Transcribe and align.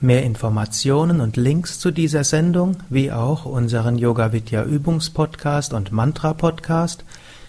Mehr 0.00 0.22
Informationen 0.22 1.20
und 1.20 1.36
Links 1.36 1.80
zu 1.80 1.90
dieser 1.90 2.22
Sendung, 2.22 2.76
wie 2.88 3.10
auch 3.10 3.44
unseren 3.44 3.98
Yoga 3.98 4.32
Vidya 4.32 4.62
Übungspodcast 4.62 5.72
und 5.72 5.90
Mantra 5.90 6.34
Podcast 6.34 7.04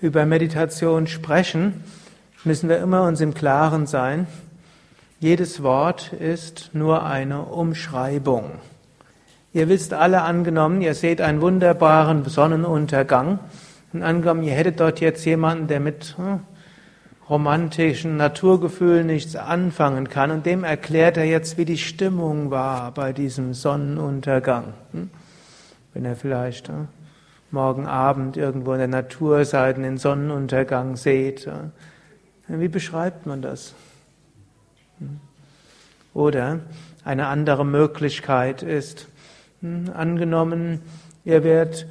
über 0.00 0.26
Meditation 0.26 1.06
sprechen, 1.06 1.84
müssen 2.44 2.68
wir 2.68 2.78
immer 2.78 3.02
uns 3.04 3.20
im 3.20 3.34
Klaren 3.34 3.86
sein, 3.86 4.26
jedes 5.20 5.62
Wort 5.62 6.14
ist 6.14 6.70
nur 6.72 7.04
eine 7.04 7.42
Umschreibung. 7.42 8.52
Ihr 9.52 9.68
wisst 9.68 9.92
alle 9.92 10.22
angenommen, 10.22 10.80
ihr 10.80 10.94
seht 10.94 11.20
einen 11.20 11.40
wunderbaren 11.40 12.24
Sonnenuntergang 12.24 13.38
und 13.92 14.02
angenommen, 14.02 14.44
ihr 14.44 14.54
hättet 14.54 14.80
dort 14.80 15.00
jetzt 15.00 15.24
jemanden, 15.26 15.66
der 15.66 15.80
mit 15.80 16.14
hm, 16.16 16.40
romantischen 17.28 18.16
Naturgefühlen 18.16 19.06
nichts 19.06 19.36
anfangen 19.36 20.08
kann 20.08 20.30
und 20.30 20.46
dem 20.46 20.64
erklärt 20.64 21.16
er 21.16 21.24
jetzt, 21.24 21.58
wie 21.58 21.64
die 21.64 21.78
Stimmung 21.78 22.50
war 22.50 22.92
bei 22.92 23.12
diesem 23.12 23.52
Sonnenuntergang. 23.52 24.72
Hm? 24.92 25.10
Wenn 25.92 26.04
er 26.04 26.16
vielleicht 26.16 26.68
hm, 26.68 26.88
morgen 27.52 27.86
Abend 27.86 28.36
irgendwo 28.36 28.72
in 28.72 28.78
der 28.78 28.88
Natur 28.88 29.44
seid 29.44 29.76
den 29.78 29.98
Sonnenuntergang 29.98 30.96
seht. 30.96 31.50
Wie 32.46 32.68
beschreibt 32.68 33.26
man 33.26 33.42
das? 33.42 33.74
Hm? 34.98 35.20
Oder 36.12 36.60
eine 37.04 37.28
andere 37.28 37.64
Möglichkeit 37.64 38.62
ist, 38.62 39.06
angenommen, 39.62 40.80
ihr 41.24 41.44
werdet, 41.44 41.86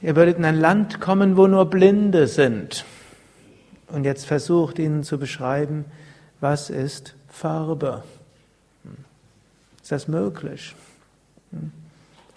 ihr 0.00 0.16
würdet 0.16 0.38
in 0.38 0.44
ein 0.44 0.58
Land 0.58 1.00
kommen, 1.00 1.36
wo 1.36 1.46
nur 1.46 1.66
Blinde 1.66 2.26
sind. 2.26 2.84
Und 3.88 4.04
jetzt 4.04 4.26
versucht 4.26 4.78
ihnen 4.78 5.04
zu 5.04 5.18
beschreiben, 5.18 5.84
was 6.40 6.70
ist 6.70 7.14
Farbe? 7.28 8.02
Hm. 8.82 8.96
Ist 9.82 9.92
das 9.92 10.08
möglich? 10.08 10.74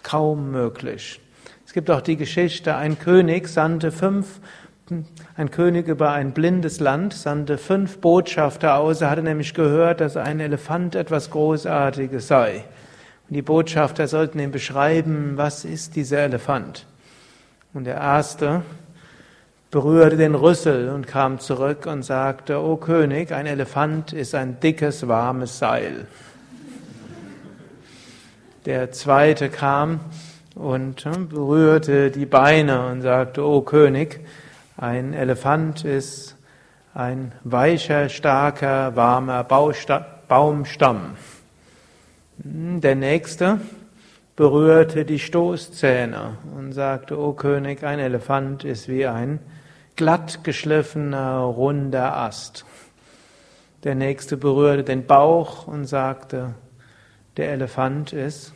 Kaum 0.03 0.51
möglich. 0.51 1.19
Es 1.65 1.73
gibt 1.73 1.91
auch 1.91 2.01
die 2.01 2.17
Geschichte, 2.17 2.75
ein 2.75 2.97
König 2.97 3.47
sandte 3.47 3.91
fünf, 3.91 4.39
ein 5.37 5.51
König 5.51 5.87
über 5.87 6.11
ein 6.11 6.31
blindes 6.31 6.79
Land 6.79 7.13
sandte 7.13 7.59
fünf 7.59 7.99
Botschafter 7.99 8.75
aus. 8.75 9.01
Er 9.01 9.11
hatte 9.11 9.21
nämlich 9.21 9.53
gehört, 9.53 10.01
dass 10.01 10.17
ein 10.17 10.39
Elefant 10.39 10.95
etwas 10.95 11.29
Großartiges 11.29 12.27
sei. 12.27 12.63
Und 13.29 13.35
die 13.35 13.43
Botschafter 13.43 14.07
sollten 14.07 14.39
ihm 14.39 14.51
beschreiben, 14.51 15.33
was 15.35 15.63
ist 15.63 15.95
dieser 15.95 16.19
Elefant. 16.19 16.87
Und 17.73 17.83
der 17.83 17.97
erste 17.97 18.63
berührte 19.69 20.17
den 20.17 20.33
Rüssel 20.33 20.89
und 20.89 21.05
kam 21.05 21.39
zurück 21.39 21.85
und 21.85 22.01
sagte, 22.01 22.59
O 22.59 22.77
König, 22.77 23.31
ein 23.31 23.45
Elefant 23.45 24.13
ist 24.13 24.33
ein 24.33 24.59
dickes, 24.59 25.07
warmes 25.07 25.59
Seil. 25.59 26.07
Der 28.69 28.91
zweite 28.91 29.49
kam 29.49 29.99
und 30.53 31.03
hm, 31.03 31.29
berührte 31.29 32.11
die 32.11 32.27
Beine 32.27 32.85
und 32.85 33.01
sagte, 33.01 33.43
O 33.43 33.61
König, 33.61 34.19
ein 34.77 35.13
Elefant 35.13 35.85
ist 35.85 36.37
ein 36.93 37.31
weicher, 37.43 38.09
starker, 38.09 38.95
warmer 38.95 39.43
Baumstamm. 39.43 41.15
Hm, 42.43 42.79
der 42.79 42.93
nächste 42.93 43.59
berührte 44.35 45.03
die 45.03 45.17
Stoßzähne 45.17 46.37
und 46.55 46.73
sagte, 46.73 47.19
O 47.19 47.33
König, 47.33 47.83
ein 47.83 47.97
Elefant 47.97 48.65
ist 48.65 48.87
wie 48.87 49.07
ein 49.07 49.39
glatt 49.95 50.43
geschliffener, 50.43 51.39
runder 51.39 52.15
Ast. 52.15 52.65
Der 53.83 53.95
nächste 53.95 54.37
berührte 54.37 54.83
den 54.83 55.07
Bauch 55.07 55.65
und 55.65 55.85
sagte, 55.85 56.53
der 57.35 57.51
Elefant 57.51 58.13
ist 58.13 58.53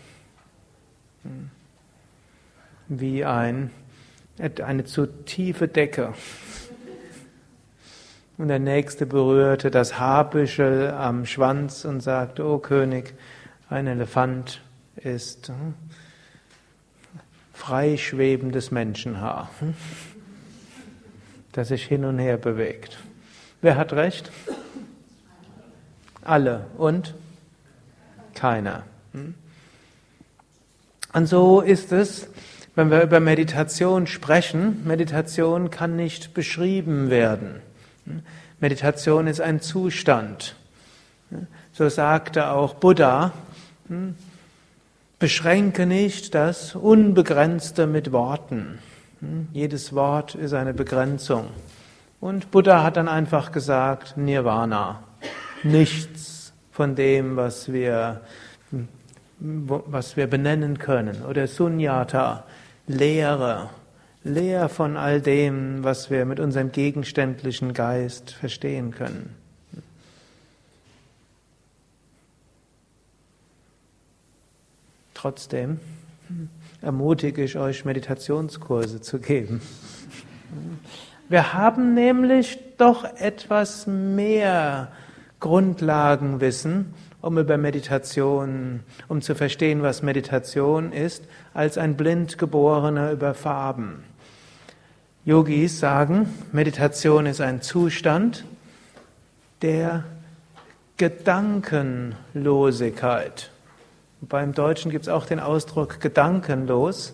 wie 2.88 3.26
ein, 3.26 3.72
eine 4.38 4.86
zu 4.86 5.06
tiefe 5.06 5.68
Decke. 5.68 6.14
Und 8.38 8.48
der 8.48 8.60
nächste 8.60 9.06
berührte 9.06 9.72
das 9.72 10.00
Haarbüschel 10.00 10.92
am 10.92 11.26
Schwanz 11.26 11.86
und 11.86 12.02
sagte, 12.02 12.46
O 12.46 12.58
König, 12.58 13.14
ein 13.70 13.88
Elefant 13.88 14.62
ist 14.96 15.50
hm, 15.50 15.76
freischwebendes 17.54 18.72
Menschenhaar. 18.72 19.50
Hm? 19.60 19.76
das 21.54 21.68
sich 21.68 21.86
hin 21.86 22.04
und 22.04 22.20
her 22.20 22.38
bewegt. 22.38 22.98
Wer 23.62 23.78
hat 23.78 23.94
recht? 23.94 24.32
Alle 26.24 26.66
und 26.78 27.14
keiner. 28.34 28.84
Hm? 29.14 29.36
Und 31.14 31.28
so 31.28 31.62
ist 31.62 31.92
es 31.92 32.28
Wenn 32.76 32.90
wir 32.90 33.04
über 33.04 33.20
Meditation 33.20 34.08
sprechen, 34.08 34.82
Meditation 34.84 35.70
kann 35.70 35.96
nicht 35.96 36.34
beschrieben 36.34 37.12
werden. 37.12 37.62
Meditation 38.60 39.28
ist 39.28 39.42
ein 39.42 39.62
Zustand. 39.62 40.56
So 41.72 41.88
sagte 41.88 42.50
auch 42.50 42.74
Buddha, 42.74 43.32
beschränke 45.20 45.86
nicht 45.86 46.34
das 46.34 46.74
Unbegrenzte 46.74 47.86
mit 47.86 48.12
Worten. 48.12 48.80
Jedes 49.54 49.94
Wort 49.94 50.34
ist 50.34 50.54
eine 50.54 50.74
Begrenzung. 50.74 51.50
Und 52.20 52.50
Buddha 52.50 52.82
hat 52.82 52.98
dann 52.98 53.08
einfach 53.08 53.52
gesagt, 53.52 54.18
Nirvana. 54.18 55.04
Nichts 55.62 56.54
von 56.72 56.96
dem, 56.96 57.36
was 57.36 57.72
wir, 57.72 58.22
was 59.44 60.16
wir 60.16 60.28
benennen 60.28 60.80
können. 60.80 61.24
Oder 61.24 61.48
Sunyata, 61.48 62.46
Leere. 62.88 63.70
Leer 64.24 64.70
von 64.70 64.96
all 64.96 65.20
dem, 65.20 65.84
was 65.84 66.10
wir 66.10 66.24
mit 66.24 66.40
unserem 66.40 66.72
gegenständlichen 66.72 67.74
Geist 67.74 68.32
verstehen 68.32 68.92
können. 68.92 69.36
Trotzdem 75.14 75.82
ermutige 76.82 77.44
ich 77.44 77.58
euch, 77.58 77.84
Meditationskurse 77.84 79.02
zu 79.02 79.20
geben. 79.20 79.62
Wir 81.28 81.54
haben 81.54 81.94
nämlich 81.94 82.60
doch 82.78 83.04
etwas 83.04 83.88
mehr 83.88 84.92
Grundlagenwissen, 85.42 86.94
um 87.24 87.40
über 87.40 87.58
Meditation, 87.58 88.82
um 89.08 89.22
zu 89.22 89.34
verstehen, 89.34 89.82
was 89.82 90.04
Meditation 90.04 90.92
ist, 90.92 91.24
als 91.54 91.78
ein 91.78 91.96
Blindgeborener 91.96 93.14
über 93.14 93.34
Farben. 93.34 94.04
Yogis 95.24 95.80
sagen, 95.80 96.28
Meditation 96.52 97.26
ist 97.26 97.40
ein 97.40 97.62
Zustand 97.62 98.44
der 99.62 100.04
Gedankenlosigkeit. 100.98 103.52
Beim 104.20 104.54
Deutschen 104.54 104.92
gibt 104.92 105.04
es 105.04 105.10
auch 105.10 105.26
den 105.26 105.40
Ausdruck 105.40 106.02
gedankenlos. 106.02 107.14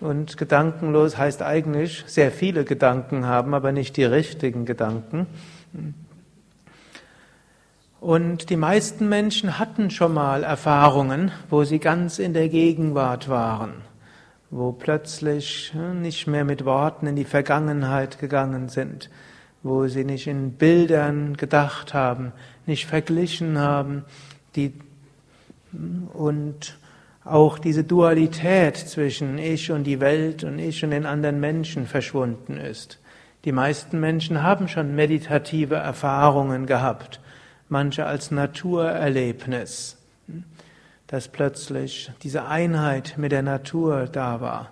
Und 0.00 0.38
gedankenlos 0.38 1.18
heißt 1.18 1.42
eigentlich 1.42 2.04
sehr 2.06 2.30
viele 2.30 2.64
Gedanken 2.64 3.26
haben, 3.26 3.52
aber 3.52 3.72
nicht 3.72 3.98
die 3.98 4.04
richtigen 4.04 4.64
Gedanken. 4.64 5.26
Und 8.00 8.48
die 8.48 8.56
meisten 8.56 9.10
Menschen 9.10 9.58
hatten 9.58 9.90
schon 9.90 10.14
mal 10.14 10.42
Erfahrungen, 10.42 11.32
wo 11.50 11.64
sie 11.64 11.78
ganz 11.78 12.18
in 12.18 12.32
der 12.32 12.48
Gegenwart 12.48 13.28
waren, 13.28 13.74
wo 14.48 14.72
plötzlich 14.72 15.74
nicht 16.00 16.26
mehr 16.26 16.46
mit 16.46 16.64
Worten 16.64 17.06
in 17.06 17.16
die 17.16 17.26
Vergangenheit 17.26 18.18
gegangen 18.18 18.70
sind, 18.70 19.10
wo 19.62 19.86
sie 19.86 20.04
nicht 20.04 20.26
in 20.26 20.52
Bildern 20.52 21.36
gedacht 21.36 21.92
haben, 21.92 22.32
nicht 22.64 22.86
verglichen 22.86 23.58
haben, 23.58 24.06
die 24.56 24.72
und 26.14 26.78
auch 27.22 27.58
diese 27.58 27.84
Dualität 27.84 28.78
zwischen 28.78 29.36
ich 29.36 29.70
und 29.70 29.84
die 29.84 30.00
Welt 30.00 30.42
und 30.42 30.58
ich 30.58 30.82
und 30.82 30.90
den 30.90 31.04
anderen 31.04 31.38
Menschen 31.38 31.86
verschwunden 31.86 32.56
ist. 32.56 32.98
Die 33.44 33.52
meisten 33.52 34.00
Menschen 34.00 34.42
haben 34.42 34.68
schon 34.68 34.94
meditative 34.94 35.76
Erfahrungen 35.76 36.64
gehabt, 36.64 37.20
manche 37.70 38.04
als 38.04 38.30
Naturerlebnis, 38.30 39.96
dass 41.06 41.28
plötzlich 41.28 42.12
diese 42.22 42.46
Einheit 42.46 43.14
mit 43.16 43.32
der 43.32 43.42
Natur 43.42 44.06
da 44.06 44.40
war. 44.40 44.70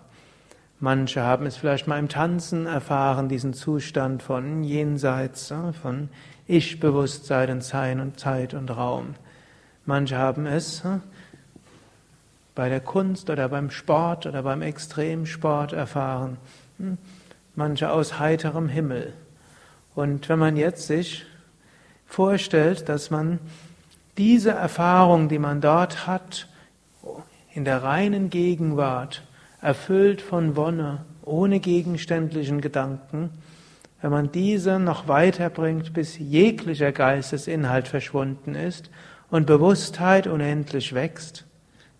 Manche 0.81 1.23
haben 1.23 1.47
es 1.47 1.57
vielleicht 1.57 1.89
mal 1.89 1.99
im 1.99 2.09
Tanzen 2.09 2.67
erfahren, 2.67 3.29
diesen 3.29 3.55
Zustand 3.55 4.23
von 4.23 4.63
Jenseits, 4.63 5.53
von 5.83 6.09
Ich-Bewusstsein 6.47 7.51
und 7.51 7.65
Sein 7.65 8.01
und 8.01 8.21
Zeit 8.21 8.55
und 8.55 8.71
Raum. 8.71 9.15
Manche 9.87 10.19
haben 10.19 10.47
es 10.47 10.83
bei 12.55 12.69
der 12.69 12.81
Kunst 12.81 13.31
oder 13.31 13.49
beim 13.49 13.71
Sport 13.71 14.27
oder 14.27 14.43
beim 14.43 14.63
Extremsport 14.63 15.73
erfahren. 15.73 16.37
Hm, 16.79 16.99
manche 17.55 17.91
aus 17.91 18.19
heiterem 18.19 18.69
Himmel. 18.69 19.15
Und 19.95 20.29
wenn 20.29 20.39
man 20.39 20.57
jetzt 20.57 20.87
sich 20.87 21.25
vorstellt, 22.09 22.89
dass 22.89 23.11
man 23.11 23.39
diese 24.17 24.51
Erfahrung, 24.51 25.29
die 25.29 25.39
man 25.39 25.61
dort 25.61 26.09
hat, 26.09 26.49
in 27.55 27.65
der 27.65 27.85
reinen 27.85 28.31
Gegenwart, 28.31 29.23
erfüllt 29.61 30.21
von 30.21 30.57
Wonne, 30.57 31.05
ohne 31.23 31.61
gegenständlichen 31.61 32.61
Gedanken, 32.61 33.31
wenn 34.01 34.11
man 34.11 34.33
diese 34.33 34.79
noch 34.79 35.09
weiterbringt, 35.09 35.93
bis 35.93 36.19
jeglicher 36.19 36.93
Geistesinhalt 36.93 37.89
verschwunden 37.89 38.55
ist 38.55 38.91
und 39.31 39.47
Bewusstheit 39.47 40.27
unendlich 40.27 40.95
wächst, 40.95 41.47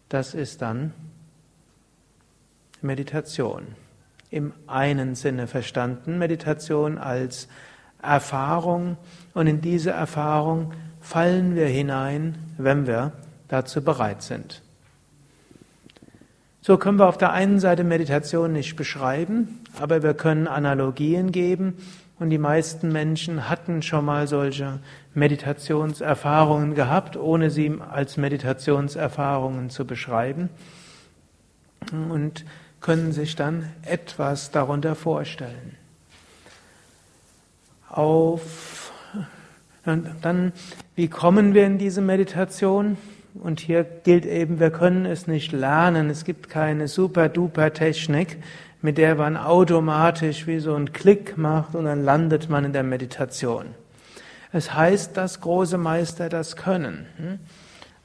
das 0.09 0.35
ist 0.35 0.63
dann 0.63 0.93
Meditation. 2.81 3.67
Im 4.31 4.53
einen 4.67 5.15
Sinne 5.15 5.47
verstanden, 5.47 6.19
Meditation 6.19 6.99
als 6.99 7.49
Erfahrung 8.01 8.97
und 9.39 9.47
in 9.47 9.61
diese 9.61 9.93
Erfahrung 9.93 10.73
fallen 11.01 11.55
wir 11.55 11.69
hinein, 11.69 12.39
wenn 12.57 12.89
wir 12.89 13.13
dazu 13.47 13.85
bereit 13.85 14.21
sind. 14.21 14.63
So 16.61 16.77
können 16.77 16.99
wir 16.99 17.07
auf 17.07 17.19
der 17.19 17.31
einen 17.31 17.61
Seite 17.61 17.85
Meditation 17.85 18.53
nicht 18.53 18.75
beschreiben, 18.75 19.61
aber 19.81 20.03
wir 20.03 20.15
können 20.15 20.49
Analogien 20.49 21.31
geben 21.31 21.75
und 22.19 22.31
die 22.31 22.39
meisten 22.39 22.91
Menschen 22.91 23.49
hatten 23.49 23.81
schon 23.83 24.05
mal 24.05 24.27
solche 24.27 24.81
Meditationserfahrungen 25.15 26.75
gehabt, 26.75 27.17
ohne 27.17 27.51
sie 27.51 27.79
als 27.93 28.17
Meditationserfahrungen 28.17 29.71
zu 29.71 29.87
beschreiben. 29.87 30.51
Und 31.93 32.45
können 32.81 33.13
sich 33.13 33.37
dann 33.37 33.73
etwas 33.83 34.51
darunter 34.51 34.97
vorstellen. 34.97 35.77
Auf, 37.89 38.78
dann, 39.85 40.53
wie 40.95 41.09
kommen 41.09 41.55
wir 41.55 41.67
in 41.67 41.79
diese 41.79 42.01
Meditation? 42.01 42.97
Und 43.35 43.61
hier 43.61 43.85
gilt 43.85 44.27
eben, 44.27 44.59
wir 44.59 44.71
können 44.71 45.07
es 45.07 45.27
nicht 45.27 45.53
lernen. 45.53 46.11
Es 46.11 46.25
gibt 46.25 46.49
keine 46.49 46.89
super-duper 46.89 47.73
Technik, 47.73 48.39
mit 48.83 48.99
der 48.99 49.15
man 49.15 49.37
automatisch 49.37 50.47
wie 50.47 50.59
so 50.59 50.75
einen 50.75 50.93
Klick 50.93 51.39
macht 51.39 51.75
und 51.75 51.85
dann 51.85 52.05
landet 52.05 52.49
man 52.49 52.65
in 52.65 52.73
der 52.73 52.83
Meditation. 52.83 53.67
Es 54.53 54.75
heißt, 54.75 55.17
dass 55.17 55.41
große 55.41 55.79
Meister 55.79 56.29
das 56.29 56.57
können. 56.57 57.07
Hm? 57.17 57.39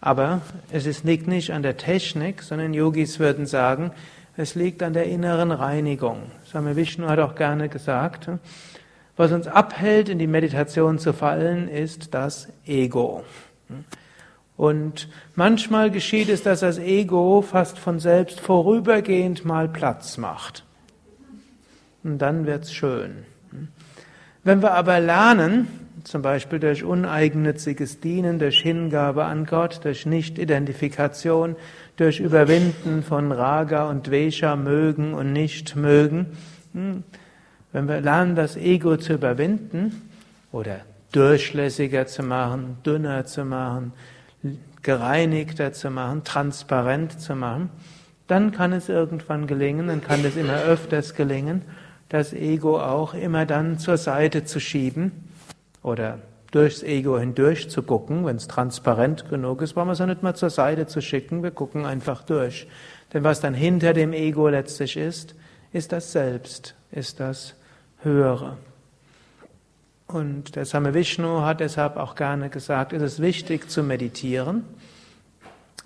Aber 0.02 0.42
es 0.72 1.04
liegt 1.04 1.28
nicht 1.28 1.52
an 1.52 1.64
der 1.64 1.78
Technik, 1.78 2.42
sondern 2.42 2.74
Yogis 2.74 3.20
würden 3.20 3.46
sagen, 3.46 3.92
es 4.36 4.56
liegt 4.56 4.84
an 4.84 4.94
der 4.94 5.06
inneren 5.06 5.52
Reinigung. 5.52 6.24
Swami 6.46 6.76
Vishnu 6.76 7.08
hat 7.08 7.20
auch 7.20 7.36
gerne 7.36 7.70
gesagt? 7.70 8.30
Was 9.16 9.32
uns 9.32 9.48
abhält, 9.48 10.10
in 10.10 10.20
die 10.20 10.28
Meditation 10.28 10.98
zu 10.98 11.14
fallen, 11.14 11.68
ist 11.68 12.14
das 12.14 12.48
Ego. 12.66 13.24
Und 14.56 15.10
manchmal 15.36 15.92
geschieht 15.92 16.30
es, 16.30 16.44
dass 16.44 16.62
das 16.62 16.80
Ego 16.80 17.42
fast 17.42 17.80
von 17.80 18.00
selbst 18.00 18.40
vorübergehend 18.40 19.46
mal 19.46 19.68
Platz 19.68 20.18
macht. 20.18 20.66
Und 22.04 22.20
dann 22.20 22.46
wird's 22.46 22.74
schön. 22.74 23.26
Wenn 24.44 24.62
wir 24.62 24.72
aber 24.72 25.00
lernen, 25.00 25.68
zum 26.04 26.22
Beispiel 26.22 26.60
durch 26.60 26.84
uneigennütziges 26.84 28.02
Dienen, 28.02 28.40
durch 28.40 28.62
Hingabe 28.62 29.24
an 29.24 29.46
Gott, 29.46 29.80
durch 29.84 30.06
Nicht-Identifikation, 30.06 31.56
durch 31.96 32.20
Überwinden 32.20 33.04
von 33.04 33.32
Raga 33.32 33.90
und 33.90 34.08
Dvesha, 34.08 34.56
mögen 34.56 35.14
und 35.14 35.32
nicht 35.32 35.76
mögen, 35.76 36.38
hm, 36.74 37.04
wenn 37.74 37.88
wir 37.88 38.00
lernen, 38.00 38.36
das 38.36 38.56
Ego 38.56 38.98
zu 38.98 39.14
überwinden 39.14 40.10
oder 40.52 40.82
durchlässiger 41.12 42.08
zu 42.08 42.24
machen, 42.24 42.78
dünner 42.86 43.26
zu 43.26 43.44
machen, 43.44 43.92
gereinigter 44.82 45.74
zu 45.74 45.90
machen, 45.90 46.24
transparent 46.24 47.20
zu 47.20 47.36
machen, 47.36 47.70
dann 48.28 48.52
kann 48.52 48.74
es 48.74 48.90
irgendwann 48.90 49.48
gelingen, 49.48 49.88
dann 49.88 50.02
kann 50.02 50.24
es 50.24 50.36
immer 50.36 50.62
öfters 50.64 51.16
gelingen, 51.16 51.64
das 52.10 52.32
Ego 52.32 52.80
auch 52.80 53.14
immer 53.16 53.46
dann 53.46 53.80
zur 53.80 53.98
Seite 53.98 54.46
zu 54.46 54.60
schieben 54.60 55.12
oder 55.82 56.20
durchs 56.52 56.84
Ego 56.84 57.18
hindurch 57.18 57.70
zu 57.70 57.82
gucken. 57.82 58.26
Wenn 58.26 58.36
es 58.36 58.48
transparent 58.48 59.30
genug 59.30 59.64
ist, 59.64 59.74
brauchen 59.74 59.88
wir 59.88 59.94
es 59.94 60.00
ja 60.00 60.06
nicht 60.06 60.22
mal 60.22 60.36
zur 60.36 60.52
Seite 60.52 60.86
zu 60.86 61.02
schicken, 61.02 61.42
wir 61.42 61.52
gucken 61.52 61.86
einfach 61.86 62.24
durch. 62.24 62.68
Denn 63.14 63.24
was 63.24 63.42
dann 63.42 63.56
hinter 63.56 63.94
dem 63.94 64.14
Ego 64.14 64.48
letztlich 64.48 64.96
ist, 64.96 65.34
ist 65.72 65.92
das 65.92 66.12
Selbst, 66.12 66.76
ist 66.92 67.20
das 67.20 67.56
Höhere. 68.04 68.58
Und 70.08 70.56
der 70.56 70.66
Same 70.66 70.94
Vishnu 70.94 71.42
hat 71.42 71.60
deshalb 71.60 71.98
auch 71.98 72.16
gerne 72.16 72.50
gesagt, 72.50 72.94
es 72.94 73.02
ist 73.02 73.22
wichtig 73.22 73.70
zu 73.70 73.84
meditieren, 73.84 74.64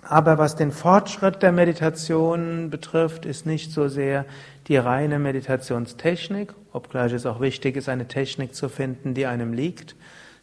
Aber 0.02 0.38
was 0.38 0.56
den 0.56 0.72
Fortschritt 0.72 1.42
der 1.42 1.52
Meditation 1.52 2.70
betrifft, 2.70 3.26
ist 3.26 3.44
nicht 3.44 3.72
so 3.72 3.88
sehr 3.88 4.24
die 4.66 4.78
reine 4.78 5.18
Meditationstechnik, 5.18 6.54
obgleich 6.72 7.12
es 7.12 7.26
auch 7.26 7.40
wichtig 7.40 7.76
ist, 7.76 7.90
eine 7.90 8.08
Technik 8.08 8.54
zu 8.54 8.70
finden, 8.70 9.12
die 9.12 9.26
einem 9.26 9.52
liegt, 9.52 9.96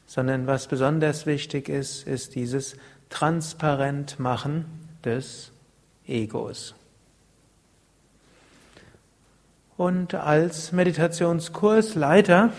sondern 0.05 0.45
was 0.45 0.67
besonders 0.67 1.25
wichtig 1.25 1.67
ist, 1.67 2.07
ist 2.07 2.35
dieses 2.35 2.77
Transparentmachen 3.09 4.65
des 5.03 5.51
Egos. 6.05 6.75
Und 9.77 10.15
als 10.15 10.71
Meditationskursleiter 10.71 12.51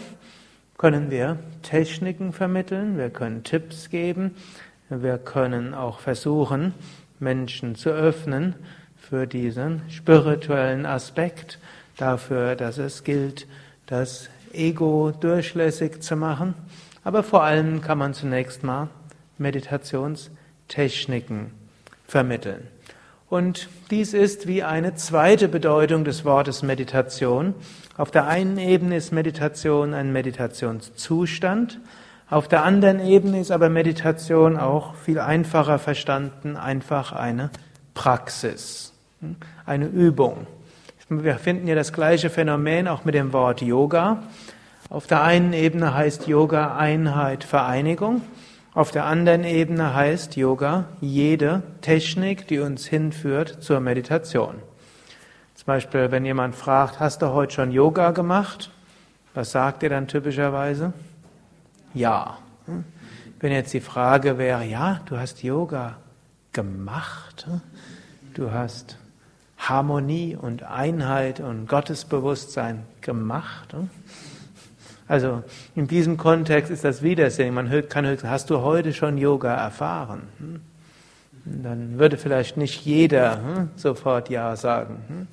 können 0.77 1.11
wir 1.11 1.39
Techniken 1.63 2.35
vermitteln, 2.35 2.99
wir 2.99 3.09
können 3.09 3.43
Tipps 3.43 3.89
geben, 3.89 4.35
wir 4.91 5.17
können 5.17 5.73
auch 5.73 6.01
versuchen, 6.01 6.75
Menschen 7.19 7.75
zu 7.75 7.89
öffnen 7.91 8.55
für 8.99 9.27
diesen 9.27 9.81
spirituellen 9.89 10.85
Aspekt, 10.85 11.59
dafür, 11.97 12.57
dass 12.57 12.77
es 12.77 13.05
gilt, 13.05 13.47
das 13.87 14.29
Ego 14.53 15.15
durchlässig 15.19 16.03
zu 16.03 16.15
machen. 16.17 16.53
Aber 17.05 17.23
vor 17.23 17.43
allem 17.43 17.81
kann 17.81 17.97
man 17.97 18.13
zunächst 18.13 18.63
mal 18.63 18.91
Meditationstechniken 19.39 21.53
vermitteln. 22.07 22.69
Und 23.29 23.69
dies 23.91 24.15
ist 24.15 24.47
wie 24.47 24.63
eine 24.63 24.95
zweite 24.95 25.49
Bedeutung 25.49 26.05
des 26.05 26.25
Wortes 26.25 26.63
Meditation. 26.63 27.55
Auf 27.97 28.11
der 28.11 28.27
einen 28.27 28.59
Ebene 28.59 28.97
ist 28.97 29.13
Meditation 29.13 29.95
ein 29.95 30.13
Meditationszustand, 30.13 31.81
auf 32.29 32.49
der 32.49 32.65
anderen 32.65 32.99
Ebene 32.99 33.39
ist 33.39 33.53
aber 33.53 33.69
Meditation 33.69 34.57
auch 34.57 34.97
viel 34.97 35.21
einfacher 35.21 35.79
verstanden, 35.79 36.57
einfach 36.57 37.13
eine 37.13 37.51
Praxis, 37.95 38.93
eine 39.65 39.87
Übung. 39.87 40.49
Wir 41.09 41.37
finden 41.37 41.69
ja 41.69 41.77
das 41.77 41.93
gleiche 41.93 42.29
Phänomen 42.29 42.89
auch 42.89 43.05
mit 43.05 43.15
dem 43.15 43.33
Wort 43.33 43.63
Yoga. 43.63 44.25
Auf 44.91 45.07
der 45.07 45.23
einen 45.23 45.53
Ebene 45.53 45.95
heißt 45.95 46.27
Yoga 46.27 46.77
Einheit, 46.77 47.45
Vereinigung. 47.45 48.23
Auf 48.77 48.91
der 48.91 49.07
anderen 49.07 49.45
Ebene 49.45 49.95
heißt 49.95 50.37
Yoga 50.37 50.85
jede 51.01 51.63
Technik, 51.81 52.47
die 52.47 52.59
uns 52.59 52.87
hinführt 52.87 53.63
zur 53.63 53.81
Meditation. 53.81 54.57
Zum 55.55 55.65
Beispiel, 55.65 56.11
wenn 56.11 56.27
jemand 56.27 56.55
fragt, 56.55 57.01
hast 57.01 57.23
du 57.23 57.29
heute 57.29 57.55
schon 57.55 57.71
Yoga 57.71 58.11
gemacht? 58.11 58.71
Was 59.33 59.53
sagt 59.53 59.83
ihr 59.83 59.89
dann 59.89 60.09
typischerweise? 60.09 60.93
Ja. 61.95 62.37
Wenn 63.41 63.53
jetzt 63.53 63.73
die 63.73 63.81
Frage 63.81 64.37
wäre, 64.37 64.67
ja, 64.67 65.01
du 65.07 65.17
hast 65.17 65.43
Yoga 65.43 65.97
gemacht, 66.53 67.47
du 68.35 68.51
hast 68.51 68.99
Harmonie 69.57 70.37
und 70.37 70.65
Einheit 70.65 71.41
und 71.41 71.67
Gottesbewusstsein 71.67 72.83
gemacht. 73.01 73.75
Also 75.09 75.45
in 75.75 75.87
diesem 75.87 76.17
Kontext 76.17 76.71
ist 76.71 76.85
das 76.85 77.03
Wiedersehen. 77.03 77.55
Man 77.55 77.71
kann 77.89 78.07
höchstens, 78.07 78.31
hast 78.31 78.51
du 78.51 78.61
heute 78.61 78.93
schon 78.93 79.19
Yoga 79.19 79.55
erfahren? 79.55 80.23
Dann 81.45 81.99
würde 81.99 82.17
vielleicht 82.17 82.57
nicht 82.57 82.85
jeder 82.85 83.37
hm, 83.37 83.71
sofort 83.77 84.29
Ja 84.31 84.57
sagen. 84.57 85.05
Hm. 85.09 85.27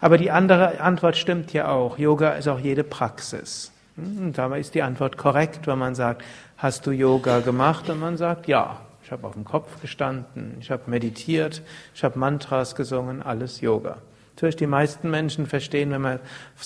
Aber 0.00 0.18
die 0.18 0.30
andere 0.30 0.80
Antwort 0.80 1.16
stimmt 1.16 1.52
ja 1.52 1.68
auch. 1.68 1.98
Yoga 1.98 2.30
ist 2.30 2.48
auch 2.48 2.58
jede 2.58 2.84
Praxis. 2.84 3.70
Und 3.96 4.16
hm, 4.16 4.32
dabei 4.32 4.60
ist 4.60 4.74
die 4.74 4.82
Antwort 4.82 5.18
korrekt, 5.18 5.66
wenn 5.66 5.78
man 5.78 5.94
sagt, 5.94 6.22
hast 6.56 6.86
du 6.86 6.90
Yoga 6.90 7.40
gemacht? 7.40 7.90
Und 7.90 8.00
man 8.00 8.16
sagt, 8.16 8.48
ja, 8.48 8.80
ich 9.04 9.12
habe 9.12 9.26
auf 9.26 9.34
dem 9.34 9.44
Kopf 9.44 9.80
gestanden, 9.82 10.56
ich 10.60 10.70
habe 10.70 10.84
meditiert, 10.86 11.60
ich 11.94 12.02
habe 12.02 12.18
Mantras 12.18 12.74
gesungen, 12.74 13.22
alles 13.22 13.60
Yoga. 13.60 13.98
Natürlich, 14.42 14.56
die 14.56 14.66
meisten 14.66 15.08
Menschen 15.08 15.46
verstehen, 15.46 15.92
wenn, 15.92 16.00
man, 16.00 16.18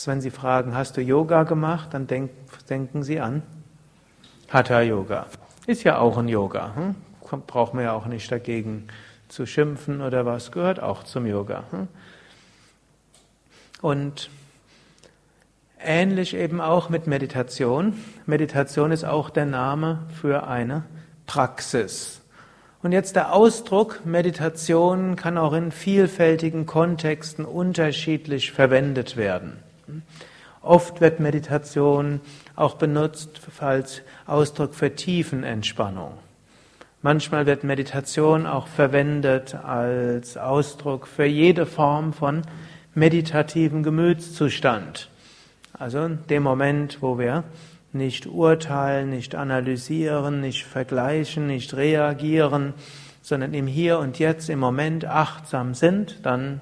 wenn 0.07 0.23
sie 0.23 0.31
fragen, 0.31 0.75
hast 0.75 0.97
du 0.97 1.03
Yoga 1.03 1.43
gemacht, 1.43 1.93
dann 1.93 2.07
denk, 2.07 2.31
denken 2.71 3.03
sie 3.03 3.21
an 3.21 3.43
Hatha 4.49 4.81
Yoga. 4.81 5.27
Ist 5.67 5.85
ja 5.85 5.99
auch 5.99 6.17
ein 6.17 6.27
Yoga. 6.27 6.75
Hm? 6.75 6.95
Braucht 7.47 7.75
man 7.75 7.85
ja 7.85 7.93
auch 7.93 8.07
nicht 8.07 8.33
dagegen 8.33 8.89
zu 9.29 9.45
schimpfen 9.45 10.01
oder 10.01 10.25
was, 10.25 10.53
gehört 10.53 10.81
auch 10.81 11.03
zum 11.03 11.27
Yoga. 11.27 11.65
Hm? 11.71 11.89
Und 13.83 14.31
Ähnlich 15.79 16.35
eben 16.35 16.63
auch 16.63 16.89
mit 16.89 17.07
Meditation. 17.07 17.93
Meditation 18.25 18.91
ist 18.91 19.05
auch 19.05 19.29
der 19.29 19.45
Name 19.45 19.99
für 20.19 20.49
eine 20.49 20.85
Praxis. 21.27 22.23
Und 22.83 22.93
jetzt 22.93 23.17
der 23.17 23.33
Ausdruck 23.33 24.05
Meditation 24.05 25.17
kann 25.17 25.39
auch 25.39 25.53
in 25.55 25.73
vielfältigen 25.73 26.67
Kontexten 26.67 27.45
unterschiedlich 27.45 28.53
verwendet 28.53 29.17
werden. 29.17 29.59
Oft 30.63 31.01
wird 31.01 31.21
Meditation 31.21 32.21
auch 32.55 32.75
benutzt 32.75 33.41
als 33.61 34.03
Ausdruck 34.27 34.75
für 34.75 34.95
Tiefenentspannung. 34.95 36.13
Manchmal 37.03 37.47
wird 37.47 37.63
Meditation 37.63 38.47
auch 38.47 38.67
verwendet 38.67 39.55
als 39.55 40.37
Ausdruck 40.37 41.07
für 41.07 41.25
jede 41.25 41.67
Form 41.67 42.13
von 42.13 42.43
meditativen 42.95 43.83
Gemütszustand. 43.85 45.09
Also 45.79 46.09
dem 46.09 46.43
Moment, 46.43 46.99
wo 47.03 47.19
wir 47.19 47.45
nicht 47.97 48.27
urteilen, 48.27 49.11
nicht 49.11 49.35
analysieren, 49.35 50.41
nicht 50.41 50.65
vergleichen, 50.65 51.47
nicht 51.47 51.75
reagieren, 51.75 52.75
sondern 53.23 53.55
im 53.55 53.67
Hier 53.67 53.99
und 53.99 54.19
Jetzt, 54.19 54.49
im 54.49 54.59
Moment 54.59 55.05
achtsam 55.05 55.75
sind, 55.75 56.25
dann 56.25 56.61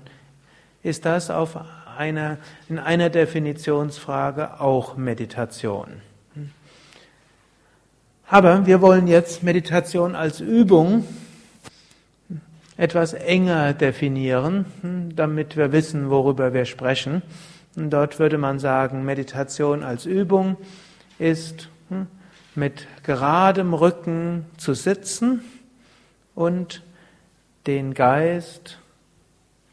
ist 0.83 1.05
das 1.05 1.31
auf 1.31 1.59
einer, 1.99 2.39
in 2.69 2.79
einer 2.79 3.11
Definitionsfrage 3.11 4.61
auch 4.61 4.97
Meditation. 4.97 5.89
Aber 8.27 8.67
wir 8.67 8.81
wollen 8.81 9.07
jetzt 9.07 9.43
Meditation 9.43 10.15
als 10.17 10.41
Übung 10.41 11.05
etwas 12.77 13.13
enger 13.13 13.73
definieren, 13.73 15.13
damit 15.15 15.57
wir 15.57 15.73
wissen, 15.73 16.11
worüber 16.11 16.53
wir 16.53 16.65
sprechen. 16.65 17.23
Und 17.77 17.91
dort 17.91 18.19
würde 18.19 18.39
man 18.39 18.59
sagen, 18.59 19.05
Meditation 19.05 19.83
als 19.83 20.07
Übung 20.07 20.57
ist 21.25 21.71
hm, 21.89 22.07
mit 22.55 22.87
geradem 23.03 23.73
Rücken 23.73 24.45
zu 24.59 24.75
sitzen 24.75 25.43
und 26.35 26.83
den 27.67 27.95
Geist 27.95 28.79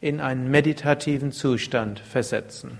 in 0.00 0.20
einen 0.20 0.50
meditativen 0.50 1.30
Zustand 1.30 2.00
versetzen. 2.00 2.78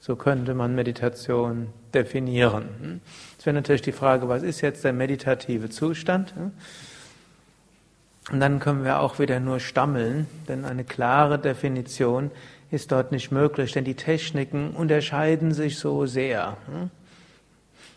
So 0.00 0.16
könnte 0.16 0.52
man 0.54 0.74
Meditation 0.74 1.68
definieren. 1.94 2.68
Hm. 2.80 3.00
Es 3.38 3.46
wäre 3.46 3.54
natürlich 3.54 3.82
die 3.82 3.92
Frage, 3.92 4.28
was 4.28 4.42
ist 4.42 4.62
jetzt 4.62 4.82
der 4.82 4.92
meditative 4.92 5.70
Zustand? 5.70 6.34
Hm? 6.34 6.50
Und 8.32 8.40
dann 8.40 8.58
können 8.58 8.82
wir 8.82 8.98
auch 8.98 9.20
wieder 9.20 9.38
nur 9.38 9.60
stammeln, 9.60 10.26
denn 10.48 10.64
eine 10.64 10.82
klare 10.82 11.38
Definition 11.38 12.32
ist 12.72 12.90
dort 12.90 13.12
nicht 13.12 13.30
möglich, 13.30 13.72
denn 13.72 13.84
die 13.84 13.94
Techniken 13.94 14.70
unterscheiden 14.70 15.54
sich 15.54 15.78
so 15.78 16.06
sehr. 16.06 16.56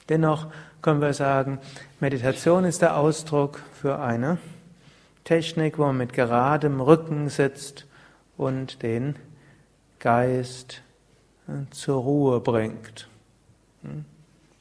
Dennoch 0.10 0.48
können 0.82 1.02
wir 1.02 1.14
sagen, 1.14 1.60
Meditation 2.00 2.64
ist 2.64 2.82
der 2.82 2.98
Ausdruck 2.98 3.62
für 3.74 4.00
eine 4.00 4.38
Technik, 5.24 5.80
wo 5.80 5.86
man 5.86 5.98
mit 5.98 6.14
geradem 6.14 6.80
Rücken 6.80 7.30
sitzt 7.30 7.88
und 8.38 8.84
den 8.84 9.16
Geist 10.00 10.84
hm, 11.48 11.72
zur 11.72 12.02
Ruhe 12.02 12.40
bringt. 12.40 13.08
Hm? 13.82 14.06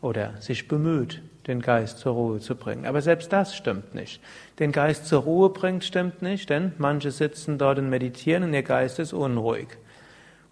Oder 0.01 0.41
sich 0.41 0.69
bemüht, 0.69 1.23
den 1.47 1.61
Geist 1.61 1.99
zur 1.99 2.15
Ruhe 2.15 2.41
zu 2.41 2.55
bringen. 2.55 2.87
Aber 2.87 3.03
selbst 3.03 3.33
das 3.33 3.55
stimmt 3.55 3.95
nicht. 3.95 4.23
Den 4.59 4.73
Geist 4.73 5.07
zur 5.07 5.23
Ruhe 5.23 5.51
bringt 5.51 5.85
stimmt 5.85 6.23
nicht, 6.23 6.49
denn 6.49 6.73
manche 6.79 7.11
sitzen 7.11 7.59
dort 7.59 7.79
und 7.79 7.91
meditieren 7.91 8.45
und 8.45 8.55
ihr 8.55 8.63
Geist 8.63 8.99
ist 8.99 9.13
unruhig. 9.13 9.69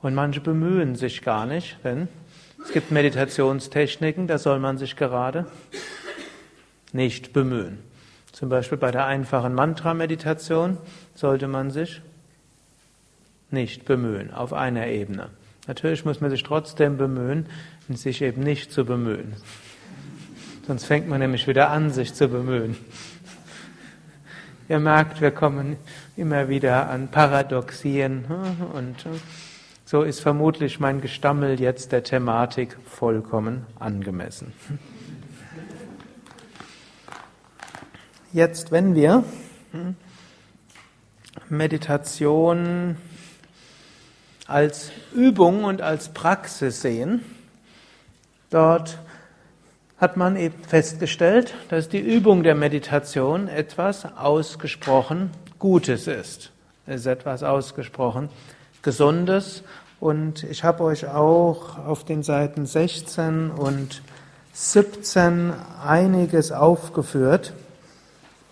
Und 0.03 0.15
manche 0.15 0.41
bemühen 0.41 0.97
sich 0.97 1.23
gar 1.23 1.47
nicht, 1.47 1.79
denn 1.85 2.09
es 2.65 2.73
gibt 2.73 2.91
Meditationstechniken, 2.91 4.27
da 4.27 4.39
soll 4.39 4.59
man 4.59 4.79
sich 4.79 4.97
gerade 4.97 5.47
nicht 6.93 7.33
bemühen. 7.33 7.79
Zum 8.33 8.49
Beispiel 8.49 8.79
bei 8.79 8.91
der 8.91 9.07
einfachen 9.07 9.55
Mantra-Meditation 9.55 10.79
sollte 11.15 11.49
man 11.49 11.71
sich 11.71 12.01
nicht 13.51 13.85
bemühen, 13.85 14.33
auf 14.33 14.53
einer 14.53 14.87
Ebene. 14.87 15.29
Natürlich 15.67 16.05
muss 16.05 16.21
man 16.21 16.31
sich 16.31 16.43
trotzdem 16.43 16.97
bemühen, 16.97 17.47
sich 17.89 18.23
eben 18.23 18.43
nicht 18.43 18.73
zu 18.73 18.85
bemühen. 18.85 19.35
Sonst 20.67 20.85
fängt 20.85 21.09
man 21.09 21.21
nämlich 21.21 21.47
wieder 21.47 21.71
an, 21.71 21.91
sich 21.91 22.15
zu 22.15 22.29
bemühen. 22.29 22.77
Ihr 24.69 24.79
merkt, 24.79 25.21
wir 25.21 25.33
kommen 25.33 25.77
immer 26.17 26.49
wieder 26.49 26.89
an 26.89 27.09
Paradoxien 27.09 28.25
hm, 28.29 28.67
und 28.73 29.05
hm, 29.05 29.21
so 29.93 30.05
ist 30.05 30.21
vermutlich 30.21 30.81
mein 30.81 31.03
Gestammel 31.03 31.61
jetzt 31.61 31.93
der 31.93 32.03
Thematik 32.03 32.79
vollkommen 32.87 33.67
angemessen. 33.79 34.55
Jetzt, 38.33 38.73
wenn 38.73 38.95
wir 38.95 39.23
Meditation 41.51 42.97
als 44.47 44.93
Übung 45.15 45.65
und 45.65 45.83
als 45.83 46.09
Praxis 46.09 46.81
sehen. 46.81 47.23
Dort 48.49 48.99
hat 49.99 50.17
man 50.17 50.37
eben 50.37 50.65
festgestellt, 50.65 51.53
dass 51.69 51.91
die 51.91 52.01
Übung 52.01 52.43
der 52.43 52.55
Meditation 52.55 53.47
etwas 53.47 54.07
ausgesprochen 54.17 55.33
Gutes 55.59 56.07
ist. 56.07 56.51
Es 56.87 57.03
ist 57.03 57.07
etwas 57.07 57.43
ausgesprochen 57.43 58.31
Gesundes. 58.81 59.63
Und 60.03 60.43
ich 60.43 60.65
habe 60.65 60.83
euch 60.83 61.07
auch 61.07 61.79
auf 61.79 62.03
den 62.03 62.25
Seiten 62.25 62.67
16 62.67 63.53
und 63.53 64.03
17 64.53 65.53
einiges 65.87 66.51
aufgeführt, 66.51 67.53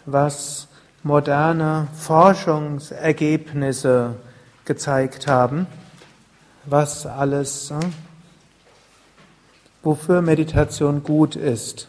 was 0.07 0.69
moderne 1.03 1.89
Forschungsergebnisse 1.97 4.15
gezeigt 4.65 5.27
haben, 5.27 5.67
was 6.67 7.05
alles, 7.05 7.73
äh, 7.73 7.81
wofür 9.83 10.23
Meditation 10.23 11.03
gut 11.03 11.35
ist. 11.35 11.89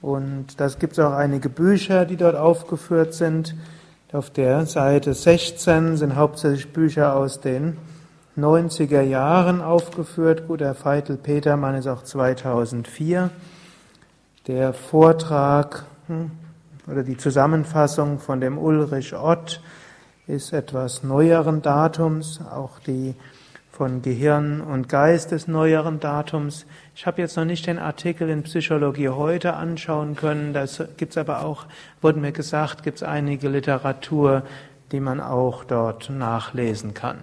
Und 0.00 0.58
das 0.58 0.80
gibt 0.80 0.94
es 0.94 0.98
auch 0.98 1.12
einige 1.12 1.48
Bücher, 1.48 2.06
die 2.06 2.16
dort 2.16 2.34
aufgeführt 2.34 3.14
sind. 3.14 3.54
Auf 4.12 4.28
der 4.28 4.66
Seite 4.66 5.14
16 5.14 5.96
sind 5.96 6.16
hauptsächlich 6.16 6.70
Bücher 6.70 7.16
aus 7.16 7.40
den 7.40 7.78
90er 8.36 9.00
Jahren 9.00 9.62
aufgeführt. 9.62 10.46
Gut, 10.46 10.60
der 10.60 10.74
Feitel 10.74 11.16
Petermann 11.16 11.76
ist 11.76 11.86
auch 11.86 12.02
2004. 12.02 13.30
Der 14.48 14.74
Vortrag 14.74 15.86
hm, 16.08 16.30
oder 16.86 17.04
die 17.04 17.16
Zusammenfassung 17.16 18.18
von 18.18 18.42
dem 18.42 18.58
Ulrich 18.58 19.14
Ott 19.14 19.62
ist 20.26 20.52
etwas 20.52 21.02
neueren 21.02 21.62
Datums, 21.62 22.38
auch 22.54 22.80
die 22.80 23.14
von 23.72 24.02
Gehirn 24.02 24.60
und 24.60 24.90
Geist 24.90 25.32
des 25.32 25.48
neueren 25.48 25.98
Datums. 25.98 26.66
Ich 26.94 27.06
habe 27.06 27.22
jetzt 27.22 27.36
noch 27.36 27.46
nicht 27.46 27.66
den 27.66 27.78
Artikel 27.78 28.28
in 28.28 28.42
Psychologie 28.42 29.08
heute 29.08 29.54
anschauen 29.54 30.14
können, 30.14 30.52
das 30.52 30.84
gibt's 30.98 31.16
aber 31.16 31.42
auch, 31.42 31.64
wurde 32.02 32.20
mir 32.20 32.32
gesagt, 32.32 32.82
gibt's 32.82 33.02
einige 33.02 33.48
Literatur, 33.48 34.42
die 34.92 35.00
man 35.00 35.20
auch 35.20 35.64
dort 35.64 36.10
nachlesen 36.10 36.92
kann. 36.92 37.18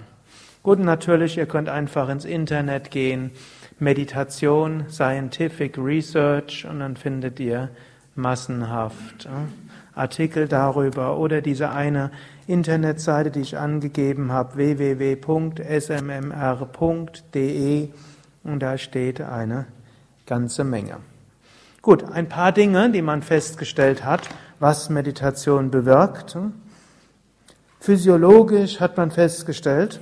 Gut, 0.64 0.80
natürlich, 0.80 1.38
ihr 1.38 1.46
könnt 1.46 1.70
einfach 1.70 2.10
ins 2.10 2.26
Internet 2.26 2.90
gehen, 2.90 3.30
Meditation, 3.78 4.86
Scientific 4.90 5.78
Research 5.78 6.66
und 6.70 6.80
dann 6.80 6.98
findet 6.98 7.40
ihr 7.40 7.70
massenhaft 8.16 9.30
Artikel 10.00 10.48
darüber 10.48 11.18
oder 11.18 11.42
diese 11.42 11.70
eine 11.70 12.12
Internetseite, 12.48 13.32
die 13.32 13.42
ich 13.42 13.58
angegeben 13.58 14.32
habe, 14.32 14.56
www.smmr.de 14.56 15.50
und 18.44 18.60
da 18.60 18.78
steht 18.78 19.22
eine 19.22 19.66
ganze 20.26 20.64
Menge. 20.64 20.98
Gut, 21.82 22.04
ein 22.04 22.28
paar 22.28 22.52
Dinge, 22.52 22.90
die 22.90 23.02
man 23.02 23.22
festgestellt 23.22 24.04
hat, 24.04 24.28
was 24.60 24.90
Meditation 24.90 25.72
bewirkt. 25.72 26.38
Physiologisch 27.80 28.80
hat 28.80 28.98
man 28.98 29.12
festgestellt, 29.12 30.00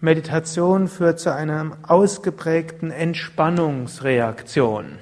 Meditation 0.00 0.88
führt 0.88 1.20
zu 1.20 1.32
einer 1.32 1.78
ausgeprägten 1.86 2.90
Entspannungsreaktion. 2.90 4.98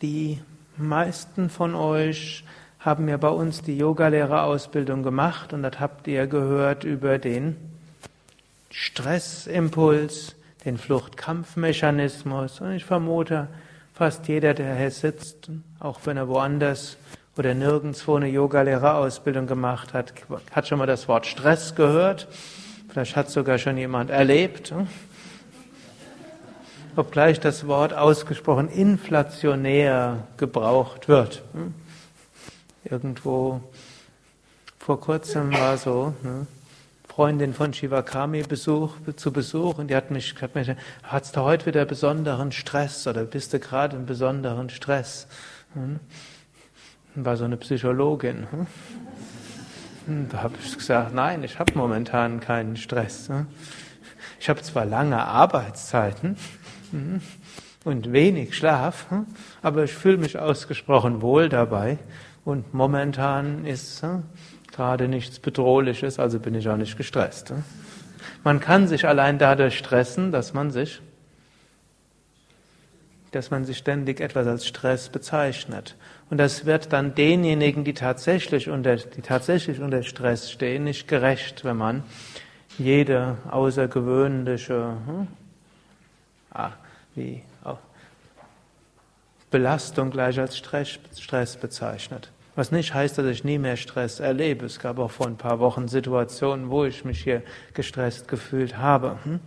Die 0.00 0.40
meisten 0.76 1.50
von 1.50 1.74
euch 1.74 2.44
haben 2.78 3.08
ja 3.08 3.16
bei 3.16 3.28
uns 3.28 3.62
die 3.62 3.78
Yogalehrerausbildung 3.78 5.02
gemacht 5.02 5.52
und 5.52 5.62
das 5.62 5.80
habt 5.80 6.06
ihr 6.06 6.26
gehört 6.26 6.84
über 6.84 7.18
den 7.18 7.56
Stressimpuls, 8.70 10.36
den 10.64 10.78
Fluchtkampfmechanismus 10.78 12.60
und 12.60 12.72
ich 12.72 12.84
vermute, 12.84 13.48
fast 13.94 14.26
jeder, 14.28 14.54
der 14.54 14.76
hier 14.76 14.90
sitzt, 14.90 15.50
auch 15.78 16.00
wenn 16.04 16.16
er 16.16 16.28
woanders 16.28 16.96
oder 17.36 17.54
nirgendwo 17.54 18.16
eine 18.16 18.28
Yogalehrerausbildung 18.28 19.46
gemacht 19.46 19.92
hat, 19.92 20.12
hat 20.50 20.68
schon 20.68 20.78
mal 20.78 20.86
das 20.86 21.08
Wort 21.08 21.26
Stress 21.26 21.74
gehört. 21.74 22.28
Vielleicht 22.88 23.16
hat 23.16 23.30
sogar 23.30 23.58
schon 23.58 23.76
jemand 23.76 24.10
erlebt. 24.10 24.72
Obgleich 26.96 27.40
das 27.40 27.66
Wort 27.66 27.92
ausgesprochen 27.92 28.68
inflationär 28.68 30.28
gebraucht 30.36 31.08
wird. 31.08 31.42
Hm? 31.52 31.74
Irgendwo 32.84 33.60
vor 34.78 35.00
kurzem 35.00 35.52
war 35.52 35.76
so, 35.76 36.14
ne, 36.22 36.46
Freundin 37.08 37.52
von 37.52 37.72
Shivakami 37.72 38.42
Besuch, 38.42 38.92
zu 39.16 39.32
Besuch 39.32 39.78
und 39.78 39.88
die 39.88 39.96
hat 39.96 40.12
mich, 40.12 40.34
hat 40.40 40.54
mich, 40.54 40.70
hast 41.02 41.36
du 41.36 41.40
heute 41.40 41.66
wieder 41.66 41.84
besonderen 41.84 42.52
Stress 42.52 43.06
oder 43.08 43.24
bist 43.24 43.52
du 43.52 43.58
gerade 43.58 43.96
im 43.96 44.06
besonderen 44.06 44.70
Stress? 44.70 45.26
Hm? 45.74 45.98
War 47.16 47.36
so 47.36 47.44
eine 47.44 47.56
Psychologin. 47.56 48.46
Hm? 50.06 50.28
Da 50.28 50.42
habe 50.42 50.54
ich 50.62 50.76
gesagt, 50.76 51.12
nein, 51.14 51.42
ich 51.42 51.58
habe 51.58 51.72
momentan 51.76 52.38
keinen 52.38 52.76
Stress. 52.76 53.30
Ich 54.38 54.48
habe 54.48 54.60
zwar 54.62 54.84
lange 54.84 55.24
Arbeitszeiten 55.24 56.36
und 57.84 58.12
wenig 58.12 58.56
Schlaf, 58.56 59.10
hm, 59.10 59.26
aber 59.62 59.84
ich 59.84 59.92
fühle 59.92 60.18
mich 60.18 60.38
ausgesprochen 60.38 61.22
wohl 61.22 61.48
dabei 61.48 61.98
und 62.44 62.74
momentan 62.74 63.64
ist 63.66 64.04
gerade 64.72 65.08
nichts 65.08 65.38
Bedrohliches, 65.38 66.18
also 66.18 66.40
bin 66.40 66.54
ich 66.54 66.68
auch 66.68 66.76
nicht 66.76 66.96
gestresst. 66.96 67.52
Man 68.42 68.60
kann 68.60 68.88
sich 68.88 69.06
allein 69.06 69.38
dadurch 69.38 69.78
stressen, 69.78 70.32
dass 70.32 70.52
man 70.52 70.70
sich 70.70 71.00
dass 73.34 73.50
man 73.50 73.64
sich 73.64 73.78
ständig 73.78 74.20
etwas 74.20 74.46
als 74.46 74.66
Stress 74.66 75.08
bezeichnet. 75.08 75.96
Und 76.30 76.38
das 76.38 76.66
wird 76.66 76.92
dann 76.92 77.14
denjenigen, 77.14 77.84
die 77.84 77.94
tatsächlich 77.94 78.70
unter, 78.70 78.96
die 78.96 79.22
tatsächlich 79.22 79.80
unter 79.80 80.02
Stress 80.02 80.50
stehen, 80.50 80.84
nicht 80.84 81.08
gerecht, 81.08 81.64
wenn 81.64 81.76
man 81.76 82.04
jede 82.78 83.38
außergewöhnliche 83.50 84.96
hm, 85.06 85.26
wie, 87.14 87.42
oh, 87.64 87.76
Belastung 89.50 90.10
gleich 90.10 90.40
als 90.40 90.56
Stress, 90.58 91.56
bezeichnet. 91.56 92.30
Was 92.56 92.70
nicht 92.70 92.94
heißt, 92.94 93.18
dass 93.18 93.26
ich 93.26 93.44
nie 93.44 93.58
mehr 93.58 93.76
Stress 93.76 94.20
erlebe. 94.20 94.66
Es 94.66 94.78
gab 94.78 94.98
auch 94.98 95.10
vor 95.10 95.26
ein 95.26 95.36
paar 95.36 95.58
Wochen 95.58 95.88
Situationen, 95.88 96.70
wo 96.70 96.84
ich 96.84 97.04
mich 97.04 97.22
hier 97.22 97.42
gestresst 97.72 98.28
gefühlt 98.28 98.78
habe. 98.78 99.18
Hm? 99.24 99.40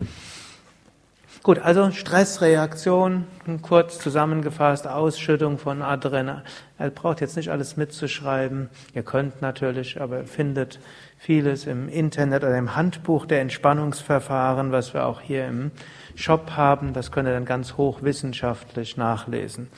Gut, 1.44 1.60
also 1.60 1.92
Stressreaktion, 1.92 3.26
kurz 3.62 4.00
zusammengefasst, 4.00 4.86
Ausschüttung 4.86 5.58
von 5.58 5.82
Adrenalin. 5.82 6.42
Er 6.78 6.90
braucht 6.90 7.22
jetzt 7.22 7.38
nicht 7.38 7.50
alles 7.50 7.78
mitzuschreiben. 7.78 8.70
Ihr 8.94 9.04
könnt 9.04 9.42
natürlich, 9.42 10.02
aber 10.02 10.26
findet 10.26 10.80
vieles 11.18 11.66
im 11.66 11.88
Internet 11.88 12.44
oder 12.44 12.58
im 12.58 12.76
Handbuch 12.76 13.26
der 13.26 13.40
Entspannungsverfahren, 13.40 14.74
was 14.74 14.94
wir 14.94 15.06
auch 15.06 15.22
hier 15.22 15.48
im 15.48 15.72
Shop 16.18 16.52
haben. 16.58 16.94
Das 16.94 17.12
könnt 17.12 17.30
ihr 17.30 17.34
dann 17.34 17.46
ganz 17.46 17.78
hochwissenschaftlich 17.78 18.98
nachlesen. 18.98 19.70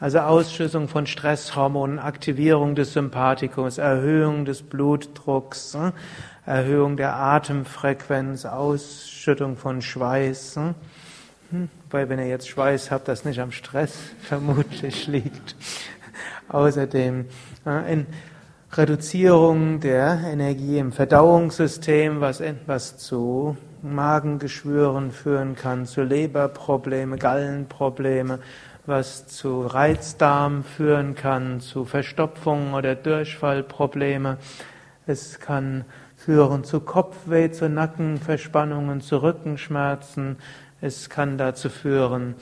Also 0.00 0.18
Ausschüttung 0.18 0.88
von 0.88 1.06
Stresshormonen, 1.06 2.00
Aktivierung 2.00 2.74
des 2.74 2.92
Sympathikums, 2.92 3.78
Erhöhung 3.78 4.44
des 4.44 4.62
Blutdrucks, 4.62 5.74
hm, 5.74 5.92
Erhöhung 6.44 6.96
der 6.96 7.14
Atemfrequenz, 7.14 8.44
Ausschüttung 8.44 9.56
von 9.56 9.80
Schweiß. 9.80 10.56
Hm. 10.56 10.74
Hm, 11.50 11.68
weil 11.90 12.08
wenn 12.08 12.18
ihr 12.18 12.26
jetzt 12.26 12.48
Schweiß 12.48 12.90
habt, 12.90 13.06
das 13.06 13.24
nicht 13.24 13.40
am 13.40 13.52
Stress 13.52 13.96
vermutlich 14.20 15.06
liegt. 15.06 15.54
Außerdem 16.48 17.26
in 17.88 18.06
Reduzierung 18.72 19.78
der 19.78 20.20
Energie 20.26 20.78
im 20.78 20.90
Verdauungssystem, 20.90 22.20
was, 22.20 22.42
was 22.66 22.98
zu 22.98 23.56
Magengeschwüren 23.84 25.10
führen 25.10 25.54
kann, 25.54 25.86
zu 25.86 26.02
Leberprobleme, 26.02 27.16
Gallenprobleme, 27.16 28.40
was 28.86 29.26
zu 29.26 29.62
Reizdarm 29.62 30.64
führen 30.64 31.14
kann, 31.14 31.60
zu 31.60 31.84
Verstopfungen 31.84 32.74
oder 32.74 32.94
Durchfallprobleme. 32.94 34.38
Es 35.06 35.38
kann 35.38 35.84
führen 36.16 36.64
zu 36.64 36.80
Kopfweh, 36.80 37.50
zu 37.50 37.68
Nackenverspannungen, 37.68 39.00
zu 39.00 39.22
Rückenschmerzen, 39.22 40.38
es 40.80 41.08
kann 41.08 41.38
dazu 41.38 41.68
führen, 41.68 42.34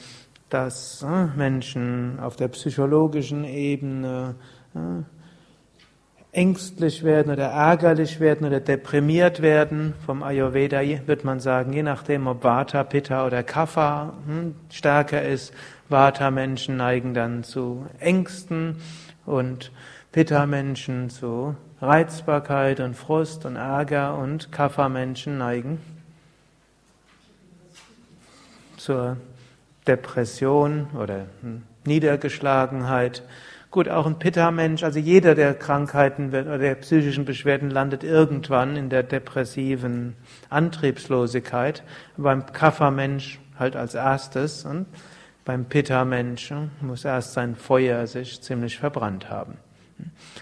dass 0.48 1.02
äh, 1.02 1.26
Menschen 1.36 2.18
auf 2.20 2.36
der 2.36 2.48
psychologischen 2.48 3.44
Ebene 3.44 4.34
äh, 4.74 4.78
ängstlich 6.32 7.04
werden 7.04 7.30
oder 7.30 7.48
ärgerlich 7.48 8.18
werden 8.18 8.46
oder 8.46 8.60
deprimiert 8.60 9.42
werden. 9.42 9.92
Vom 10.06 10.22
Ayurveda 10.22 10.80
wird 11.06 11.24
man 11.24 11.40
sagen, 11.40 11.74
je 11.74 11.82
nachdem, 11.82 12.26
ob 12.26 12.42
Vata, 12.42 12.84
Pitta 12.84 13.26
oder 13.26 13.42
Kapha 13.42 14.14
hm, 14.26 14.54
stärker 14.70 15.22
ist, 15.22 15.52
Vata-Menschen 15.90 16.78
neigen 16.78 17.12
dann 17.12 17.44
zu 17.44 17.86
Ängsten 18.00 18.76
und 19.26 19.72
Pitta-Menschen 20.12 21.10
zu 21.10 21.54
Reizbarkeit 21.82 22.80
und 22.80 22.94
Frust 22.94 23.44
und 23.44 23.56
Ärger 23.56 24.16
und 24.16 24.50
Kapha-Menschen 24.50 25.36
neigen 25.36 25.80
zur 28.78 29.18
Depression 29.86 30.86
oder 30.98 31.26
Niedergeschlagenheit. 31.84 33.22
Gut, 33.72 33.88
auch 33.88 34.04
ein 34.04 34.18
Pitta-Mensch, 34.18 34.82
also 34.82 34.98
jeder 34.98 35.34
der 35.34 35.54
Krankheiten 35.54 36.28
oder 36.28 36.58
der 36.58 36.74
psychischen 36.74 37.24
Beschwerden 37.24 37.70
landet 37.70 38.04
irgendwann 38.04 38.76
in 38.76 38.90
der 38.90 39.02
depressiven 39.02 40.14
Antriebslosigkeit. 40.50 41.82
Beim 42.18 42.44
Kapha-Mensch 42.44 43.40
halt 43.58 43.74
als 43.74 43.94
erstes 43.94 44.66
und 44.66 44.84
beim 45.46 45.64
Pitta-Mensch 45.64 46.52
muss 46.82 47.06
erst 47.06 47.32
sein 47.32 47.56
Feuer 47.56 48.06
sich 48.06 48.42
ziemlich 48.42 48.76
verbrannt 48.76 49.30
haben. 49.30 49.56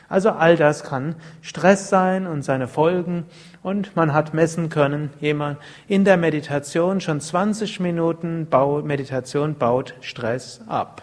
Also 0.09 0.31
all 0.31 0.57
das 0.57 0.83
kann 0.83 1.15
Stress 1.41 1.89
sein 1.89 2.27
und 2.27 2.43
seine 2.43 2.67
Folgen. 2.67 3.27
Und 3.63 3.95
man 3.95 4.13
hat 4.13 4.35
messen 4.35 4.71
können, 4.71 5.11
jemand 5.21 5.59
in 5.87 6.05
der 6.05 6.17
Meditation 6.17 7.01
schon 7.01 7.21
20 7.21 7.79
Minuten 7.79 8.49
Meditation 8.83 9.55
baut 9.55 9.95
Stress 10.01 10.63
ab. 10.67 11.03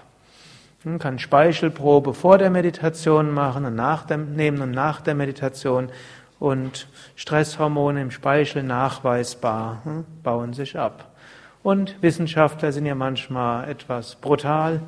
Man 0.88 1.00
kann 1.00 1.20
Speichelprobe 1.20 2.14
vor 2.14 2.38
der 2.38 2.50
Meditation 2.50 3.34
machen 3.34 3.66
und 3.66 3.76
nach 3.76 4.06
dem, 4.06 4.38
nehmen 4.38 4.62
und 4.62 4.72
nach 4.72 5.02
der 5.02 5.16
Meditation 5.16 5.90
und 6.40 6.88
Stresshormone 7.18 8.02
im 8.02 8.10
Speichel 8.10 8.64
nachweisbar 8.64 9.82
hm, 9.84 10.06
bauen 10.24 10.54
sich 10.54 10.80
ab. 10.80 11.14
Und 11.62 12.02
Wissenschaftler 12.02 12.72
sind 12.72 12.86
ja 12.86 12.96
manchmal 12.96 13.70
etwas 13.70 14.16
brutal. 14.16 14.80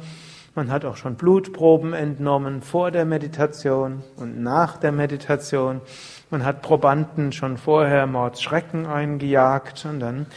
Man 0.55 0.71
hat 0.71 0.85
auch 0.85 0.95
schon 0.95 1.15
Blutproben 1.15 1.91
entnommen 1.91 2.61
vor 2.61 2.91
der 2.91 3.03
Meditation 3.03 4.01
und 4.15 4.41
nach 4.41 4.77
der 4.77 4.93
Meditation. 4.93 5.81
Man 6.29 6.45
hat 6.45 6.61
Probanden 6.61 7.33
schon 7.33 7.57
vorher 7.57 8.07
Mordsschrecken 8.07 8.85
eingejagt 8.85 9.85
und 9.85 9.99
dann 9.99 10.27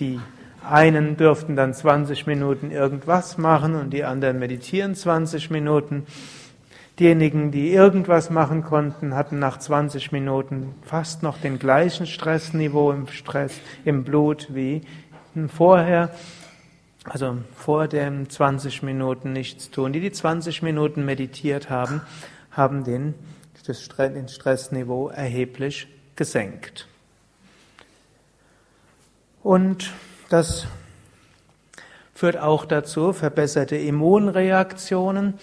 die 0.00 0.20
einen 0.66 1.16
dürften 1.16 1.56
dann 1.56 1.74
20 1.74 2.26
Minuten 2.26 2.70
irgendwas 2.70 3.38
machen 3.38 3.74
und 3.74 3.90
die 3.90 4.04
anderen 4.04 4.38
meditieren 4.38 4.94
20 4.94 5.50
Minuten. 5.50 6.06
Diejenigen, 6.98 7.52
die 7.52 7.72
irgendwas 7.72 8.28
machen 8.28 8.64
konnten, 8.64 9.14
hatten 9.14 9.38
nach 9.38 9.58
20 9.58 10.10
Minuten 10.10 10.74
fast 10.82 11.22
noch 11.22 11.38
den 11.38 11.58
gleichen 11.58 12.06
Stressniveau 12.06 12.90
im 12.90 13.06
Stress 13.06 13.60
im 13.84 14.02
Blut 14.02 14.48
wie 14.52 14.82
vorher. 15.46 16.10
Also 17.04 17.38
vor 17.54 17.86
den 17.86 18.28
20 18.28 18.82
Minuten 18.82 19.32
nichts 19.32 19.70
tun. 19.70 19.92
Die, 19.92 20.00
die 20.00 20.10
20 20.10 20.62
Minuten 20.62 21.04
meditiert 21.04 21.70
haben, 21.70 22.02
haben 22.50 22.82
den, 22.82 23.14
das, 23.66 23.82
Stressniveau 23.82 25.08
erheblich 25.08 25.86
gesenkt. 26.16 26.88
Und 29.42 29.92
das 30.28 30.66
führt 32.14 32.38
auch 32.38 32.64
dazu 32.64 33.12
verbesserte 33.12 33.76
Immunreaktionen. 33.76 35.34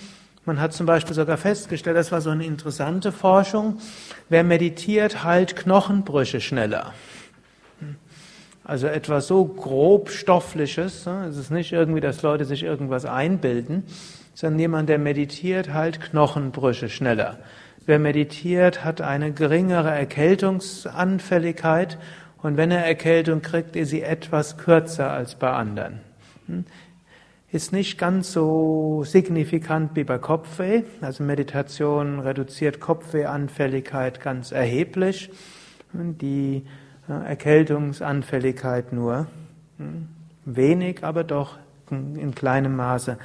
Man 0.45 0.59
hat 0.59 0.73
zum 0.73 0.85
Beispiel 0.85 1.15
sogar 1.15 1.37
festgestellt, 1.37 1.97
das 1.97 2.11
war 2.11 2.21
so 2.21 2.29
eine 2.29 2.45
interessante 2.45 3.11
Forschung, 3.11 3.79
wer 4.29 4.43
meditiert, 4.43 5.23
heilt 5.23 5.55
Knochenbrüche 5.55 6.41
schneller. 6.41 6.93
Also 8.63 8.87
etwas 8.87 9.27
so 9.27 9.45
grob 9.45 10.09
stoffliches, 10.09 11.05
ne? 11.05 11.27
es 11.29 11.37
ist 11.37 11.51
nicht 11.51 11.71
irgendwie, 11.71 12.01
dass 12.01 12.23
Leute 12.23 12.45
sich 12.45 12.63
irgendwas 12.63 13.05
einbilden, 13.05 13.83
sondern 14.33 14.59
jemand, 14.59 14.89
der 14.89 14.97
meditiert, 14.97 15.73
heilt 15.73 16.01
Knochenbrüche 16.01 16.89
schneller. 16.89 17.37
Wer 17.85 17.99
meditiert, 17.99 18.83
hat 18.83 19.01
eine 19.01 19.31
geringere 19.31 19.91
Erkältungsanfälligkeit 19.91 21.99
und 22.45 22.58
wenn 22.58 22.69
er 22.69 22.86
Erkältung 22.86 23.41
kriegt, 23.41 23.75
ist 23.75 23.89
sie 23.89 24.03
etwas 24.03 24.60
kürzer 24.60 25.10
als 25.10 25.34
bei 25.34 25.49
anderen. 25.49 26.01
Hm? 26.45 26.65
Ist 27.51 27.73
nicht 27.73 27.97
ganz 27.97 28.34
so 28.34 29.03
signifikant 29.03 29.95
wie 29.95 30.03
bei 30.03 30.19
Kopfweh. 30.19 30.84
Also 31.01 31.23
Meditation 31.23 32.19
reduziert 32.19 32.79
Kopfwehanfälligkeit 32.79 34.21
ganz 34.21 34.51
erheblich. 34.51 35.31
Die 35.91 36.67
Erkältungsanfälligkeit 37.08 38.93
nur 38.93 39.25
hm, 39.79 40.10
wenig, 40.45 41.03
aber 41.03 41.23
doch 41.23 41.58
in 41.89 42.36
kleinem 42.36 42.75
Maße 42.75 43.17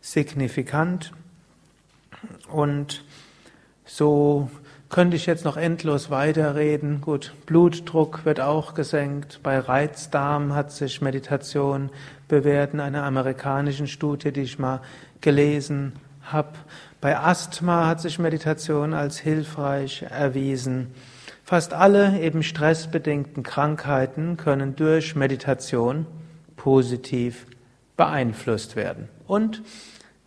signifikant. 0.00 1.12
Und 2.50 3.04
so 3.84 4.50
könnte 4.94 5.16
ich 5.16 5.26
jetzt 5.26 5.44
noch 5.44 5.56
endlos 5.56 6.08
weiterreden. 6.08 7.00
Gut, 7.00 7.34
Blutdruck 7.46 8.24
wird 8.24 8.38
auch 8.38 8.74
gesenkt. 8.74 9.40
Bei 9.42 9.58
Reizdarm 9.58 10.54
hat 10.54 10.70
sich 10.70 11.02
Meditation 11.02 11.90
bewährt 12.28 12.74
in 12.74 12.78
einer 12.78 13.02
amerikanischen 13.02 13.88
Studie, 13.88 14.30
die 14.30 14.42
ich 14.42 14.60
mal 14.60 14.82
gelesen 15.20 15.94
habe. 16.22 16.50
Bei 17.00 17.18
Asthma 17.18 17.88
hat 17.88 18.02
sich 18.02 18.20
Meditation 18.20 18.94
als 18.94 19.18
hilfreich 19.18 20.06
erwiesen. 20.08 20.94
Fast 21.42 21.74
alle 21.74 22.20
eben 22.20 22.44
stressbedingten 22.44 23.42
Krankheiten 23.42 24.36
können 24.36 24.76
durch 24.76 25.16
Meditation 25.16 26.06
positiv 26.54 27.46
beeinflusst 27.96 28.76
werden. 28.76 29.08
Und 29.26 29.60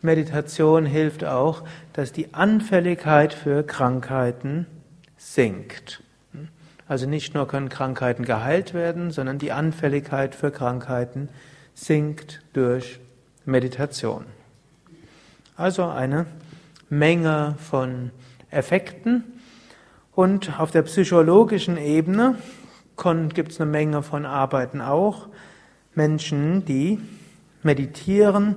Meditation 0.01 0.85
hilft 0.85 1.23
auch, 1.23 1.63
dass 1.93 2.11
die 2.11 2.33
Anfälligkeit 2.33 3.33
für 3.33 3.63
Krankheiten 3.63 4.67
sinkt. 5.17 6.03
Also 6.87 7.07
nicht 7.07 7.33
nur 7.33 7.47
können 7.47 7.69
Krankheiten 7.69 8.23
geheilt 8.23 8.73
werden, 8.73 9.11
sondern 9.11 9.39
die 9.39 9.51
Anfälligkeit 9.51 10.35
für 10.35 10.51
Krankheiten 10.51 11.29
sinkt 11.73 12.41
durch 12.53 12.99
Meditation. 13.45 14.25
Also 15.55 15.85
eine 15.85 16.27
Menge 16.89 17.55
von 17.59 18.11
Effekten, 18.51 19.23
und 20.17 20.59
auf 20.59 20.71
der 20.71 20.81
psychologischen 20.81 21.77
Ebene 21.77 22.39
gibt 23.35 23.51
es 23.51 23.61
eine 23.61 23.69
Menge 23.69 24.01
von 24.01 24.25
Arbeiten 24.25 24.81
auch. 24.81 25.27
Menschen, 25.93 26.65
die 26.65 26.99
meditieren, 27.61 28.55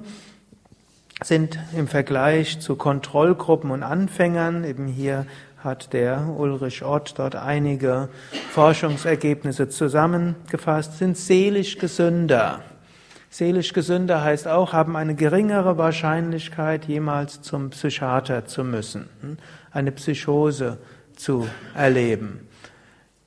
sind 1.22 1.58
im 1.76 1.86
Vergleich 1.88 2.60
zu 2.60 2.76
Kontrollgruppen 2.76 3.70
und 3.70 3.82
Anfängern, 3.82 4.64
eben 4.64 4.86
hier 4.86 5.26
hat 5.62 5.92
der 5.92 6.26
Ulrich 6.38 6.82
Ott 6.82 7.14
dort 7.16 7.36
einige 7.36 8.08
Forschungsergebnisse 8.50 9.68
zusammengefasst, 9.68 10.98
sind 10.98 11.18
seelisch 11.18 11.78
gesünder. 11.78 12.62
Seelisch 13.28 13.72
gesünder 13.72 14.24
heißt 14.24 14.48
auch, 14.48 14.72
haben 14.72 14.96
eine 14.96 15.14
geringere 15.14 15.76
Wahrscheinlichkeit, 15.76 16.86
jemals 16.86 17.42
zum 17.42 17.70
Psychiater 17.70 18.46
zu 18.46 18.64
müssen, 18.64 19.08
eine 19.70 19.92
Psychose 19.92 20.78
zu 21.14 21.46
erleben. 21.74 22.48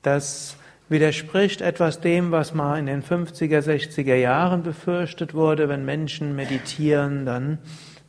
Das 0.02 0.56
widerspricht 0.88 1.60
etwas 1.60 2.00
dem, 2.00 2.30
was 2.30 2.54
mal 2.54 2.78
in 2.78 2.86
den 2.86 3.02
50er, 3.02 3.60
60er 3.60 4.14
Jahren 4.14 4.62
befürchtet 4.62 5.34
wurde, 5.34 5.68
wenn 5.68 5.84
Menschen 5.84 6.36
meditieren, 6.36 7.24
dann 7.24 7.58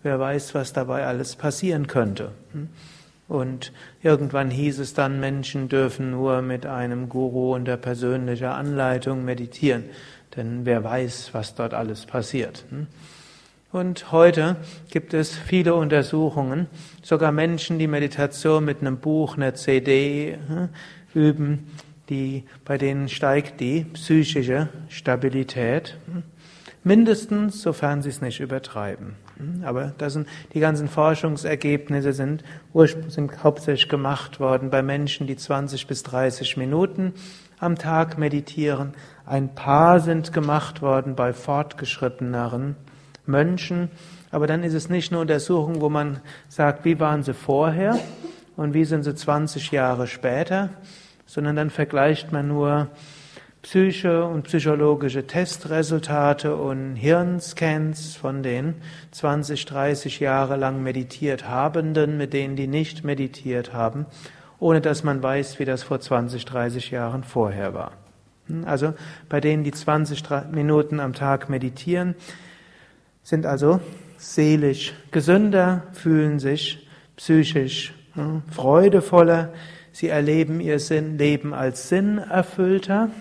wer 0.04 0.20
weiß, 0.20 0.54
was 0.54 0.74
dabei 0.74 1.06
alles 1.06 1.36
passieren 1.36 1.88
könnte. 1.88 2.32
Und 3.28 3.72
irgendwann 4.04 4.52
hieß 4.52 4.80
es 4.80 4.94
dann, 4.94 5.20
Menschen 5.20 5.68
dürfen 5.68 6.12
nur 6.12 6.42
mit 6.42 6.66
einem 6.66 7.10
Guru 7.10 7.56
unter 7.56 7.78
persönlicher 7.78 8.54
Anleitung 8.54 9.26
meditieren, 9.26 9.86
denn 10.36 10.66
wer 10.66 10.84
weiß, 10.84 11.30
was 11.34 11.56
dort 11.56 11.74
alles 11.74 12.06
passiert. 12.06 12.66
Und 13.72 14.12
heute 14.12 14.58
gibt 14.92 15.14
es 15.14 15.36
viele 15.36 15.74
Untersuchungen, 15.76 16.68
sogar 17.02 17.32
Menschen, 17.32 17.80
die 17.80 17.88
Meditation 17.88 18.64
mit 18.64 18.82
einem 18.82 18.98
Buch, 18.98 19.38
einer 19.38 19.56
CD 19.56 20.38
hm, 20.48 20.70
üben, 21.14 21.72
die, 22.10 22.44
bei 22.64 22.78
denen 22.78 23.10
steigt 23.10 23.60
die 23.60 23.86
psychische 23.94 24.70
Stabilität. 24.90 25.98
Hm. 26.08 26.24
Mindestens, 26.84 27.62
sofern 27.62 28.04
sie 28.04 28.10
es 28.10 28.22
nicht 28.22 28.40
übertreiben. 28.40 29.16
Hm. 29.38 29.64
Aber 29.66 29.94
das 29.98 30.14
sind, 30.14 30.28
die 30.54 30.60
ganzen 30.60 30.88
Forschungsergebnisse 30.88 32.14
sind, 32.14 32.44
sind 33.08 33.44
hauptsächlich 33.44 33.90
gemacht 33.90 34.40
worden 34.40 34.70
bei 34.70 34.84
Menschen, 34.84 35.28
die 35.28 35.36
20 35.36 35.88
bis 35.88 36.04
30 36.04 36.58
Minuten 36.58 37.14
am 37.60 37.78
Tag 37.78 38.18
meditieren. 38.18 38.94
Ein 39.26 39.56
paar 39.56 40.00
sind 40.00 40.34
gemacht 40.34 40.82
worden 40.82 41.16
bei 41.16 41.34
fortgeschritteneren 41.34 42.76
Mönchen. 43.26 43.90
Aber 44.32 44.48
dann 44.48 44.64
ist 44.64 44.74
es 44.74 44.90
nicht 44.90 45.12
nur 45.12 45.22
Untersuchung, 45.22 45.82
wo 45.82 45.90
man 45.90 46.20
sagt, 46.50 46.86
wie 46.86 47.00
waren 47.00 47.24
sie 47.24 47.34
vorher 47.34 47.98
und 48.58 48.74
wie 48.74 48.86
sind 48.86 49.04
sie 49.04 49.16
20 49.16 49.72
Jahre 49.72 50.08
später, 50.08 50.70
sondern 51.26 51.56
dann 51.56 51.70
vergleicht 51.70 52.32
man 52.32 52.48
nur 52.48 52.90
Psyche 53.62 54.26
und 54.26 54.44
psychologische 54.44 55.26
Testresultate 55.26 56.56
und 56.56 56.96
Hirnscans 56.96 58.16
von 58.16 58.44
den 58.44 58.76
20, 59.10 59.66
30 59.66 60.20
Jahre 60.20 60.56
lang 60.56 60.84
meditiert 60.84 61.50
Habenden 61.50 62.16
mit 62.16 62.34
denen, 62.34 62.56
die 62.56 62.68
nicht 62.68 63.04
meditiert 63.04 63.74
haben, 63.74 64.06
ohne 64.60 64.82
dass 64.82 65.04
man 65.04 65.24
weiß, 65.24 65.58
wie 65.58 65.66
das 65.66 65.82
vor 65.82 66.00
20, 66.00 66.46
30 66.46 66.92
Jahren 66.92 67.24
vorher 67.24 67.74
war. 67.74 67.94
Also 68.66 68.94
bei 69.30 69.42
denen, 69.42 69.64
die 69.64 69.72
20 69.72 70.24
Minuten 70.52 71.00
am 71.00 71.14
Tag 71.14 71.50
meditieren, 71.50 72.14
sind 73.24 73.48
also 73.48 73.80
seelisch 74.18 74.94
gesünder, 75.10 75.84
fühlen 75.94 76.38
sich 76.38 76.88
psychisch 77.18 77.96
freudevoller, 78.52 79.54
sie 79.96 80.10
erleben 80.10 80.60
ihr 80.60 80.78
Leben 81.18 81.54
als 81.54 81.88
sinnerfüllter 81.88 83.12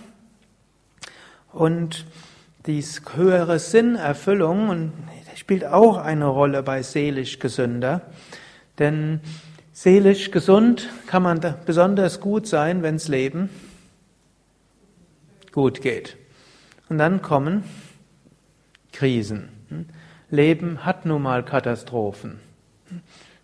und 1.52 2.04
dies 2.66 3.00
höhere 3.14 3.60
Sinnerfüllung 3.60 4.90
spielt 5.37 5.64
auch 5.64 5.98
eine 5.98 6.26
Rolle 6.26 6.64
bei 6.64 6.82
seelisch 6.82 7.38
gesünder, 7.38 8.00
denn 8.80 9.20
seelisch 9.72 10.32
gesund 10.32 10.90
kann 11.06 11.22
man 11.22 11.40
besonders 11.64 12.18
gut 12.18 12.48
sein, 12.48 12.82
wenns 12.82 13.06
Leben 13.06 13.50
gut 15.52 15.80
geht. 15.80 16.16
Und 16.88 16.98
dann 16.98 17.22
kommen 17.22 17.62
Krisen. 18.90 19.48
Leben 20.28 20.84
hat 20.84 21.06
nun 21.06 21.22
mal 21.22 21.44
Katastrophen. 21.44 22.40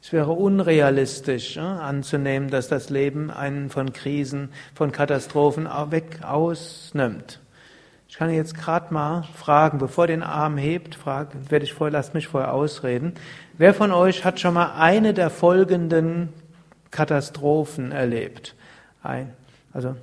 Es 0.02 0.12
wäre 0.12 0.32
unrealistisch 0.32 1.58
anzunehmen, 1.58 2.48
dass 2.50 2.68
das 2.68 2.88
Leben 2.88 3.30
einen 3.30 3.68
von 3.68 3.92
Krisen, 3.92 4.48
von 4.74 4.92
Katastrophen 4.92 5.68
weg 5.90 6.20
ausnimmt. 6.22 7.40
Ich 8.08 8.16
kann 8.16 8.30
jetzt 8.30 8.56
gerade 8.56 8.92
mal 8.92 9.22
fragen, 9.34 9.78
bevor 9.78 10.06
den 10.06 10.22
Arm 10.22 10.56
hebt, 10.56 10.94
fragen, 10.94 11.50
werde 11.50 11.64
ich 11.64 11.74
vorher, 11.74 11.92
lasst 11.92 12.14
mich 12.14 12.28
vorher 12.28 12.52
ausreden. 12.52 13.14
Wer 13.56 13.72
von 13.72 13.92
euch 13.92 14.24
hat 14.24 14.40
schon 14.40 14.54
mal 14.54 14.72
eine 14.76 15.14
der 15.14 15.30
folgenden 15.30 16.30
Katastrophen 16.90 17.92
erlebt? 17.92 18.56
Ein, 19.02 19.32
also 19.72 19.94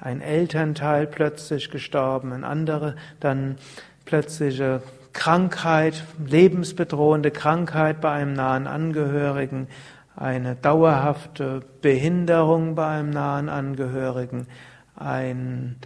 ein 0.00 0.22
Elternteil 0.22 1.06
plötzlich 1.06 1.70
gestorben, 1.70 2.32
ein 2.32 2.42
anderer 2.42 2.96
dann 3.20 3.58
plötzliche 4.06 4.82
Krankheit, 5.22 6.02
lebensbedrohende 6.18 7.30
Krankheit 7.30 8.00
bei 8.00 8.10
einem 8.10 8.32
nahen 8.32 8.66
Angehörigen, 8.66 9.68
eine 10.16 10.56
dauerhafte 10.56 11.62
Behinderung 11.80 12.74
bei 12.74 12.88
einem 12.88 13.10
nahen 13.10 13.48
Angehörigen, 13.48 14.48
ein 14.96 15.76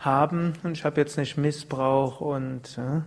haben. 0.00 0.54
Und 0.62 0.72
ich 0.72 0.84
habe 0.84 1.00
jetzt 1.00 1.16
nicht 1.18 1.36
Missbrauch 1.36 2.20
und 2.20 2.78
äh, 2.78 3.00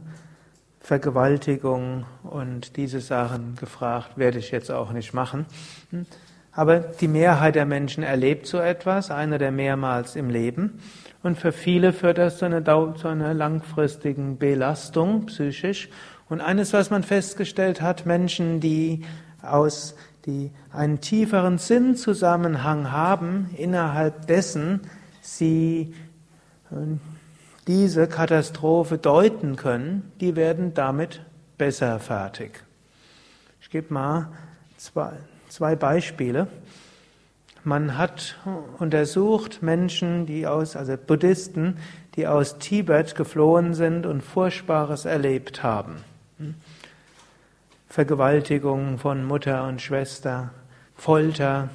Vergewaltigung 0.79 2.05
und 2.23 2.77
diese 2.77 2.99
Sachen 2.99 3.55
gefragt, 3.55 4.17
werde 4.17 4.39
ich 4.39 4.51
jetzt 4.51 4.71
auch 4.71 4.91
nicht 4.91 5.13
machen. 5.13 5.45
Hm? 5.91 6.05
Aber 6.51 6.79
die 6.79 7.07
Mehrheit 7.07 7.55
der 7.55 7.65
Menschen 7.65 8.03
erlebt 8.03 8.47
so 8.47 8.57
etwas, 8.57 9.11
einer 9.11 9.37
der 9.37 9.51
mehrmals 9.51 10.15
im 10.15 10.29
Leben. 10.29 10.79
Und 11.21 11.37
für 11.37 11.51
viele 11.51 11.93
führt 11.93 12.17
das 12.17 12.37
zu 12.37 12.45
einer, 12.45 12.63
zu 12.95 13.07
einer 13.07 13.33
langfristigen 13.33 14.37
Belastung 14.37 15.27
psychisch. 15.27 15.89
Und 16.29 16.41
eines, 16.41 16.73
was 16.73 16.91
man 16.91 17.03
festgestellt 17.03 17.81
hat, 17.81 18.05
Menschen, 18.05 18.59
die 18.59 19.03
aus, 19.41 19.95
die 20.25 20.51
einen 20.71 21.01
tieferen 21.01 21.57
Sinnzusammenhang 21.57 22.91
haben, 22.91 23.49
innerhalb 23.57 24.27
dessen 24.27 24.81
sie 25.21 25.95
diese 27.67 28.07
Katastrophe 28.07 28.99
deuten 28.99 29.55
können, 29.55 30.11
die 30.21 30.35
werden 30.35 30.73
damit 30.75 31.21
besser 31.57 31.99
fertig. 31.99 32.63
Ich 33.61 33.71
gebe 33.71 33.93
mal 33.93 34.29
zwei, 34.77 35.13
zwei 35.49 35.75
Beispiele. 35.75 36.47
Man 37.63 37.97
hat 37.97 38.37
untersucht 38.77 39.61
Menschen, 39.61 40.25
die 40.25 40.47
aus, 40.47 40.75
also 40.75 40.95
Buddhisten, 40.95 41.77
die 42.15 42.27
aus 42.27 42.57
Tibet 42.59 43.15
geflohen 43.15 43.73
sind 43.73 44.05
und 44.05 44.21
Furchtbares 44.21 45.05
erlebt 45.05 45.61
haben. 45.61 45.97
Vergewaltigung 47.89 48.99
von 48.99 49.25
Mutter 49.25 49.67
und 49.67 49.81
Schwester, 49.81 50.51
Folter, 50.95 51.69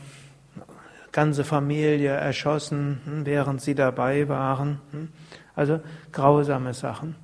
ganze 1.11 1.42
Familie 1.42 2.11
erschossen, 2.11 3.00
hm, 3.05 3.27
während 3.27 3.61
sie 3.61 3.74
dabei 3.74 4.29
waren. 4.29 4.81
Hm. 4.92 5.09
Also 5.57 5.81
grausame 6.12 6.72
Sachen. 6.72 7.16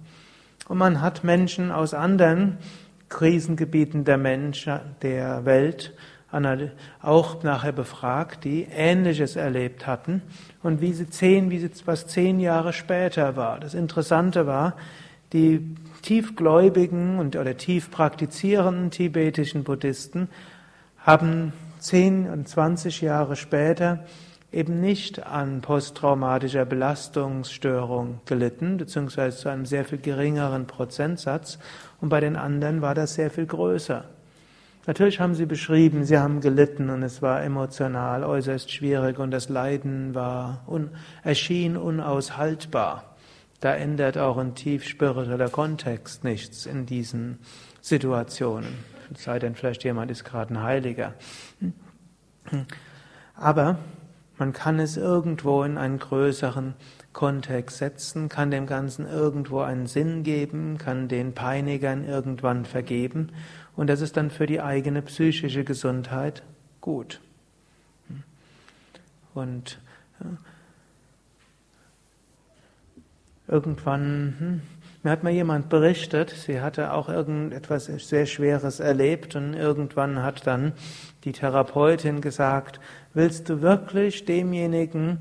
Und 0.66 0.78
man 0.78 1.00
hat 1.00 1.22
Menschen 1.22 1.70
aus 1.70 1.94
anderen 1.94 2.58
Krisengebieten 3.08 4.04
der 4.04 4.18
Menschen, 4.18 4.80
der 5.02 5.44
Welt 5.44 5.92
auch 7.02 7.42
nachher 7.42 7.72
befragt, 7.72 8.44
die 8.44 8.64
Ähnliches 8.64 9.34
erlebt 9.34 9.86
hatten 9.86 10.22
und 10.62 10.80
wie 10.80 10.92
sie 10.92 11.10
zehn, 11.10 11.50
wie 11.50 11.58
sie, 11.58 11.70
was 11.86 12.06
zehn 12.06 12.38
Jahre 12.38 12.72
später 12.72 13.34
war. 13.34 13.58
Das 13.58 13.74
Interessante 13.74 14.46
war, 14.46 14.74
die 15.32 15.76
tiefgläubigen 16.02 17.18
und 17.18 17.36
oder 17.36 17.56
tief 17.56 17.90
praktizierenden 17.90 18.90
tibetischen 18.90 19.64
Buddhisten 19.64 20.28
haben 20.98 21.52
10 21.78 22.28
und 22.28 22.48
20 22.48 23.00
Jahre 23.00 23.36
später 23.36 24.04
eben 24.52 24.80
nicht 24.80 25.26
an 25.26 25.60
posttraumatischer 25.60 26.64
Belastungsstörung 26.64 28.20
gelitten, 28.26 28.78
beziehungsweise 28.78 29.36
zu 29.36 29.48
einem 29.48 29.64
sehr 29.64 29.84
viel 29.84 29.98
geringeren 29.98 30.66
Prozentsatz. 30.66 31.58
Und 32.00 32.08
bei 32.08 32.20
den 32.20 32.36
anderen 32.36 32.82
war 32.82 32.94
das 32.94 33.14
sehr 33.14 33.30
viel 33.30 33.46
größer. 33.46 34.04
Natürlich 34.86 35.20
haben 35.20 35.34
sie 35.34 35.46
beschrieben, 35.46 36.04
sie 36.04 36.18
haben 36.18 36.40
gelitten 36.40 36.90
und 36.90 37.02
es 37.02 37.22
war 37.22 37.44
emotional 37.44 38.24
äußerst 38.24 38.72
schwierig 38.72 39.18
und 39.18 39.30
das 39.30 39.48
Leiden 39.48 40.14
war 40.14 40.64
un, 40.66 40.90
erschien 41.22 41.76
unaushaltbar. 41.76 43.09
Da 43.60 43.74
ändert 43.74 44.16
auch 44.18 44.38
ein 44.38 44.54
tief 44.54 44.84
spiritueller 44.84 45.50
Kontext 45.50 46.24
nichts 46.24 46.66
in 46.66 46.86
diesen 46.86 47.38
Situationen 47.80 48.68
sei 49.18 49.38
denn 49.38 49.54
vielleicht 49.54 49.84
jemand 49.84 50.10
ist 50.10 50.24
gerade 50.24 50.54
ein 50.54 50.62
Heiliger. 50.62 51.14
Aber 53.34 53.78
man 54.38 54.52
kann 54.52 54.78
es 54.78 54.96
irgendwo 54.96 55.62
in 55.62 55.78
einen 55.78 55.98
größeren 55.98 56.74
Kontext 57.12 57.78
setzen, 57.78 58.28
kann 58.28 58.50
dem 58.50 58.66
Ganzen 58.66 59.06
irgendwo 59.06 59.60
einen 59.60 59.86
Sinn 59.86 60.22
geben, 60.22 60.78
kann 60.78 61.08
den 61.08 61.34
Peinigern 61.34 62.04
irgendwann 62.04 62.64
vergeben 62.64 63.32
und 63.76 63.88
das 63.88 64.00
ist 64.00 64.16
dann 64.16 64.30
für 64.30 64.46
die 64.46 64.60
eigene 64.60 65.02
psychische 65.02 65.64
Gesundheit 65.64 66.42
gut. 66.80 67.20
Und 69.34 69.78
irgendwann 73.50 74.34
hm, 74.38 74.62
mir 75.02 75.12
hat 75.12 75.22
mal 75.22 75.32
jemand 75.32 75.70
berichtet, 75.70 76.28
sie 76.28 76.60
hatte 76.60 76.92
auch 76.92 77.08
irgendetwas 77.08 77.86
sehr 77.86 78.26
Schweres 78.26 78.80
erlebt 78.80 79.34
und 79.34 79.54
irgendwann 79.54 80.22
hat 80.22 80.46
dann 80.46 80.72
die 81.24 81.32
Therapeutin 81.32 82.20
gesagt, 82.20 82.80
willst 83.14 83.48
du 83.48 83.62
wirklich 83.62 84.26
demjenigen 84.26 85.18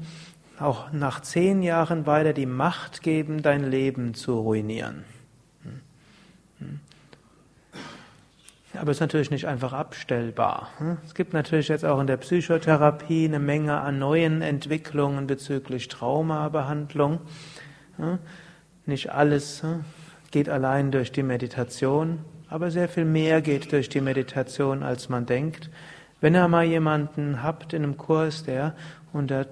auch 0.60 0.92
nach 0.92 1.22
zehn 1.22 1.62
Jahren 1.63 2.06
weiter 2.06 2.34
die 2.34 2.46
Macht 2.46 3.04
geben, 3.04 3.42
dein 3.42 3.72
Leben 3.72 4.15
zu 4.15 4.38
ruinieren? 4.39 5.06
Aber 8.74 8.92
es 8.92 8.98
ist 8.98 9.02
natürlich 9.02 9.32
nicht 9.32 9.48
einfach 9.48 9.72
abstellbar. 9.72 10.70
Es 11.06 11.15
gibt 11.15 11.34
natürlich 11.34 11.70
jetzt 11.70 11.86
auch 11.86 12.02
in 12.02 12.08
der 12.08 12.18
Psychotherapie 12.18 13.26
eine 13.26 13.39
Menge 13.39 13.80
an 13.80 13.98
neuen 13.98 14.42
Entwicklungen 14.42 15.26
bezüglich 15.26 15.88
Traumabehandlung. 15.88 17.20
Nicht 18.86 19.12
alles 19.12 19.64
geht 20.32 20.50
allein 20.50 20.92
durch 20.92 21.12
die 21.12 21.24
Meditation, 21.24 22.20
aber 22.50 22.72
sehr 22.72 22.90
viel 22.90 23.06
mehr 23.06 23.42
geht 23.42 23.72
durch 23.72 23.90
die 23.90 24.02
Meditation, 24.02 24.84
als 24.84 25.10
man 25.10 25.26
denkt. 25.26 25.70
Wenn 26.22 26.36
ihr 26.36 26.48
mal 26.48 26.66
jemanden 26.66 27.44
habt 27.44 27.74
in 27.74 27.84
einem 27.84 27.98
Kurs, 27.98 28.44
der 28.44 28.76
unter 29.14 29.46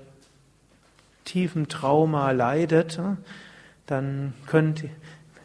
tiefem 1.24 1.68
Trauma 1.68 2.32
leidet, 2.32 3.00
dann 3.86 4.34
könnt 4.46 4.86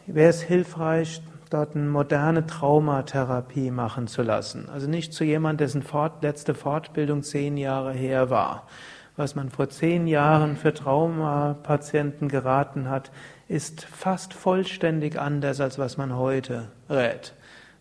wäre 0.07 0.31
es 0.31 0.43
hilfreich, 0.43 1.23
dort 1.51 1.77
eine 1.77 1.85
moderne 1.85 2.47
Traumatherapie 2.47 3.71
machen 3.71 4.07
zu 4.07 4.23
lassen. 4.23 4.69
Also 4.69 4.89
nicht 4.89 5.13
zu 5.13 5.25
jemand, 5.25 5.61
dessen 5.61 5.83
Fort 5.83 6.23
letzte 6.23 6.55
Fortbildung 6.55 7.23
zehn 7.23 7.57
Jahre 7.57 7.93
her 7.93 8.31
war. 8.31 8.67
Was 9.17 9.35
man 9.35 9.51
vor 9.51 9.69
zehn 9.69 10.07
Jahren 10.07 10.57
für 10.57 10.73
Traumapatienten 10.73 12.29
geraten 12.29 12.89
hat, 12.89 13.11
ist 13.47 13.85
fast 13.85 14.33
vollständig 14.33 15.21
anders, 15.21 15.61
als 15.61 15.79
was 15.79 15.99
man 15.99 16.17
heute 16.17 16.69
rät. 16.89 17.35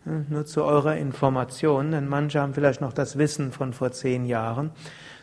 Nur 0.04 0.44
zu 0.44 0.64
eurer 0.64 0.96
Information, 0.96 1.92
denn 1.92 2.08
manche 2.08 2.40
haben 2.40 2.52
vielleicht 2.52 2.80
noch 2.80 2.92
das 2.92 3.16
Wissen 3.16 3.52
von 3.52 3.72
vor 3.72 3.92
zehn 3.92 4.26
Jahren. 4.26 4.72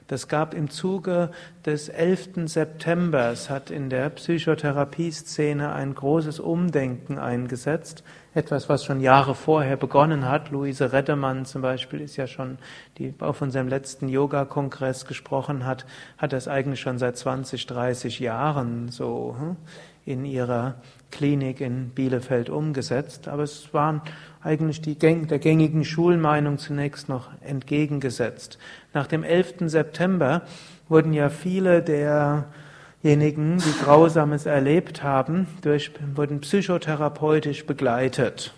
Das 0.08 0.28
gab 0.28 0.56
im 0.56 0.72
Zuge 0.72 1.30
des 1.67 1.88
11. 1.88 2.30
Septembers, 2.45 3.52
hat 3.52 3.69
in 3.69 3.91
der 3.91 4.10
Psychotherapie-Szene 4.10 5.72
ein 5.72 5.93
großes 5.93 6.39
Umdenken 6.39 7.19
eingesetzt. 7.19 8.04
Etwas, 8.36 8.70
was 8.70 8.86
schon 8.86 9.02
Jahre 9.02 9.34
vorher 9.34 9.76
begonnen 9.76 10.30
hat. 10.30 10.52
Luise 10.52 10.94
Reddemann 10.94 11.46
zum 11.46 11.63
Beispiel 11.63 12.00
ist 12.00 12.15
ja 12.15 12.28
schon, 12.28 12.60
die 13.00 13.12
auf 13.20 13.42
unserem 13.42 13.68
letzten 13.68 14.08
Yoga-Kongress 14.08 15.06
gesprochen 15.06 15.65
hat, 15.65 15.88
hat 16.20 16.32
das 16.32 16.48
eigentlich 16.48 16.80
schon 16.80 17.00
seit 17.00 17.18
20, 17.18 17.65
30 17.65 18.20
Jahren 18.20 18.89
so 18.89 19.36
hm, 19.36 19.56
in 20.06 20.26
ihrer 20.26 20.76
Klinik 21.10 21.60
in 21.60 21.89
Bielefeld 21.89 22.52
umgesetzt. 22.52 23.28
Aber 23.28 23.42
es 23.42 23.74
waren 23.74 24.04
eigentlich 24.44 24.82
die, 24.82 24.96
der 24.96 25.39
gängigen 25.39 25.84
Schulmeinung 25.84 26.60
zunächst 26.60 27.10
noch 27.10 27.30
entgegengesetzt. 27.42 28.60
Nach 28.94 29.08
dem 29.08 29.24
11. 29.24 29.72
September 29.72 30.44
wurden 30.88 31.13
ja 31.13 31.30
viele 31.30 31.82
derjenigen, 33.04 33.58
die 33.58 33.84
Grausames 33.84 34.46
erlebt 34.46 35.04
haben, 35.04 35.48
durch, 35.62 35.92
wurden 36.16 36.42
psychotherapeutisch 36.42 37.66
begleitet. 37.66 38.54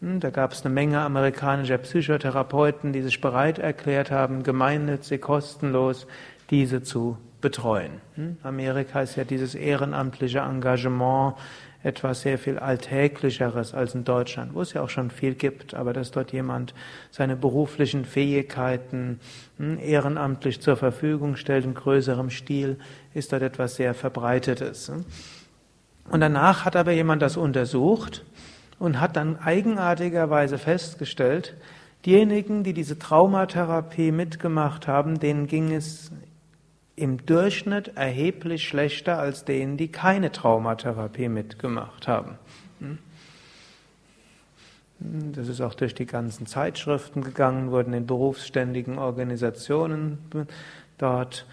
Hm, 0.00 0.20
da 0.20 0.30
gab 0.30 0.52
es 0.52 0.64
eine 0.64 0.74
Menge 0.74 1.00
amerikanischer 1.00 1.78
Psychotherapeuten, 1.78 2.92
die 2.92 3.02
sich 3.02 3.20
bereit 3.20 3.58
erklärt 3.58 4.10
haben, 4.10 4.42
gemeinnützig, 4.42 5.20
kostenlos 5.20 6.06
diese 6.50 6.82
zu 6.82 7.18
betreuen. 7.40 8.00
Hm, 8.14 8.36
Amerika 8.42 9.00
ist 9.00 9.16
ja 9.16 9.24
dieses 9.24 9.54
ehrenamtliche 9.54 10.40
Engagement 10.40 11.34
etwas 11.82 12.22
sehr 12.22 12.38
viel 12.38 12.58
Alltäglicheres 12.58 13.72
als 13.72 13.94
in 13.94 14.04
Deutschland, 14.04 14.54
wo 14.54 14.62
es 14.62 14.72
ja 14.72 14.82
auch 14.82 14.88
schon 14.88 15.10
viel 15.10 15.34
gibt, 15.34 15.74
aber 15.74 15.92
dass 15.92 16.10
dort 16.10 16.32
jemand 16.32 16.74
seine 17.10 17.36
beruflichen 17.36 18.04
Fähigkeiten 18.04 19.20
hm, 19.58 19.78
ehrenamtlich 19.78 20.60
zur 20.60 20.76
Verfügung 20.76 21.36
stellt 21.36 21.64
in 21.64 21.74
größerem 21.74 22.30
Stil, 22.30 22.78
ist 23.14 23.32
dort 23.32 23.42
etwas 23.42 23.76
sehr 23.76 23.94
Verbreitetes. 23.94 24.88
Hm. 24.88 25.04
Und 26.10 26.20
danach 26.20 26.64
hat 26.64 26.74
aber 26.74 26.92
jemand 26.92 27.22
das 27.22 27.36
untersucht 27.36 28.24
und 28.78 29.00
hat 29.00 29.16
dann 29.16 29.38
eigenartigerweise 29.38 30.58
festgestellt, 30.58 31.54
diejenigen, 32.06 32.64
die 32.64 32.72
diese 32.72 32.98
Traumatherapie 32.98 34.12
mitgemacht 34.12 34.86
haben, 34.88 35.20
denen 35.20 35.46
ging 35.46 35.72
es 35.72 36.10
im 36.98 37.24
Durchschnitt 37.24 37.92
erheblich 37.96 38.66
schlechter 38.66 39.18
als 39.18 39.44
denen, 39.44 39.76
die 39.76 39.88
keine 39.88 40.32
Traumatherapie 40.32 41.28
mitgemacht 41.28 42.08
haben. 42.08 42.38
Hm? 42.80 42.98
Das 45.00 45.46
ist 45.46 45.60
auch 45.60 45.74
durch 45.74 45.94
die 45.94 46.06
ganzen 46.06 46.46
Zeitschriften 46.46 47.22
gegangen, 47.22 47.70
wurden 47.70 47.92
in 47.92 48.06
berufsständigen 48.06 48.98
Organisationen 48.98 50.18
dort, 50.98 51.46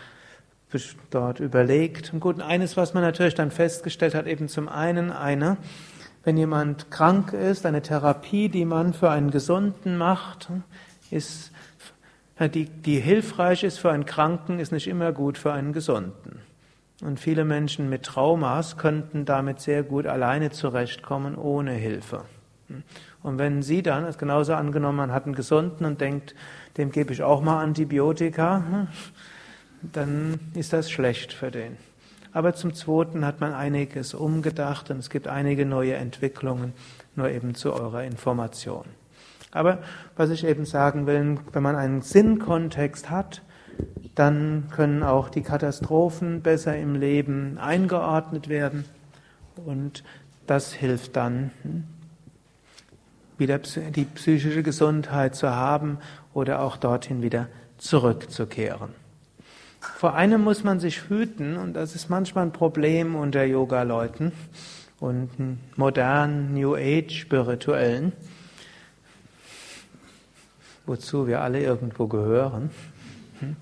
dort 1.11 1.39
überlegt. 1.39 2.11
Und 2.11 2.21
gut, 2.21 2.41
eines, 2.41 2.75
was 2.75 2.95
man 2.95 3.03
natürlich 3.03 3.35
dann 3.35 3.51
festgestellt 3.51 4.15
hat, 4.15 4.25
eben 4.25 4.47
zum 4.47 4.67
einen 4.67 5.11
eine, 5.11 5.57
wenn 6.23 6.37
jemand 6.37 6.89
krank 6.89 7.33
ist, 7.33 7.67
eine 7.67 7.83
Therapie, 7.83 8.49
die 8.49 8.65
man 8.65 8.93
für 8.93 9.11
einen 9.11 9.29
Gesunden 9.29 9.95
macht, 9.95 10.49
ist 11.11 11.51
die, 12.39 12.65
die 12.65 12.99
hilfreich 12.99 13.63
ist 13.63 13.79
für 13.79 13.91
einen 13.91 14.05
Kranken, 14.05 14.59
ist 14.59 14.71
nicht 14.71 14.87
immer 14.87 15.11
gut 15.11 15.37
für 15.37 15.53
einen 15.53 15.73
Gesunden. 15.73 16.41
Und 17.01 17.19
viele 17.19 17.45
Menschen 17.45 17.89
mit 17.89 18.03
Traumas 18.03 18.77
könnten 18.77 19.25
damit 19.25 19.59
sehr 19.59 19.83
gut 19.83 20.05
alleine 20.05 20.51
zurechtkommen, 20.51 21.35
ohne 21.35 21.71
Hilfe. 21.71 22.23
Und 23.21 23.37
wenn 23.37 23.61
Sie 23.61 23.81
dann, 23.83 24.05
ist 24.05 24.17
genauso 24.17 24.53
angenommen, 24.53 24.97
man 24.97 25.11
hat 25.11 25.25
einen 25.25 25.35
Gesunden 25.35 25.85
und 25.85 26.01
denkt, 26.01 26.35
dem 26.77 26.91
gebe 26.91 27.13
ich 27.13 27.21
auch 27.21 27.41
mal 27.41 27.61
Antibiotika, 27.61 28.87
dann 29.81 30.39
ist 30.55 30.73
das 30.73 30.89
schlecht 30.89 31.33
für 31.33 31.51
den. 31.51 31.77
Aber 32.31 32.53
zum 32.53 32.73
Zweiten 32.73 33.25
hat 33.25 33.39
man 33.39 33.53
einiges 33.53 34.13
umgedacht 34.13 34.89
und 34.89 34.99
es 34.99 35.09
gibt 35.09 35.27
einige 35.27 35.65
neue 35.65 35.95
Entwicklungen, 35.95 36.73
nur 37.15 37.29
eben 37.29 37.55
zu 37.55 37.73
eurer 37.73 38.03
Information. 38.03 38.85
Aber 39.55 39.79
was 40.15 40.29
ich 40.29 40.45
eben 40.45 40.65
sagen 40.65 41.07
will, 41.07 41.37
wenn 41.53 41.63
man 41.63 41.75
einen 41.75 42.01
Sinnkontext 42.01 43.09
hat, 43.09 43.41
dann 44.13 44.65
können 44.71 45.01
auch 45.01 45.29
die 45.29 45.41
Katastrophen 45.41 46.41
besser 46.41 46.77
im 46.77 46.95
Leben 46.95 47.57
eingeordnet 47.57 48.49
werden 48.49 48.85
und 49.65 50.03
das 50.47 50.73
hilft 50.73 51.15
dann, 51.15 51.51
wieder 53.37 53.59
die 53.59 54.05
psychische 54.05 54.63
Gesundheit 54.63 55.35
zu 55.35 55.49
haben 55.53 55.97
oder 56.33 56.61
auch 56.61 56.77
dorthin 56.77 57.21
wieder 57.21 57.47
zurückzukehren. 57.77 58.89
Vor 59.79 60.15
einem 60.15 60.41
muss 60.41 60.63
man 60.63 60.79
sich 60.79 61.09
hüten, 61.09 61.57
und 61.57 61.73
das 61.73 61.95
ist 61.95 62.09
manchmal 62.09 62.45
ein 62.45 62.51
Problem 62.53 63.15
unter 63.15 63.43
Yoga-Leuten 63.43 64.31
und 64.99 65.29
modernen 65.77 66.53
New 66.53 66.75
Age-Spirituellen 66.75 68.13
wozu 70.85 71.27
wir 71.27 71.41
alle 71.41 71.61
irgendwo 71.61 72.07
gehören. 72.07 72.69
Hm? 73.39 73.55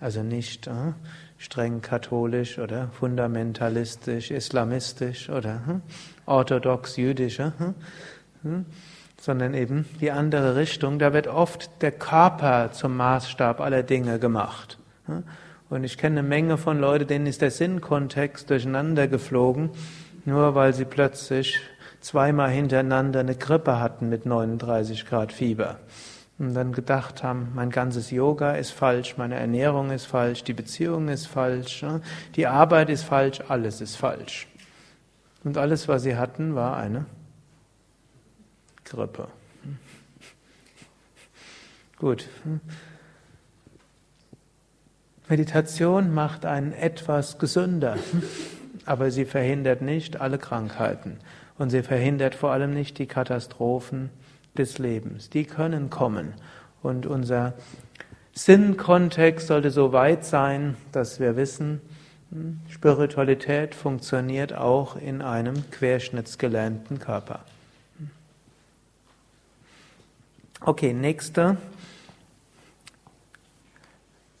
Also 0.00 0.22
nicht 0.22 0.66
äh, 0.66 0.92
streng 1.38 1.80
katholisch 1.80 2.58
oder 2.58 2.88
fundamentalistisch, 2.88 4.30
islamistisch 4.30 5.30
oder 5.30 5.66
hm? 5.66 5.82
orthodox 6.26 6.96
jüdisch, 6.96 7.38
äh, 7.38 7.50
hm? 8.42 8.66
sondern 9.20 9.54
eben 9.54 9.86
die 10.00 10.10
andere 10.10 10.56
Richtung. 10.56 10.98
Da 10.98 11.12
wird 11.12 11.26
oft 11.26 11.70
der 11.82 11.92
Körper 11.92 12.72
zum 12.72 12.96
Maßstab 12.96 13.60
aller 13.60 13.82
Dinge 13.82 14.18
gemacht. 14.18 14.78
Und 15.70 15.84
ich 15.84 15.98
kenne 15.98 16.20
eine 16.20 16.28
Menge 16.28 16.56
von 16.56 16.78
Leuten, 16.78 17.06
denen 17.06 17.26
ist 17.26 17.42
der 17.42 17.50
Sinnkontext 17.50 18.48
durcheinander 18.48 19.08
geflogen, 19.08 19.70
nur 20.24 20.54
weil 20.54 20.72
sie 20.72 20.84
plötzlich 20.84 21.60
zweimal 22.00 22.50
hintereinander 22.50 23.20
eine 23.20 23.34
Grippe 23.34 23.80
hatten 23.80 24.08
mit 24.08 24.26
39 24.26 25.06
Grad 25.06 25.32
Fieber 25.32 25.78
und 26.38 26.54
dann 26.54 26.72
gedacht 26.72 27.22
haben, 27.22 27.52
mein 27.54 27.70
ganzes 27.70 28.10
Yoga 28.10 28.52
ist 28.52 28.72
falsch, 28.72 29.16
meine 29.16 29.36
Ernährung 29.36 29.90
ist 29.90 30.06
falsch, 30.06 30.42
die 30.42 30.52
Beziehung 30.52 31.08
ist 31.08 31.26
falsch, 31.26 31.84
die 32.34 32.46
Arbeit 32.46 32.90
ist 32.90 33.04
falsch, 33.04 33.40
alles 33.48 33.80
ist 33.80 33.96
falsch. 33.96 34.48
Und 35.44 35.58
alles, 35.58 35.88
was 35.88 36.02
sie 36.02 36.16
hatten, 36.16 36.54
war 36.54 36.76
eine 36.76 37.06
Grippe. 38.84 39.28
Gut. 41.98 42.28
Meditation 45.28 46.12
macht 46.12 46.44
einen 46.44 46.72
etwas 46.72 47.38
gesünder, 47.38 47.96
aber 48.84 49.10
sie 49.10 49.24
verhindert 49.24 49.80
nicht 49.80 50.20
alle 50.20 50.38
Krankheiten 50.38 51.18
und 51.56 51.70
sie 51.70 51.82
verhindert 51.82 52.34
vor 52.34 52.50
allem 52.50 52.74
nicht 52.74 52.98
die 52.98 53.06
Katastrophen, 53.06 54.10
des 54.56 54.78
Lebens. 54.78 55.30
Die 55.30 55.44
können 55.44 55.90
kommen. 55.90 56.34
Und 56.82 57.06
unser 57.06 57.54
Sinnkontext 58.32 59.46
sollte 59.46 59.70
so 59.70 59.92
weit 59.92 60.24
sein, 60.24 60.76
dass 60.92 61.20
wir 61.20 61.36
wissen, 61.36 61.80
hm, 62.30 62.60
Spiritualität 62.68 63.74
funktioniert 63.74 64.52
auch 64.52 64.96
in 64.96 65.22
einem 65.22 65.70
querschnittsgelähmten 65.70 66.98
Körper. 66.98 67.40
Okay, 70.60 70.92
nächste 70.92 71.58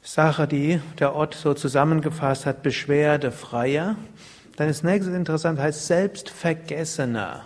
Sache, 0.02 0.46
die 0.46 0.80
der 0.98 1.14
Ort 1.14 1.34
so 1.34 1.54
zusammengefasst 1.54 2.46
hat, 2.46 2.62
Beschwerdefreier. 2.62 3.96
Dann 4.56 4.68
ist 4.68 4.84
nächstes 4.84 5.14
interessant, 5.14 5.58
heißt 5.58 5.86
Selbstvergessener 5.86 7.44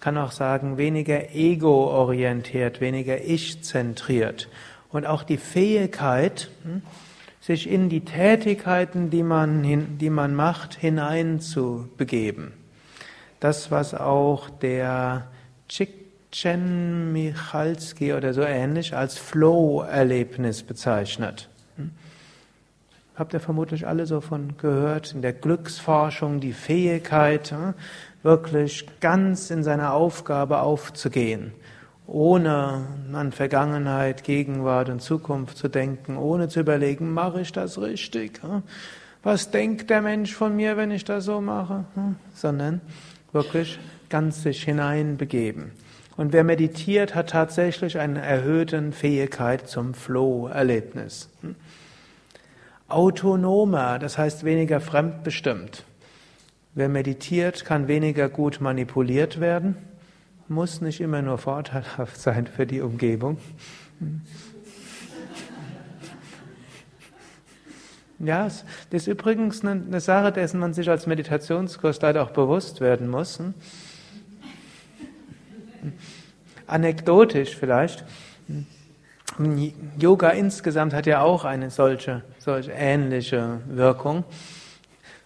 kann 0.00 0.18
auch 0.18 0.32
sagen, 0.32 0.78
weniger 0.78 1.34
ego-orientiert, 1.34 2.80
weniger 2.80 3.20
ich-zentriert. 3.20 4.48
Und 4.90 5.06
auch 5.06 5.22
die 5.22 5.36
Fähigkeit, 5.36 6.50
hm, 6.62 6.82
sich 7.40 7.70
in 7.70 7.88
die 7.88 8.04
Tätigkeiten, 8.04 9.10
die 9.10 9.22
man, 9.22 9.98
die 9.98 10.10
man 10.10 10.34
macht, 10.34 10.74
hineinzubegeben. 10.74 12.52
Das, 13.40 13.70
was 13.70 13.94
auch 13.94 14.50
der 14.50 15.26
Csikszentmihalyi 15.68 16.00
Michalski 17.12 18.12
oder 18.12 18.32
so 18.34 18.42
ähnlich 18.42 18.94
als 18.94 19.18
Flow-Erlebnis 19.18 20.62
bezeichnet. 20.62 21.48
Hm. 21.76 21.90
habt 23.16 23.34
ihr 23.34 23.40
vermutlich 23.40 23.86
alle 23.86 24.06
so 24.06 24.20
von 24.20 24.56
gehört, 24.56 25.12
in 25.12 25.22
der 25.22 25.32
Glücksforschung 25.32 26.40
die 26.40 26.52
Fähigkeit, 26.52 27.52
wirklich 28.22 28.86
ganz 29.00 29.50
in 29.50 29.62
seiner 29.62 29.94
Aufgabe 29.94 30.60
aufzugehen, 30.60 31.52
ohne 32.06 32.86
an 33.12 33.32
Vergangenheit, 33.32 34.24
Gegenwart 34.24 34.88
und 34.88 35.00
Zukunft 35.00 35.56
zu 35.56 35.68
denken, 35.68 36.16
ohne 36.16 36.48
zu 36.48 36.60
überlegen, 36.60 37.12
mache 37.12 37.40
ich 37.40 37.52
das 37.52 37.80
richtig? 37.80 38.40
Was 39.22 39.50
denkt 39.50 39.90
der 39.90 40.02
Mensch 40.02 40.34
von 40.34 40.56
mir, 40.56 40.76
wenn 40.76 40.90
ich 40.90 41.04
das 41.04 41.24
so 41.24 41.40
mache? 41.40 41.84
Sondern 42.34 42.80
wirklich 43.32 43.78
ganz 44.08 44.42
sich 44.42 44.64
hineinbegeben. 44.64 45.72
Und 46.16 46.32
wer 46.32 46.44
meditiert, 46.44 47.14
hat 47.14 47.30
tatsächlich 47.30 47.98
eine 47.98 48.20
erhöhte 48.20 48.92
Fähigkeit 48.92 49.68
zum 49.68 49.94
Flow-Erlebnis. 49.94 51.30
Autonomer, 52.88 53.98
das 53.98 54.18
heißt 54.18 54.44
weniger 54.44 54.80
fremdbestimmt. 54.80 55.84
Wer 56.74 56.88
meditiert, 56.88 57.64
kann 57.64 57.88
weniger 57.88 58.28
gut 58.28 58.60
manipuliert 58.60 59.40
werden, 59.40 59.76
muss 60.46 60.80
nicht 60.80 61.00
immer 61.00 61.20
nur 61.20 61.38
vorteilhaft 61.38 62.20
sein 62.20 62.46
für 62.46 62.66
die 62.66 62.80
Umgebung. 62.80 63.38
Ja, 68.20 68.44
das 68.44 68.64
ist 68.90 69.06
übrigens 69.08 69.64
eine 69.64 70.00
Sache, 70.00 70.30
dessen 70.30 70.60
man 70.60 70.72
sich 70.72 70.88
als 70.88 71.06
Meditationskurs 71.06 72.00
leider 72.02 72.22
auch 72.22 72.30
bewusst 72.30 72.80
werden 72.80 73.08
muss. 73.08 73.40
Anekdotisch 76.66 77.56
vielleicht. 77.56 78.04
Yoga 79.98 80.30
insgesamt 80.30 80.92
hat 80.92 81.06
ja 81.06 81.22
auch 81.22 81.44
eine 81.44 81.70
solche, 81.70 82.22
solche 82.38 82.72
ähnliche 82.72 83.60
Wirkung. 83.66 84.24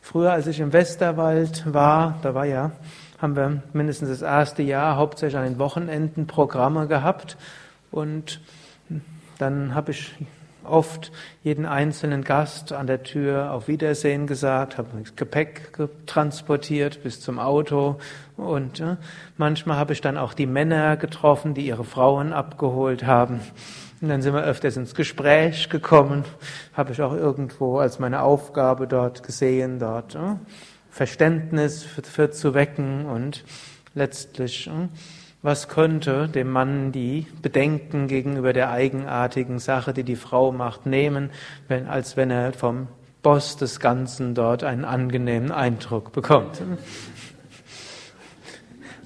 Früher, 0.05 0.32
als 0.32 0.46
ich 0.46 0.61
im 0.61 0.74
Westerwald 0.74 1.64
war, 1.72 2.18
da 2.20 2.34
war 2.34 2.44
ja, 2.44 2.72
haben 3.22 3.36
wir 3.36 3.62
mindestens 3.72 4.11
das 4.11 4.20
erste 4.20 4.62
Jahr 4.62 4.96
hauptsächlich 4.96 5.38
an 5.38 5.44
den 5.44 5.59
Wochenenden 5.59 6.26
Programme 6.26 6.86
gehabt 6.88 7.38
und 7.90 8.42
dann 9.38 9.74
habe 9.74 9.92
ich 9.92 10.14
oft 10.62 11.11
jeden 11.42 11.64
einzelnen 11.64 12.22
Gast 12.22 12.74
an 12.74 12.86
der 12.86 13.02
Tür 13.02 13.52
auf 13.52 13.66
Wiedersehen 13.66 14.26
gesagt, 14.26 14.76
habe 14.76 14.88
Gepäck 15.16 15.72
transportiert 16.05 17.02
bis 17.02 17.22
zum 17.22 17.38
Auto 17.38 17.96
und 18.36 18.84
manchmal 19.38 19.78
habe 19.78 19.94
ich 19.94 20.02
dann 20.02 20.18
auch 20.18 20.34
die 20.34 20.46
Männer 20.46 20.98
getroffen, 20.98 21.55
die 21.55 21.66
ihre 21.66 21.84
Frauen 21.84 22.34
abgeholt 22.34 23.07
haben. 23.07 23.40
Und 24.05 24.11
dann 24.11 24.20
sind 24.20 24.34
wir 24.34 24.44
öfters 24.44 24.76
ins 24.76 24.94
Gespräch 24.94 25.70
gekommen, 25.70 26.26
habe 26.74 26.92
ich 26.92 27.00
auch 27.00 27.14
irgendwo 27.14 27.78
als 27.78 27.98
meine 27.98 28.20
Aufgabe 28.20 28.86
dort 28.86 29.22
gesehen, 29.22 29.78
dort 29.78 30.14
äh, 30.14 30.36
Verständnis 30.90 31.84
für, 31.84 32.02
für, 32.02 32.30
zu 32.30 32.52
wecken 32.52 33.07
und 33.07 33.46
letztlich 33.94 34.66
äh, 34.66 34.88
was 35.40 35.68
könnte 35.68 36.28
dem 36.28 36.50
Mann 36.50 36.92
die 36.92 37.26
Bedenken 37.40 38.07
gegenüber 38.07 38.52
der 38.52 38.70
eigenartigen 38.70 39.59
Sache, 39.59 39.94
die 39.94 40.05
die 40.05 40.16
Frau 40.16 40.52
macht, 40.52 40.84
nehmen, 40.84 41.30
wenn, 41.68 41.86
als 41.86 42.18
wenn 42.18 42.30
er 42.30 42.52
vom 42.52 42.88
Boss 43.22 43.57
des 43.57 43.80
Ganzen 43.80 44.34
dort 44.34 44.64
einen 44.64 44.84
angenehmen 44.84 45.50
Eindruck 45.50 46.12
bekommt. 46.12 46.61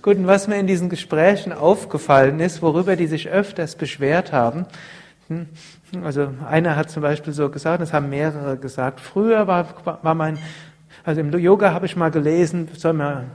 Gut, 0.09 0.17
und 0.17 0.27
was 0.27 0.49
mir 0.49 0.57
in 0.57 0.67
diesen 0.67 0.89
Gesprächen 0.89 1.53
aufgefallen 1.53 2.41
ist, 2.41 2.63
worüber 2.63 2.97
die 2.97 3.07
sich 3.07 3.29
öfters 3.29 3.77
beschwert 3.77 4.33
haben, 4.33 4.65
hm, 5.27 5.49
also 6.03 6.31
einer 6.49 6.77
hat 6.77 6.91
zum 6.91 7.03
Beispiel 7.03 7.35
so 7.35 7.51
gesagt, 7.51 7.83
das 7.83 7.93
haben 7.93 8.09
mehrere 8.09 8.57
gesagt, 8.57 9.01
früher 9.01 9.47
war, 9.47 9.69
war 10.01 10.15
mein, 10.15 10.39
also 11.05 11.21
im 11.21 11.31
Yoga 11.39 11.75
habe 11.75 11.85
ich 11.85 11.95
mal 11.95 12.11
gelesen, 12.11 12.69
soll 12.75 12.95
man 12.95 13.33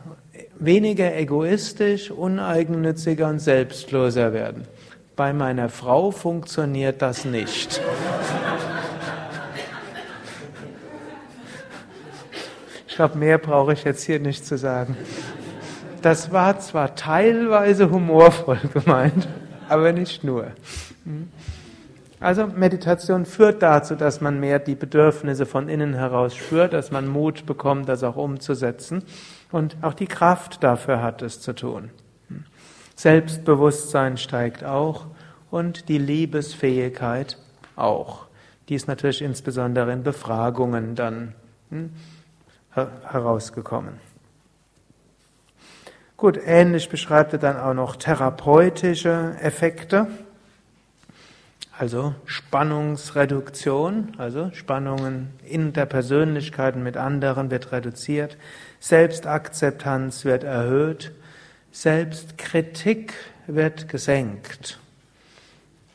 weniger 0.58 1.16
egoistisch, 1.16 2.10
uneigennütziger 2.10 3.28
und 3.28 3.38
selbstloser 3.38 4.34
werden. 4.34 4.64
Bei 5.16 5.32
meiner 5.32 5.70
Frau 5.70 6.10
funktioniert 6.10 7.04
das 7.04 7.24
nicht. 7.24 7.84
Ich 12.88 12.96
glaube, 12.96 13.16
mehr 13.20 13.38
brauche 13.38 13.74
ich 13.74 13.84
jetzt 13.84 14.02
hier 14.02 14.20
nicht 14.20 14.44
zu 14.44 14.58
sagen. 14.58 14.98
Das 16.04 16.34
war 16.34 16.60
zwar 16.60 16.96
teilweise 16.96 17.90
humorvoll 17.90 18.60
gemeint, 18.74 19.28
aber 19.70 19.94
nicht 19.94 20.22
nur. 20.26 20.48
Also 22.20 22.46
Meditation 22.48 23.26
führt 23.26 23.64
dazu, 23.64 23.96
dass 23.96 24.20
man 24.20 24.38
mehr 24.38 24.60
die 24.60 24.76
Bedürfnisse 24.76 25.46
von 25.46 25.70
innen 25.70 25.94
heraus 25.94 26.36
spürt, 26.36 26.74
dass 26.74 26.92
man 26.92 27.08
Mut 27.08 27.46
bekommt, 27.46 27.88
das 27.88 28.04
auch 28.04 28.18
umzusetzen 28.18 29.04
und 29.50 29.78
auch 29.82 29.94
die 29.94 30.08
Kraft 30.08 30.62
dafür 30.62 31.02
hat, 31.02 31.22
es 31.22 31.40
zu 31.40 31.56
tun. 31.56 31.90
Selbstbewusstsein 32.96 34.18
steigt 34.18 34.66
auch 34.66 35.06
und 35.52 35.88
die 35.88 36.00
Liebesfähigkeit 36.00 37.38
auch. 37.78 38.28
Die 38.68 38.76
ist 38.76 38.90
natürlich 38.90 39.22
insbesondere 39.22 39.94
in 39.94 40.04
Befragungen 40.04 40.96
dann 40.96 41.34
hm, 41.70 41.92
herausgekommen. 42.74 44.13
Gut, 46.24 46.40
ähnlich 46.46 46.88
beschreibt 46.88 47.34
er 47.34 47.40
dann 47.40 47.58
auch 47.58 47.74
noch 47.74 47.98
therapeutische 47.98 49.36
Effekte. 49.42 50.08
Also 51.78 52.16
Spannungsreduktion, 52.26 54.14
also 54.18 54.50
Spannungen 54.54 55.34
in 55.44 55.74
der 55.74 55.86
Persönlichkeit 55.86 56.78
mit 56.78 56.96
anderen 56.96 57.52
wird 57.52 57.74
reduziert, 57.74 58.38
Selbstakzeptanz 58.80 60.24
wird 60.24 60.46
erhöht, 60.46 61.12
Selbstkritik 61.74 63.14
wird 63.48 63.90
gesenkt. 63.90 64.80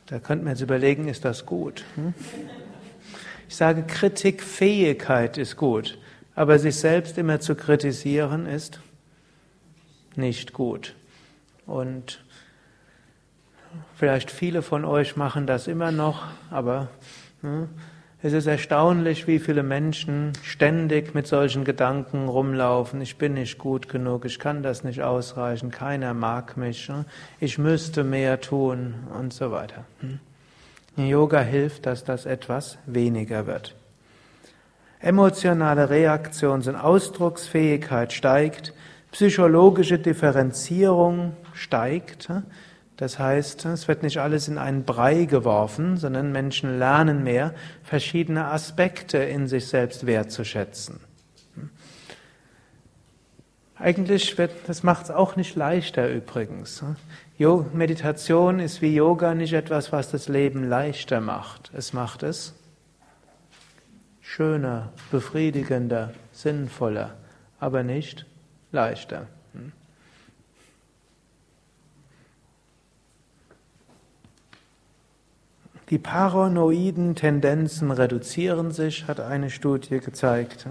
Da 0.09 0.19
könnte 0.19 0.45
man 0.45 0.53
jetzt 0.53 0.63
überlegen, 0.63 1.09
ist 1.09 1.25
das 1.25 1.47
gut? 1.47 1.87
Hm? 1.95 2.13
Ich 3.49 3.57
sage, 3.57 3.83
Kritikfähigkeit 3.85 5.39
ist 5.39 5.57
gut, 5.57 5.97
aber 6.35 6.59
sich 6.59 6.77
selbst 6.77 7.17
immer 7.17 7.41
zu 7.41 7.55
kritisieren 7.55 8.45
ist 8.45 8.81
nicht 10.19 10.53
gut. 10.53 10.95
Und 11.67 12.21
Vielleicht 13.95 14.31
viele 14.31 14.63
von 14.63 14.85
euch 14.85 15.17
machen 15.17 15.47
das 15.47 15.67
immer 15.67 15.91
noch, 15.91 16.27
aber 16.51 16.89
ne, 17.43 17.69
es 18.23 18.33
ist 18.33 18.47
erstaunlich, 18.47 19.27
wie 19.27 19.39
viele 19.39 19.63
Menschen 19.63 20.33
ständig 20.43 21.15
mit 21.15 21.27
solchen 21.27 21.65
Gedanken 21.65 22.29
rumlaufen. 22.29 23.01
Ich 23.01 23.17
bin 23.17 23.35
nicht 23.35 23.59
gut 23.59 23.89
genug, 23.89 24.25
ich 24.25 24.39
kann 24.39 24.63
das 24.63 24.85
nicht 24.85 25.03
ausreichen, 25.03 25.71
keiner 25.71 26.15
mag 26.15 26.57
mich, 26.57 26.89
ne, 26.89 27.05
ich 27.41 27.59
müsste 27.59 28.05
mehr 28.05 28.41
tun 28.41 28.95
und 29.19 29.33
so 29.33 29.51
weiter. 29.51 29.85
Hm. 30.01 30.21
Yoga 30.97 31.41
hilft, 31.41 31.87
dass 31.87 32.03
das 32.03 32.27
etwas 32.27 32.79
weniger 32.87 33.47
wird. 33.47 33.77
Emotionale 35.01 35.89
Reaktions- 35.91 36.69
und 36.69 36.75
Ausdrucksfähigkeit 36.75 38.13
steigt, 38.13 38.73
psychologische 39.13 39.99
Differenzierung 39.99 41.37
steigt. 41.53 42.31
Das 42.97 43.19
heißt, 43.19 43.67
es 43.67 43.87
wird 43.87 44.03
nicht 44.03 44.19
alles 44.19 44.49
in 44.49 44.59
einen 44.59 44.85
Brei 44.85 45.25
geworfen, 45.25 45.97
sondern 45.97 46.33
Menschen 46.33 46.79
lernen 46.79 47.23
mehr, 47.23 47.55
verschiedene 47.83 48.47
Aspekte 48.47 49.19
in 49.19 49.47
sich 49.47 49.69
selbst 49.69 50.07
wertzuschätzen. 50.07 51.01
Eigentlich 53.77 54.37
wird, 54.37 54.51
das 54.67 54.83
macht 54.83 55.05
es 55.05 55.11
auch 55.13 55.37
nicht 55.37 55.55
leichter 55.55 56.11
übrigens. 56.11 56.83
Meditation 57.73 58.59
ist 58.59 58.83
wie 58.83 58.97
Yoga 58.97 59.35
nicht 59.35 59.53
etwas, 59.53 59.93
was 59.93 60.11
das 60.11 60.27
Leben 60.27 60.69
leichter 60.69 61.21
macht. 61.21 61.71
Es 61.73 61.93
macht 61.93 62.25
es 62.25 62.55
schöner, 64.21 64.93
befriedigender, 65.11 66.13
sinnvoller, 66.33 67.15
aber 67.61 67.83
nicht 67.83 68.27
leichter. 68.73 69.27
Die 75.91 75.99
paranoiden 75.99 77.15
Tendenzen 77.15 77.91
reduzieren 77.91 78.73
sich, 78.73 79.07
hat 79.07 79.21
eine 79.21 79.49
Studie 79.49 80.01
gezeigt. 80.01 80.67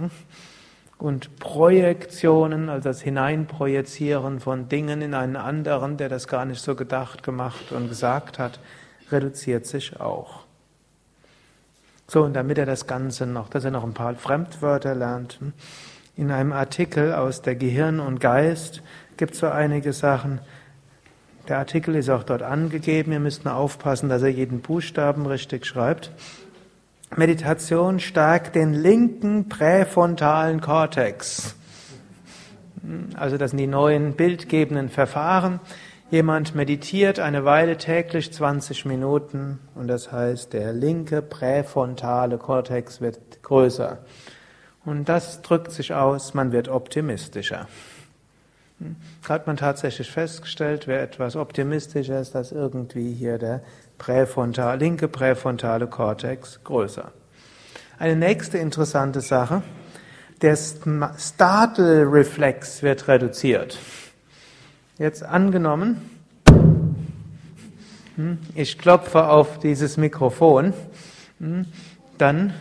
Und 0.99 1.39
Projektionen, 1.39 2.69
also 2.69 2.89
das 2.89 3.01
Hineinprojizieren 3.01 4.39
von 4.39 4.69
Dingen 4.69 5.01
in 5.01 5.15
einen 5.15 5.35
anderen, 5.35 5.97
der 5.97 6.09
das 6.09 6.27
gar 6.27 6.45
nicht 6.45 6.61
so 6.61 6.75
gedacht, 6.75 7.23
gemacht 7.23 7.71
und 7.71 7.89
gesagt 7.89 8.37
hat, 8.37 8.59
reduziert 9.11 9.65
sich 9.65 9.99
auch. 9.99 10.45
So, 12.07 12.23
und 12.23 12.33
damit 12.33 12.57
er 12.57 12.65
das 12.65 12.87
Ganze 12.87 13.25
noch, 13.25 13.49
dass 13.49 13.65
er 13.65 13.71
noch 13.71 13.83
ein 13.83 13.93
paar 13.93 14.15
Fremdwörter 14.15 14.95
lernt, 14.95 15.39
in 16.17 16.31
einem 16.31 16.51
Artikel 16.51 17.13
aus 17.13 17.41
der 17.43 17.55
Gehirn 17.55 17.99
und 17.99 18.19
Geist 18.19 18.81
gibt 19.15 19.35
es 19.35 19.39
so 19.39 19.47
einige 19.47 19.93
Sachen, 19.93 20.39
der 21.47 21.59
Artikel 21.59 21.95
ist 21.95 22.09
auch 22.09 22.23
dort 22.23 22.41
angegeben. 22.41 23.13
Ihr 23.13 23.21
müsst 23.21 23.45
nur 23.45 23.55
aufpassen, 23.55 24.09
dass 24.09 24.21
er 24.21 24.29
jeden 24.29 24.59
Buchstaben 24.59 25.25
richtig 25.25 25.65
schreibt. 25.65 26.11
Meditation 27.15 28.01
stärkt 28.01 28.55
den 28.55 28.73
linken 28.73 29.47
präfrontalen 29.47 30.59
Kortex. 30.59 31.55
Also 33.15 33.37
das 33.37 33.51
sind 33.51 33.59
die 33.59 33.67
neuen 33.67 34.13
bildgebenden 34.13 34.89
Verfahren. 34.89 35.61
Jemand 36.09 36.53
meditiert 36.53 37.19
eine 37.19 37.45
Weile 37.45 37.77
täglich 37.77 38.33
20 38.33 38.85
Minuten 38.85 39.59
und 39.75 39.87
das 39.87 40.11
heißt, 40.11 40.51
der 40.51 40.73
linke 40.73 41.21
präfrontale 41.21 42.37
Kortex 42.37 42.99
wird 42.99 43.41
größer. 43.41 43.99
Und 44.87 45.07
das 45.09 45.41
drückt 45.41 45.73
sich 45.73 45.93
aus, 45.93 46.33
man 46.33 46.53
wird 46.53 46.69
optimistischer. 46.69 47.67
Hat 49.27 49.45
man 49.45 49.57
tatsächlich 49.57 50.09
festgestellt, 50.09 50.87
wer 50.87 51.03
etwas 51.03 51.35
optimistischer 51.35 52.21
ist, 52.21 52.35
dass 52.35 52.53
irgendwie 52.53 53.11
hier 53.11 53.37
der 53.37 53.59
präfrontal, 53.97 54.79
linke 54.79 55.09
präfrontale 55.09 55.87
Kortex 55.87 56.61
größer. 56.63 57.11
Eine 57.99 58.15
nächste 58.15 58.59
interessante 58.59 59.19
Sache, 59.19 59.61
der 60.41 60.55
Startle-Reflex 60.55 62.81
wird 62.81 63.09
reduziert. 63.09 63.77
Jetzt 64.97 65.21
angenommen, 65.21 66.17
hm, 68.15 68.37
ich 68.55 68.77
klopfe 68.77 69.27
auf 69.27 69.59
dieses 69.59 69.97
Mikrofon, 69.97 70.71
hm, 71.39 71.65
dann 72.17 72.53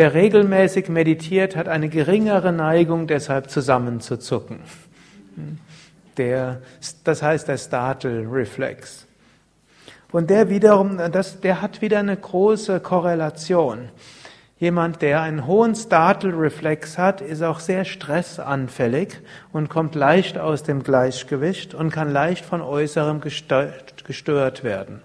wer 0.00 0.14
regelmäßig 0.14 0.88
meditiert, 0.88 1.56
hat 1.56 1.68
eine 1.68 1.90
geringere 1.90 2.54
Neigung, 2.54 3.06
deshalb 3.06 3.50
zusammenzuzucken. 3.50 4.60
Der, 6.16 6.62
das 7.04 7.22
heißt 7.22 7.48
der 7.48 7.58
Startle-Reflex. 7.58 9.06
Und 10.10 10.30
der 10.30 10.48
wiederum, 10.48 10.96
das, 11.12 11.40
der 11.40 11.60
hat 11.60 11.82
wieder 11.82 11.98
eine 11.98 12.16
große 12.16 12.80
Korrelation. 12.80 13.90
Jemand, 14.58 15.02
der 15.02 15.20
einen 15.20 15.46
hohen 15.46 15.74
Startle-Reflex 15.74 16.96
hat, 16.96 17.20
ist 17.20 17.42
auch 17.42 17.60
sehr 17.60 17.84
stressanfällig 17.84 19.18
und 19.52 19.68
kommt 19.68 19.94
leicht 19.94 20.38
aus 20.38 20.62
dem 20.62 20.82
Gleichgewicht 20.82 21.74
und 21.74 21.90
kann 21.90 22.10
leicht 22.10 22.46
von 22.46 22.62
Äußerem 22.62 23.20
gestört 23.20 24.64
werden. 24.64 25.02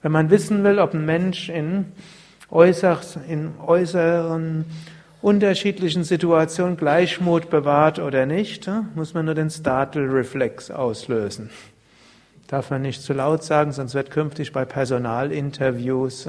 Wenn 0.00 0.12
man 0.12 0.30
wissen 0.30 0.62
will, 0.62 0.78
ob 0.78 0.94
ein 0.94 1.04
Mensch 1.04 1.48
in, 1.48 1.86
in 3.28 3.54
äußeren 3.66 4.66
unterschiedlichen 5.22 6.04
Situationen 6.04 6.76
Gleichmut 6.76 7.48
bewahrt 7.48 7.98
oder 7.98 8.26
nicht, 8.26 8.68
muss 8.94 9.14
man 9.14 9.24
nur 9.24 9.34
den 9.34 9.50
Startle-Reflex 9.50 10.70
auslösen. 10.70 11.50
Darf 12.48 12.70
man 12.70 12.82
nicht 12.82 13.02
zu 13.02 13.14
laut 13.14 13.42
sagen, 13.42 13.72
sonst 13.72 13.94
wird 13.94 14.10
künftig 14.10 14.52
bei 14.52 14.66
Personalinterviews 14.66 16.28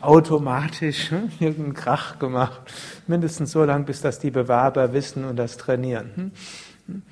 automatisch 0.00 1.12
irgendein 1.38 1.74
Krach 1.74 2.18
gemacht. 2.18 2.60
Mindestens 3.06 3.52
so 3.52 3.64
lange, 3.64 3.84
bis 3.84 4.00
das 4.00 4.18
die 4.18 4.32
Bewerber 4.32 4.92
wissen 4.92 5.24
und 5.24 5.36
das 5.36 5.56
trainieren. 5.56 6.32
Hm? 6.86 7.02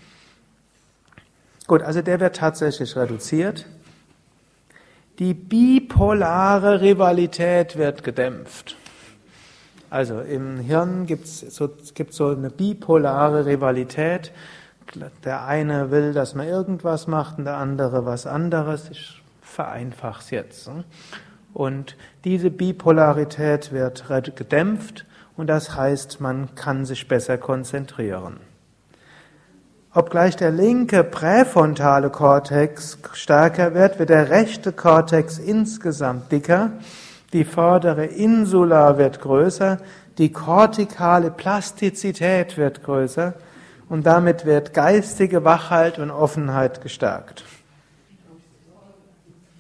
Gut, 1.68 1.82
also 1.82 2.02
der 2.02 2.18
wird 2.18 2.34
tatsächlich 2.34 2.96
reduziert. 2.96 3.66
Die 5.20 5.34
bipolare 5.34 6.80
Rivalität 6.80 7.76
wird 7.76 8.04
gedämpft. 8.04 8.74
Also 9.90 10.20
im 10.20 10.60
Hirn 10.60 11.04
gibt 11.04 11.26
es 11.26 11.40
so, 11.40 11.68
gibt's 11.92 12.16
so 12.16 12.28
eine 12.28 12.48
bipolare 12.48 13.44
Rivalität. 13.44 14.32
Der 15.22 15.44
eine 15.44 15.90
will, 15.90 16.14
dass 16.14 16.34
man 16.34 16.48
irgendwas 16.48 17.06
macht 17.06 17.36
und 17.36 17.44
der 17.44 17.58
andere 17.58 18.06
was 18.06 18.26
anderes. 18.26 18.88
Ich 18.90 19.22
vereinfache 19.42 20.20
es 20.20 20.30
jetzt. 20.30 20.68
Ne? 20.68 20.84
Und 21.52 21.98
diese 22.24 22.50
Bipolarität 22.50 23.72
wird 23.72 24.06
gedämpft 24.36 25.04
und 25.36 25.48
das 25.48 25.76
heißt, 25.76 26.22
man 26.22 26.54
kann 26.54 26.86
sich 26.86 27.08
besser 27.08 27.36
konzentrieren. 27.36 28.40
Obgleich 29.92 30.36
der 30.36 30.52
linke 30.52 31.02
präfrontale 31.02 32.10
Kortex 32.10 32.98
stärker 33.12 33.74
wird, 33.74 33.98
wird 33.98 34.10
der 34.10 34.30
rechte 34.30 34.72
Kortex 34.72 35.38
insgesamt 35.38 36.30
dicker, 36.30 36.70
die 37.32 37.44
vordere 37.44 38.06
Insula 38.06 38.98
wird 38.98 39.20
größer, 39.20 39.78
die 40.18 40.30
kortikale 40.30 41.32
Plastizität 41.32 42.56
wird 42.56 42.84
größer 42.84 43.34
und 43.88 44.06
damit 44.06 44.46
wird 44.46 44.74
geistige 44.74 45.44
Wachheit 45.44 45.98
und 45.98 46.12
Offenheit 46.12 46.82
gestärkt. 46.82 47.42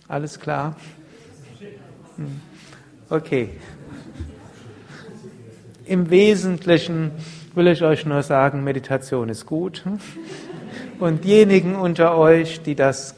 Alles 0.06 0.38
klar? 0.38 0.76
Hm. 2.16 2.40
Okay. 3.08 3.50
Im 5.86 6.10
Wesentlichen 6.10 7.10
will 7.54 7.66
ich 7.68 7.82
euch 7.82 8.06
nur 8.06 8.22
sagen, 8.22 8.64
Meditation 8.64 9.28
ist 9.28 9.46
gut. 9.46 9.84
Und 10.98 11.24
diejenigen 11.24 11.76
unter 11.76 12.16
euch, 12.16 12.62
die 12.62 12.74
das 12.74 13.14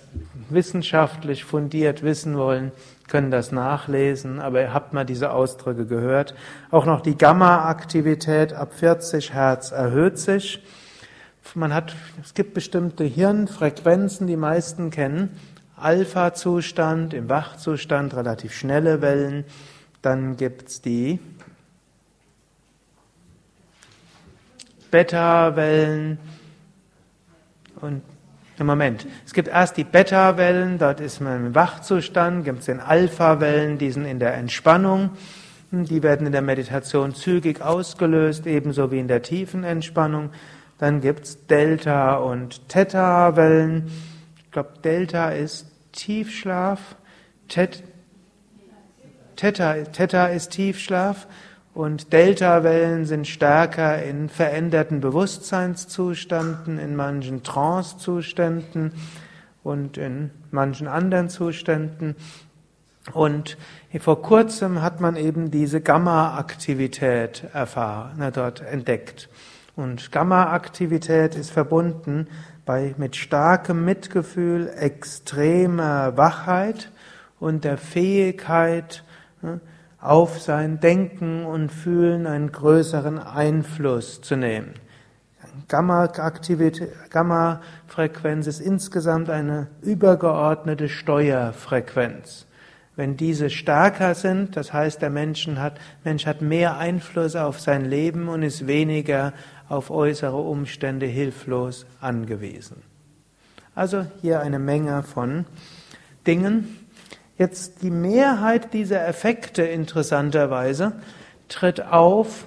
wissenschaftlich 0.49 1.45
fundiert 1.45 2.03
wissen 2.03 2.37
wollen, 2.37 2.73
können 3.09 3.31
das 3.31 3.53
nachlesen, 3.53 4.41
aber 4.41 4.63
ihr 4.63 4.73
habt 4.73 4.93
mal 4.93 5.05
diese 5.05 5.33
Ausdrücke 5.33 5.87
gehört. 5.87 6.35
Auch 6.71 6.87
noch 6.87 7.01
die 7.01 7.17
Gamma-Aktivität 7.17 8.53
ab 8.53 8.73
40 8.75 9.35
Hertz 9.35 9.71
erhöht 9.71 10.19
sich. 10.19 10.63
Man 11.55 11.75
hat, 11.75 11.95
es 12.23 12.35
gibt 12.35 12.55
bestimmte 12.55 13.05
Hirnfrequenzen, 13.05 14.27
die 14.27 14.37
meisten 14.37 14.91
kennen. 14.91 15.31
Alpha-Zustand, 15.77 17.13
im 17.13 17.29
Wachzustand 17.29 18.15
relativ 18.15 18.55
schnelle 18.55 19.03
Wellen. 19.03 19.45
Dann 20.01 20.37
gibt's 20.37 20.81
die 20.81 21.19
Beta-Wellen 24.93 26.19
und 27.81 28.03
im 28.59 28.67
Moment. 28.67 29.07
Es 29.27 29.33
gibt 29.33 29.49
erst 29.49 29.77
die 29.77 29.85
Beta-Wellen, 29.85 30.79
dort 30.79 31.01
ist 31.01 31.21
man 31.21 31.47
im 31.47 31.55
Wachzustand, 31.57 32.45
gibt 32.45 32.61
es 32.61 32.67
den 32.67 32.79
Alpha-Wellen, 32.79 33.79
die 33.79 33.91
sind 33.91 34.05
in 34.05 34.21
der 34.21 34.35
Entspannung. 34.35 35.11
Die 35.73 36.03
werden 36.03 36.27
in 36.27 36.33
der 36.33 36.43
Meditation 36.43 37.15
zügig 37.15 37.63
ausgelöst, 37.63 38.47
ebenso 38.47 38.93
wie 38.93 38.99
in 38.99 39.09
der 39.09 39.23
tiefen 39.23 39.65
Entspannung. 39.65 40.31
Dann 40.79 41.01
gibt's 41.01 41.47
Delta- 41.47 42.17
und 42.17 42.69
Theta-Wellen. 42.69 43.91
Ich 44.37 44.51
glaube, 44.51 44.75
Delta 44.85 45.31
ist 45.31 45.67
Tiefschlaf. 45.93 46.97
Theta, 47.49 47.75
Theta 49.37 50.27
ist 50.27 50.51
Tiefschlaf. 50.51 51.27
Und 51.75 52.13
Delta-Wellen 52.13 53.07
sind 53.07 53.27
stärker 53.27 54.03
in 54.03 54.29
veränderten 54.29 55.01
Bewusstseinszuständen, 55.01 56.79
in 56.79 56.95
manchen 56.97 57.43
Trance-Zuständen 57.43 58.93
und 59.63 59.97
in 59.97 60.31
manchen 60.51 60.87
anderen 60.87 61.31
Zuständen. 61.31 62.15
Und 63.13 63.57
vor 64.01 64.21
kurzem 64.21 64.83
hat 64.83 65.01
man 65.01 65.17
eben 65.17 65.51
diese 65.51 65.81
Gamma-Aktivität 65.81 67.45
erfahren, 67.55 68.31
dort 68.35 68.61
entdeckt. 68.61 69.31
Und 69.75 70.13
Gamma-Aktivität 70.13 71.35
ist 71.35 71.51
verbunden 71.51 72.29
bei, 72.67 72.95
mit 72.99 73.17
starkem 73.17 73.85
Mitgefühl, 73.85 74.71
extremer 74.77 76.17
Wachheit 76.19 76.91
und 77.41 77.65
der 77.65 77.79
Fähigkeit, 77.79 79.03
ne, 79.41 79.61
auf 80.03 80.41
sein 80.41 80.81
Denken 80.81 81.47
und 81.47 81.71
Fühlen 81.71 82.27
einen 82.27 82.53
größeren 82.53 83.19
Einfluss 83.19 84.21
zu 84.21 84.37
nehmen. 84.37 84.75
Gamma-Frequenz 85.69 88.47
ist 88.47 88.61
insgesamt 88.61 89.31
eine 89.31 89.69
übergeordnete 89.81 90.89
Steuerfrequenz. 90.89 92.47
Wenn 92.97 93.17
diese 93.17 93.49
stärker 93.49 94.15
sind, 94.15 94.57
das 94.57 94.73
heißt, 94.73 95.01
der 95.01 95.11
Mensch 95.11 95.47
hat, 95.47 95.79
Mensch 96.05 96.27
hat 96.27 96.43
mehr 96.43 96.77
Einfluss 96.77 97.37
auf 97.37 97.61
sein 97.61 97.85
Leben 97.85 98.29
und 98.29 98.43
ist 98.43 98.67
weniger 98.67 99.33
auf 99.69 99.91
äußere 99.91 100.37
Umstände 100.37 101.07
hilflos 101.07 101.87
angewiesen. 102.01 102.83
Also 103.75 104.05
hier 104.21 104.41
eine 104.41 104.59
Menge 104.59 105.03
von 105.03 105.47
Dingen. 106.27 106.82
Jetzt 107.39 107.83
die 107.83 107.91
Mehrheit 107.91 108.73
dieser 108.75 109.07
Effekte 109.07 109.63
interessanterweise 109.63 110.93
tritt 111.49 111.81
auf, 111.81 112.47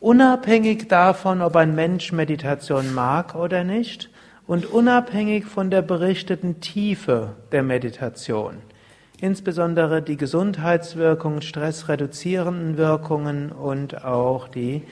unabhängig 0.00 0.88
davon, 0.88 1.42
ob 1.42 1.56
ein 1.56 1.74
Mensch 1.74 2.12
Meditation 2.12 2.94
mag 2.94 3.34
oder 3.34 3.64
nicht 3.64 4.10
und 4.46 4.66
unabhängig 4.66 5.46
von 5.46 5.70
der 5.70 5.82
berichteten 5.82 6.60
Tiefe 6.60 7.34
der 7.52 7.62
Meditation. 7.62 8.58
Insbesondere 9.18 10.02
die 10.02 10.18
Gesundheitswirkungen, 10.18 11.40
stressreduzierenden 11.40 12.76
Wirkungen 12.76 13.50
und 13.50 14.04
auch 14.04 14.46
die 14.46 14.82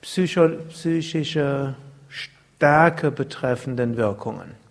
psychische 0.00 1.74
Stärke 2.08 3.10
betreffenden 3.10 3.96
Wirkungen. 3.96 4.61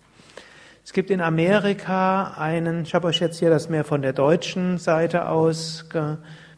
Es 0.92 0.94
gibt 0.94 1.10
in 1.10 1.22
Amerika 1.22 2.34
einen, 2.36 2.82
ich 2.82 2.94
habe 2.94 3.06
euch 3.06 3.18
jetzt 3.18 3.38
hier 3.38 3.48
das 3.48 3.70
mehr 3.70 3.82
von 3.82 4.02
der 4.02 4.12
deutschen 4.12 4.76
Seite 4.76 5.26
aus 5.26 5.86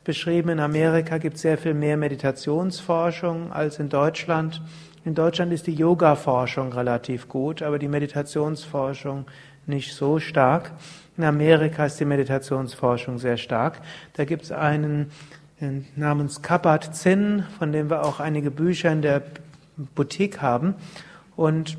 beschrieben, 0.03 0.49
in 0.49 0.59
Amerika 0.59 1.19
gibt 1.19 1.37
es 1.37 1.43
sehr 1.43 1.57
viel 1.57 1.73
mehr 1.73 1.97
Meditationsforschung 1.97 3.53
als 3.53 3.79
in 3.79 3.91
Deutschland. 3.91 4.61
In 5.05 5.15
Deutschland 5.15 5.53
ist 5.53 5.69
die 5.69 5.75
Yoga-Forschung 5.75 6.73
relativ 6.73 7.29
gut, 7.29 7.63
aber 7.63 7.79
die 7.79 7.87
Meditationsforschung 7.87 9.27
nicht 9.67 9.95
so 9.95 10.19
stark. 10.19 10.73
In 11.17 11.23
Amerika 11.23 11.87
ist 11.87 12.01
die 12.01 12.05
Meditationsforschung 12.05 13.19
sehr 13.19 13.37
stark. 13.37 13.83
Da 14.15 14.25
gibt 14.25 14.43
es 14.43 14.51
einen 14.51 15.13
namens 15.95 16.43
Kabat 16.43 16.97
Zinn, 16.97 17.45
von 17.57 17.71
dem 17.71 17.89
wir 17.89 18.05
auch 18.05 18.19
einige 18.19 18.51
Bücher 18.51 18.91
in 18.91 19.03
der 19.03 19.23
Boutique 19.95 20.43
haben. 20.43 20.75
Und 21.37 21.79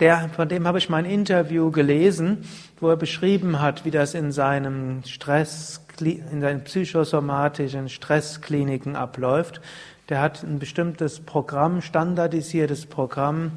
der, 0.00 0.28
von 0.30 0.48
dem 0.48 0.66
habe 0.66 0.78
ich 0.78 0.88
mal 0.88 0.98
ein 0.98 1.04
Interview 1.04 1.70
gelesen, 1.70 2.44
wo 2.80 2.88
er 2.88 2.96
beschrieben 2.96 3.60
hat, 3.60 3.84
wie 3.84 3.90
das 3.90 4.14
in 4.14 4.32
seinem 4.32 5.02
Stress, 5.04 5.84
in 6.00 6.40
seinen 6.40 6.64
psychosomatischen 6.64 7.88
Stresskliniken 7.88 8.96
abläuft. 8.96 9.60
Der 10.08 10.20
hat 10.20 10.42
ein 10.42 10.58
bestimmtes 10.58 11.20
Programm, 11.20 11.80
standardisiertes 11.80 12.86
Programm 12.86 13.52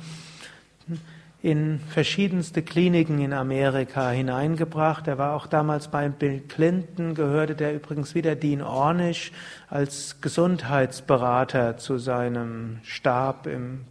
in 1.45 1.79
verschiedenste 1.89 2.63
Kliniken 2.63 3.19
in 3.19 3.31
Amerika 3.31 4.09
hineingebracht. 4.09 5.07
Er 5.07 5.19
war 5.19 5.35
auch 5.35 5.45
damals 5.45 5.89
bei 5.89 6.09
Bill 6.09 6.39
Clinton, 6.39 7.13
gehörte 7.13 7.53
der 7.53 7.75
übrigens 7.75 8.15
wieder 8.15 8.35
Dean 8.35 8.63
Ornish 8.63 9.31
als 9.69 10.21
Gesundheitsberater 10.21 11.77
zu 11.77 11.99
seinem 11.99 12.79
Stab 12.81 13.45
im, 13.45 13.81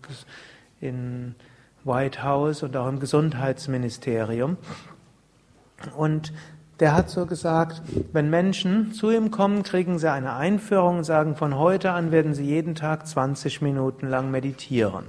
in 0.81 1.37
White 1.85 2.23
House 2.23 2.63
und 2.63 2.77
auch 2.77 2.89
im 2.89 3.01
Gesundheitsministerium. 3.01 4.57
Und 5.97 6.33
der 6.81 6.95
hat 6.95 7.11
so 7.11 7.27
gesagt, 7.27 7.83
wenn 8.13 8.31
Menschen 8.31 8.93
zu 8.93 9.11
ihm 9.11 9.31
kommen, 9.31 9.63
kriegen 9.63 9.99
sie 9.99 10.11
eine 10.11 10.35
Einführung 10.35 10.99
und 10.99 11.05
sagen, 11.05 11.37
von 11.37 11.57
heute 11.57 11.93
an 11.93 12.11
werden 12.11 12.35
sie 12.35 12.45
jeden 12.45 12.75
Tag 12.75 13.07
20 13.07 13.63
Minuten 13.63 14.09
lang 14.09 14.31
meditieren. 14.31 15.05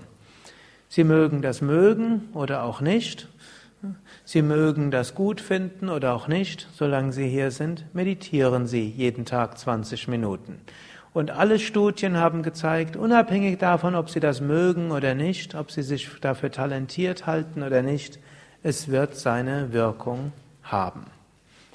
Sie 0.89 1.03
mögen 1.03 1.41
das 1.41 1.61
mögen 1.61 2.29
oder 2.33 2.63
auch 2.63 2.81
nicht. 2.81 3.27
Sie 4.23 4.41
mögen 4.41 4.91
das 4.91 5.15
gut 5.15 5.41
finden 5.41 5.89
oder 5.89 6.13
auch 6.13 6.27
nicht. 6.27 6.67
Solange 6.73 7.11
Sie 7.11 7.27
hier 7.27 7.51
sind, 7.51 7.85
meditieren 7.93 8.67
Sie 8.67 8.87
jeden 8.89 9.25
Tag 9.25 9.57
20 9.57 10.07
Minuten. 10.07 10.59
Und 11.15 11.31
alle 11.31 11.59
Studien 11.59 12.17
haben 12.17 12.43
gezeigt, 12.43 12.97
unabhängig 12.97 13.57
davon, 13.57 13.95
ob 13.95 14.09
Sie 14.09 14.19
das 14.19 14.41
mögen 14.41 14.91
oder 14.91 15.15
nicht, 15.15 15.55
ob 15.55 15.71
Sie 15.71 15.81
sich 15.81 16.09
dafür 16.19 16.51
talentiert 16.51 17.25
halten 17.25 17.63
oder 17.63 17.81
nicht, 17.81 18.19
es 18.63 18.89
wird 18.89 19.15
seine 19.15 19.71
Wirkung 19.71 20.33
haben. 20.61 21.05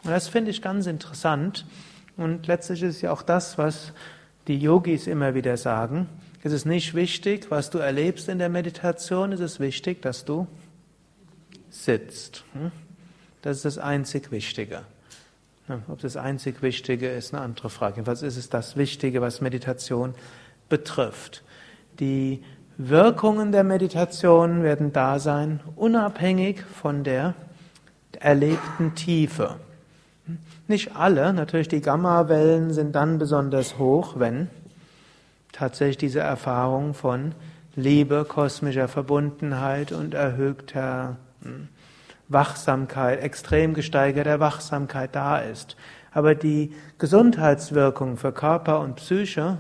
Und 0.05 0.11
das 0.11 0.29
finde 0.29 0.51
ich 0.51 0.61
ganz 0.61 0.87
interessant. 0.87 1.65
Und 2.19 2.49
letztlich 2.49 2.83
ist 2.83 3.01
ja 3.01 3.13
auch 3.13 3.23
das, 3.23 3.57
was 3.57 3.95
die 4.47 4.59
Yogis 4.59 5.07
immer 5.07 5.35
wieder 5.35 5.57
sagen. 5.57 6.07
Es 6.43 6.53
ist 6.53 6.67
nicht 6.67 6.93
wichtig, 6.93 7.47
was 7.49 7.71
du 7.71 7.79
erlebst 7.79 8.29
in 8.29 8.39
der 8.39 8.51
Meditation, 8.51 9.33
es 9.33 9.41
ist 9.41 9.59
wichtig, 9.59 10.03
dass 10.03 10.27
du 10.27 10.49
sitzt. 11.71 12.45
Hm? 12.53 12.73
Das 13.41 13.57
ist 13.57 13.65
das 13.65 13.79
einzig 13.79 14.33
Wichtige. 14.33 14.83
Ob 15.89 16.01
das 16.01 16.17
einzig 16.17 16.63
Wichtige 16.63 17.09
ist, 17.09 17.35
eine 17.35 17.43
andere 17.43 17.71
Frage. 17.71 17.97
Jedenfalls 17.97 18.23
ist 18.23 18.37
es 18.37 18.49
das 18.49 18.77
Wichtige, 18.77 19.21
was 19.21 19.41
Meditation 19.41 20.15
betrifft. 20.69 21.43
Die 21.99 22.43
Wirkungen 22.79 23.53
der 23.53 23.65
Meditation 23.65 24.63
werden 24.63 24.93
da 24.93 25.19
sein, 25.19 25.61
unabhängig 25.77 26.63
von 26.63 27.05
der 27.05 27.35
erlebten 28.19 28.95
Tiefe. 28.95 29.57
Nicht 30.67 30.97
alle, 30.97 31.33
natürlich 31.33 31.69
die 31.69 31.81
Gamma-Wellen 31.81 32.73
sind 32.73 32.95
dann 32.95 33.19
besonders 33.19 33.79
hoch, 33.79 34.15
wenn 34.19 34.49
tatsächlich 35.53 35.99
diese 35.99 36.21
Erfahrung 36.21 36.95
von 36.95 37.35
Liebe, 37.77 38.25
kosmischer 38.25 38.89
Verbundenheit 38.89 39.93
und 39.93 40.15
erhöhter 40.15 41.17
hm, 41.43 41.69
Wachsamkeit, 42.31 43.21
extrem 43.21 43.75
gesteigerter 43.75 44.41
Wachsamkeit 44.41 45.15
da 45.15 45.39
ist. 45.39 45.77
Aber 46.13 46.35
die 46.35 46.73
Gesundheitswirkung 46.99 48.17
für 48.17 48.33
Körper 48.33 48.81
und 48.81 48.97
Psyche 48.97 49.59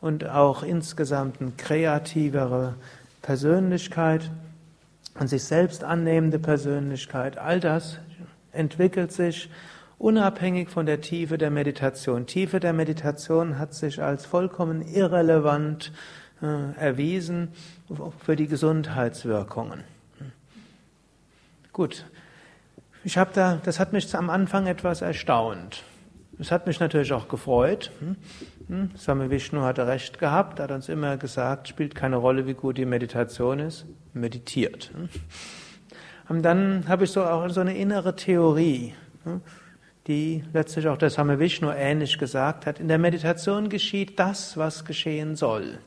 und 0.00 0.28
auch 0.28 0.62
insgesamt 0.62 1.40
eine 1.40 1.52
kreativere 1.56 2.74
Persönlichkeit 3.22 4.30
und 5.18 5.28
sich 5.28 5.44
selbst 5.44 5.84
annehmende 5.84 6.38
Persönlichkeit, 6.38 7.38
all 7.38 7.60
das 7.60 7.98
entwickelt 8.52 9.12
sich 9.12 9.50
unabhängig 9.98 10.70
von 10.70 10.86
der 10.86 11.00
Tiefe 11.00 11.38
der 11.38 11.50
Meditation. 11.50 12.26
Tiefe 12.26 12.60
der 12.60 12.72
Meditation 12.72 13.58
hat 13.58 13.74
sich 13.74 14.02
als 14.02 14.26
vollkommen 14.26 14.82
irrelevant 14.82 15.92
äh, 16.42 16.78
erwiesen 16.78 17.48
für 18.18 18.36
die 18.36 18.46
Gesundheitswirkungen. 18.46 19.95
Gut, 21.76 22.06
ich 23.04 23.18
habe 23.18 23.32
da, 23.34 23.60
das 23.62 23.78
hat 23.78 23.92
mich 23.92 24.14
am 24.16 24.30
Anfang 24.30 24.66
etwas 24.66 25.02
erstaunt. 25.02 25.82
Es 26.38 26.50
hat 26.50 26.66
mich 26.66 26.80
natürlich 26.80 27.12
auch 27.12 27.28
gefreut. 27.28 27.90
Hm? 28.00 28.16
Hm? 28.68 28.96
Swami 28.96 29.28
Vishnu 29.28 29.60
hatte 29.60 29.86
recht 29.86 30.18
gehabt, 30.18 30.58
hat 30.58 30.70
uns 30.70 30.88
immer 30.88 31.18
gesagt, 31.18 31.68
spielt 31.68 31.94
keine 31.94 32.16
Rolle, 32.16 32.46
wie 32.46 32.54
gut 32.54 32.78
die 32.78 32.86
Meditation 32.86 33.58
ist, 33.58 33.84
meditiert. 34.14 34.90
Hm? 34.94 35.10
Und 36.30 36.44
dann 36.44 36.88
habe 36.88 37.04
ich 37.04 37.10
so 37.10 37.22
auch 37.22 37.46
so 37.50 37.60
eine 37.60 37.76
innere 37.76 38.16
Theorie 38.16 38.94
die 40.06 40.44
letztlich 40.54 40.88
auch 40.88 40.96
der 40.96 41.10
Same 41.10 41.38
Vishnu 41.38 41.70
ähnlich 41.70 42.16
gesagt 42.16 42.64
hat. 42.64 42.80
In 42.80 42.88
der 42.88 42.96
Meditation 42.96 43.68
geschieht 43.68 44.18
das, 44.18 44.56
was 44.56 44.86
geschehen 44.86 45.36
soll. 45.36 45.78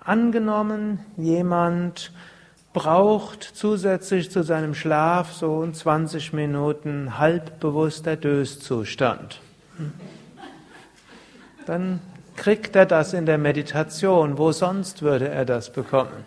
Angenommen, 0.00 0.98
jemand 1.16 2.10
braucht 2.74 3.44
zusätzlich 3.44 4.30
zu 4.30 4.42
seinem 4.42 4.74
Schlaf 4.74 5.32
so 5.32 5.66
20 5.66 6.34
Minuten 6.34 7.18
halbbewusster 7.18 8.16
Döszustand. 8.16 9.40
Dann 11.64 12.00
kriegt 12.36 12.76
er 12.76 12.84
das 12.84 13.14
in 13.14 13.26
der 13.26 13.38
Meditation. 13.38 14.36
Wo 14.36 14.52
sonst 14.52 15.02
würde 15.02 15.28
er 15.28 15.44
das 15.44 15.72
bekommen? 15.72 16.26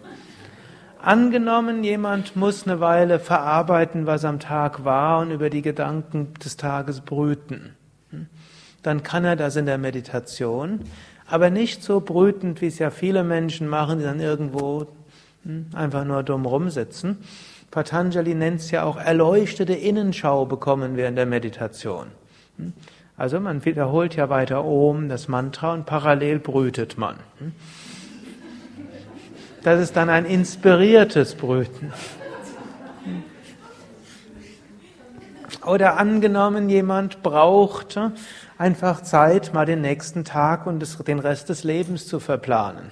Angenommen, 1.01 1.83
jemand 1.83 2.35
muss 2.35 2.65
eine 2.65 2.79
Weile 2.79 3.19
verarbeiten, 3.19 4.07
was 4.07 4.25
am 4.25 4.39
Tag 4.39 4.83
war 4.83 5.19
und 5.19 5.31
über 5.31 5.49
die 5.49 5.61
Gedanken 5.61 6.33
des 6.43 6.57
Tages 6.57 7.01
brüten. 7.01 7.75
Dann 8.83 9.03
kann 9.03 9.25
er 9.25 9.35
das 9.35 9.57
in 9.57 9.65
der 9.65 9.77
Meditation, 9.77 10.79
aber 11.27 11.49
nicht 11.49 11.83
so 11.83 11.99
brütend, 11.99 12.61
wie 12.61 12.67
es 12.67 12.79
ja 12.79 12.89
viele 12.89 13.23
Menschen 13.23 13.67
machen, 13.67 13.99
die 13.99 14.05
dann 14.05 14.21
irgendwo 14.21 14.87
einfach 15.73 16.05
nur 16.05 16.23
dumm 16.23 16.45
rumsitzen. 16.45 17.17
Patanjali 17.71 18.33
nennt 18.33 18.61
es 18.61 18.71
ja 18.71 18.83
auch 18.83 18.97
erleuchtete 18.97 19.73
Innenschau 19.73 20.45
bekommen 20.45 20.97
während 20.97 21.17
der 21.17 21.25
Meditation. 21.25 22.07
Hm. 22.57 22.73
Also 23.17 23.39
man 23.39 23.65
wiederholt 23.65 24.15
ja 24.15 24.29
weiter 24.29 24.63
Om, 24.63 25.09
das 25.09 25.27
Mantra, 25.27 25.73
und 25.73 25.85
parallel 25.85 26.39
brütet 26.39 26.97
man. 26.97 27.15
Hm. 27.39 27.53
Das 29.63 29.81
ist 29.81 29.95
dann 29.95 30.09
ein 30.09 30.25
inspiriertes 30.25 31.35
Brüten. 31.35 31.91
Oder 35.65 35.97
angenommen, 35.97 36.69
jemand 36.69 37.23
braucht 37.23 37.99
einfach 38.57 39.01
Zeit, 39.01 39.53
mal 39.53 39.65
den 39.65 39.81
nächsten 39.81 40.23
Tag 40.23 40.65
und 40.65 41.07
den 41.07 41.19
Rest 41.19 41.49
des 41.49 41.65
Lebens 41.65 42.07
zu 42.07 42.21
verplanen. 42.21 42.91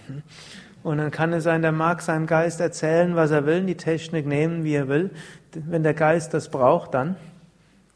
Und 0.86 0.99
dann 0.99 1.09
kann 1.09 1.33
es 1.33 1.45
sein, 1.45 1.63
der 1.63 1.71
mag 1.71 2.03
seinem 2.03 2.27
Geist 2.27 2.61
erzählen, 2.61 3.15
was 3.15 3.31
er 3.31 3.47
will, 3.47 3.63
die 3.65 3.75
Technik 3.75 4.27
nehmen, 4.27 4.63
wie 4.63 4.75
er 4.75 4.88
will. 4.88 5.09
Wenn 5.51 5.81
der 5.81 5.95
Geist 5.95 6.36
das 6.36 6.49
braucht, 6.49 6.93
dann 6.93 7.15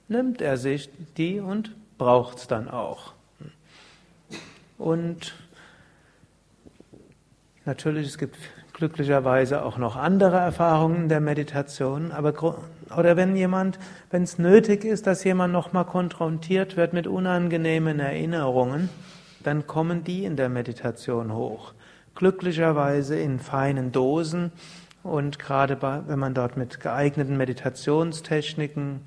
nimmt 0.08 0.42
er 0.42 0.58
sich 0.58 0.90
die 1.16 1.40
und 1.40 1.76
braucht 2.00 2.40
es 2.40 2.48
dann 2.48 2.68
auch. 2.68 3.14
Und 4.80 5.36
natürlich, 7.64 8.08
es 8.08 8.18
gibt 8.18 8.38
glücklicherweise 8.74 9.64
auch 9.64 9.78
noch 9.78 9.96
andere 9.96 10.38
Erfahrungen 10.38 11.10
der 11.10 11.20
Meditation, 11.20 12.12
aber 12.12 12.34
oder 12.98 13.16
wenn 13.16 13.36
jemand, 13.36 13.78
wenn 14.10 14.24
es 14.24 14.40
nötig 14.40 14.84
ist, 14.84 15.06
dass 15.06 15.24
jemand 15.24 15.54
nochmal 15.54 15.86
konfrontiert 15.86 16.76
wird 16.76 16.94
mit 16.94 17.06
unangenehmen 17.06 18.00
Erinnerungen, 18.00 18.90
dann 19.44 19.68
kommen 19.68 20.04
die 20.04 20.26
in 20.26 20.38
der 20.38 20.50
Meditation 20.50 21.36
hoch. 21.36 21.76
Glücklicherweise 22.20 23.18
in 23.18 23.40
feinen 23.40 23.94
Dosen 23.94 24.52
und 25.04 25.40
gerade 25.40 25.78
bei, 25.78 26.02
wenn 26.06 26.20
man 26.20 26.34
dort 26.34 26.58
mit 26.58 26.82
geeigneten 26.82 27.38
Meditationstechniken 27.38 29.00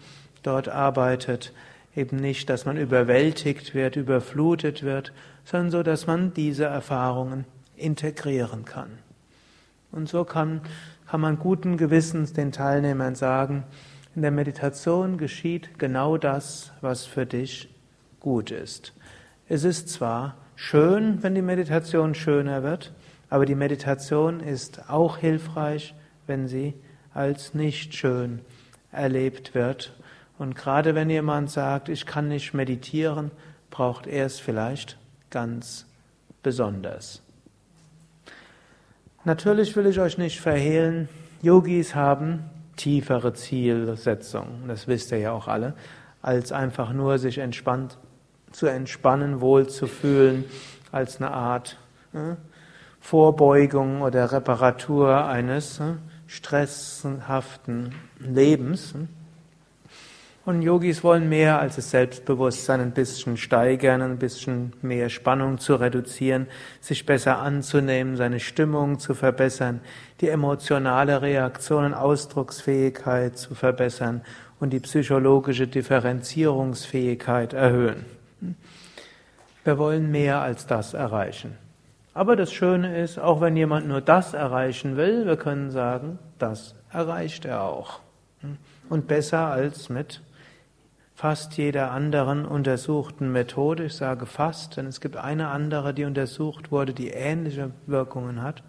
dort 0.43 0.71
arbeitet, 0.71 1.53
eben 1.95 2.17
nicht, 2.17 2.49
dass 2.49 2.65
man 2.65 2.79
überwältigt 2.79 3.75
wird, 3.75 3.97
überflutet 3.97 4.83
wird, 4.83 5.13
sondern 5.45 5.71
so, 5.71 5.83
dass 5.83 6.07
man 6.07 6.33
diese 6.33 6.65
Erfahrungen 6.65 7.45
integrieren 7.77 8.65
kann. 8.65 8.93
Und 9.91 10.09
so 10.09 10.25
kann, 10.25 10.63
kann 11.07 11.21
man 11.21 11.39
guten 11.39 11.77
Gewissens 11.77 12.33
den 12.33 12.51
Teilnehmern 12.51 13.15
sagen, 13.15 13.65
in 14.17 14.23
der 14.23 14.31
Meditation 14.31 15.19
geschieht 15.19 15.79
genau 15.79 16.17
das, 16.17 16.73
was 16.81 17.05
für 17.05 17.27
dich 17.27 17.69
gut 18.21 18.51
ist. 18.51 18.95
Es 19.51 19.65
ist 19.65 19.91
zwar 19.91 20.37
schön, 20.57 21.23
wenn 21.23 21.35
die 21.35 21.43
Meditation 21.43 22.15
schöner 22.15 22.63
wird, 22.63 22.95
aber 23.33 23.47
die 23.47 23.55
Meditation 23.55 24.41
ist 24.41 24.91
auch 24.91 25.17
hilfreich, 25.17 25.95
wenn 26.27 26.49
sie 26.49 26.75
als 27.15 27.55
nicht 27.55 27.95
schön 27.95 28.43
erlebt 28.91 29.55
wird. 29.55 29.95
Und 30.37 30.55
gerade 30.55 30.95
wenn 30.95 31.09
jemand 31.09 31.51
sagt, 31.51 31.89
ich 31.89 32.05
kann 32.05 32.29
nicht 32.29 32.53
meditieren, 32.53 33.31
braucht 33.71 34.07
er 34.07 34.27
es 34.27 34.39
vielleicht 34.39 34.99
ganz 35.31 35.87
besonders. 36.43 37.23
Natürlich 39.25 39.75
will 39.77 39.87
ich 39.87 39.99
euch 39.99 40.19
nicht 40.19 40.39
verhehlen, 40.39 41.09
Yogis 41.41 41.95
haben 41.95 42.45
tiefere 42.77 43.33
Zielsetzungen, 43.33 44.69
das 44.69 44.89
wisst 44.89 45.11
ihr 45.11 45.19
ja 45.21 45.33
auch 45.33 45.49
alle, 45.49 45.73
als 46.21 46.53
einfach 46.53 46.93
nur 46.93 47.19
sich 47.19 47.39
entspannt 47.39 47.97
zu 48.51 48.67
entspannen, 48.67 49.41
wohl 49.41 49.71
zu 49.71 49.87
fühlen, 49.87 50.45
als 50.91 51.17
eine 51.17 51.31
Art 51.31 51.79
äh, 52.13 52.35
Vorbeugung 53.03 54.01
oder 54.01 54.31
Reparatur 54.31 55.27
eines 55.27 55.81
äh, 55.81 55.95
stresshaften 56.29 57.95
Lebens. 58.21 58.95
Und 60.47 60.63
Yogis 60.63 61.05
wollen 61.05 61.29
mehr 61.29 61.61
als 61.61 61.77
das 61.77 61.91
Selbstbewusstsein 61.91 62.81
ein 62.81 62.93
bisschen 62.93 63.37
steigern, 63.37 64.03
ein 64.03 64.19
bisschen 64.19 64.73
mehr 64.83 65.09
Spannung 65.09 65.59
zu 65.59 65.75
reduzieren, 65.75 66.47
sich 66.81 67.05
besser 67.05 67.39
anzunehmen, 67.39 68.17
seine 68.17 68.41
Stimmung 68.41 68.99
zu 68.99 69.15
verbessern, 69.15 69.81
die 70.21 70.29
emotionale 70.29 71.23
Reaktion 71.23 71.85
und 71.85 71.95
Ausdrucksfähigkeit 71.95 73.37
zu 73.37 73.55
verbessern 73.55 74.23
und 74.59 74.71
die 74.73 74.81
psychologische 74.81 75.67
Differenzierungsfähigkeit 75.67 77.53
erhöhen. 77.53 78.07
Wir 79.65 79.79
wollen 79.79 80.11
mehr 80.11 80.41
als 80.41 80.67
das 80.67 80.95
erreichen. 80.95 81.59
Aber 82.15 82.37
das 82.37 82.53
Schöne 82.53 82.99
ist, 82.99 83.19
auch 83.19 83.41
wenn 83.41 83.57
jemand 83.57 83.89
nur 83.89 84.01
das 84.01 84.35
erreichen 84.35 84.97
will, 84.97 85.27
wir 85.27 85.37
können 85.37 85.71
sagen, 85.71 86.19
das 86.39 86.75
erreicht 86.91 87.45
er 87.45 87.63
auch. 87.63 88.01
Und 88.89 89.07
besser 89.07 89.47
als 89.47 89.89
mit 89.89 90.21
fast 91.15 91.57
jeder 91.57 91.93
anderen 91.93 92.45
untersuchten 92.45 93.33
Methode. 93.33 93.85
Ich 93.85 93.95
sage 93.95 94.27
fast, 94.27 94.77
denn 94.77 94.87
es 94.87 95.01
gibt 95.01 95.17
eine 95.17 95.49
andere, 95.49 95.95
die 95.95 96.05
untersucht 96.05 96.71
wurde, 96.71 96.93
die 96.93 97.11
ähnliche 97.11 97.71
Wirkungen 97.87 98.43
hat. 98.43 98.63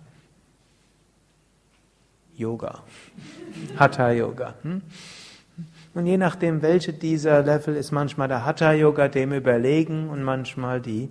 Yoga. 2.36 2.80
Hatha 3.78 4.12
Yoga. 4.12 4.54
Hm? 4.62 4.82
Und 5.94 6.06
je 6.06 6.18
nachdem, 6.18 6.62
welche 6.62 6.94
dieser 6.94 7.44
Level 7.44 7.76
ist 7.76 7.92
manchmal 7.92 8.28
der 8.28 8.46
Hatha 8.46 8.72
Yoga 8.74 9.08
dem 9.08 9.34
überlegen 9.34 10.10
und 10.10 10.24
manchmal 10.24 10.82
die 10.82 11.10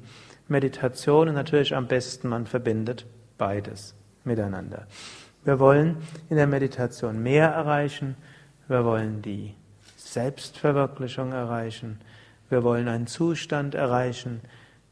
Meditation 0.53 1.29
und 1.29 1.35
natürlich 1.35 1.75
am 1.75 1.89
besten 1.89 2.29
man 2.29 2.47
verbindet 2.47 3.07
beides 3.39 3.95
miteinander. 4.23 4.87
Wir 5.45 5.59
wollen 5.59 5.97
in 6.31 6.37
der 6.37 6.47
Meditation 6.47 7.21
mehr 7.21 7.49
erreichen, 7.49 8.15
wir 8.69 8.85
wollen 8.85 9.23
die 9.23 9.55
Selbstverwirklichung 9.97 11.33
erreichen, 11.33 12.01
wir 12.49 12.63
wollen 12.63 12.87
einen 12.87 13.09
Zustand 13.09 13.75
erreichen, 13.75 14.41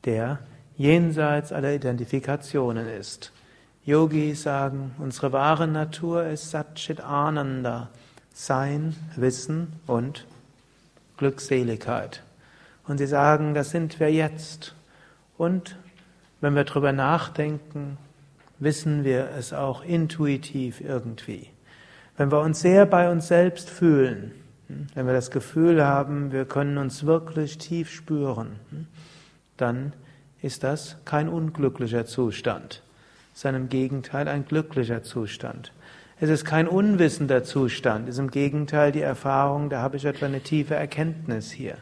der 0.04 0.40
jenseits 0.76 1.52
aller 1.52 1.74
Identifikationen 1.74 2.88
ist. 2.88 3.32
Yogis 3.84 4.42
sagen, 4.42 4.94
unsere 4.98 5.32
wahre 5.32 5.68
Natur 5.68 6.24
ist 6.26 6.50
Satchit 6.50 7.00
Ananda, 7.00 7.90
Sein, 8.32 8.96
Wissen 9.16 9.74
und 9.86 10.26
Glückseligkeit. 11.16 12.22
Und 12.86 12.98
sie 12.98 13.06
sagen, 13.06 13.54
das 13.54 13.70
sind 13.70 14.00
wir 14.00 14.11
jetzt. 14.11 14.74
Und 15.41 15.78
wenn 16.43 16.55
wir 16.55 16.64
darüber 16.64 16.93
nachdenken, 16.93 17.97
wissen 18.59 19.05
wir 19.05 19.30
es 19.38 19.55
auch 19.55 19.82
intuitiv 19.82 20.82
irgendwie. 20.82 21.49
Wenn 22.18 22.30
wir 22.30 22.43
uns 22.43 22.61
sehr 22.61 22.84
bei 22.84 23.11
uns 23.11 23.28
selbst 23.28 23.70
fühlen, 23.70 24.32
wenn 24.95 25.07
wir 25.07 25.14
das 25.14 25.30
Gefühl 25.30 25.82
haben, 25.82 26.30
wir 26.30 26.45
können 26.45 26.76
uns 26.76 27.07
wirklich 27.07 27.57
tief 27.57 27.91
spüren, 27.91 28.61
dann 29.57 29.95
ist 30.43 30.62
das 30.62 30.99
kein 31.07 31.30
unglücklicher 31.30 32.05
Zustand, 32.05 32.82
sondern 33.32 33.62
im 33.62 33.68
Gegenteil 33.70 34.28
ein 34.28 34.45
glücklicher 34.45 35.03
Zustand. 35.03 35.72
Es 36.20 36.28
ist 36.28 36.45
kein 36.45 36.68
unwissender 36.68 37.45
Zustand, 37.45 38.11
es 38.11 38.16
ist 38.16 38.20
im 38.20 38.30
Gegenteil 38.30 38.93
die 38.93 39.01
Erfahrung, 39.01 39.70
da 39.70 39.80
habe 39.80 39.97
ich 39.97 40.05
etwa 40.05 40.26
eine 40.26 40.43
tiefe 40.43 40.74
Erkenntnis 40.74 41.51
hier. 41.51 41.78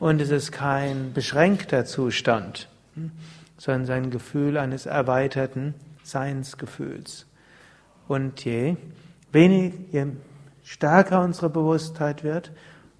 Und 0.00 0.20
es 0.20 0.30
ist 0.30 0.52
kein 0.52 1.12
beschränkter 1.12 1.84
Zustand, 1.84 2.68
sondern 3.56 3.86
sein 3.86 4.10
Gefühl 4.10 4.56
eines 4.56 4.86
erweiterten 4.86 5.74
Seinsgefühls. 6.02 7.26
Und 8.06 8.44
je, 8.44 8.76
wenig, 9.32 9.74
je 9.92 10.06
stärker 10.62 11.22
unsere 11.22 11.50
Bewusstheit 11.50 12.22
wird 12.22 12.52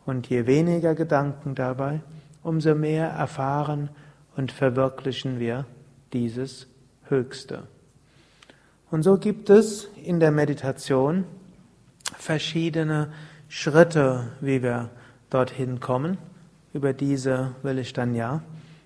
und 0.06 0.28
je 0.28 0.46
weniger 0.46 0.94
Gedanken 0.94 1.54
dabei, 1.54 2.00
umso 2.42 2.74
mehr 2.74 3.08
erfahren 3.08 3.90
und 4.36 4.52
verwirklichen 4.52 5.38
wir 5.38 5.66
dieses 6.12 6.66
Höchste. 7.04 7.64
Und 8.90 9.02
so 9.02 9.18
gibt 9.18 9.50
es 9.50 9.88
in 10.02 10.18
der 10.18 10.30
Meditation 10.30 11.24
verschiedene 12.16 13.12
Schritte, 13.48 14.28
wie 14.40 14.62
wir 14.62 14.90
dorthin 15.30 15.80
kommen. 15.80 16.18
Über 16.78 16.92
diese 16.92 17.56
will 17.64 17.80
ich 17.80 17.92
dann 17.92 18.14
ja 18.14 18.40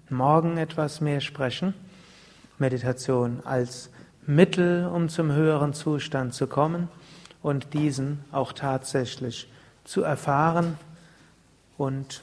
morgen 0.08 0.56
etwas 0.56 1.02
mehr 1.02 1.20
sprechen. 1.20 1.74
Meditation 2.56 3.42
als 3.44 3.90
Mittel, 4.26 4.86
um 4.86 5.10
zum 5.10 5.30
höheren 5.30 5.74
Zustand 5.74 6.32
zu 6.32 6.46
kommen 6.46 6.88
und 7.42 7.74
diesen 7.74 8.24
auch 8.32 8.54
tatsächlich 8.54 9.46
zu 9.84 10.04
erfahren. 10.04 10.78
Und 11.76 12.22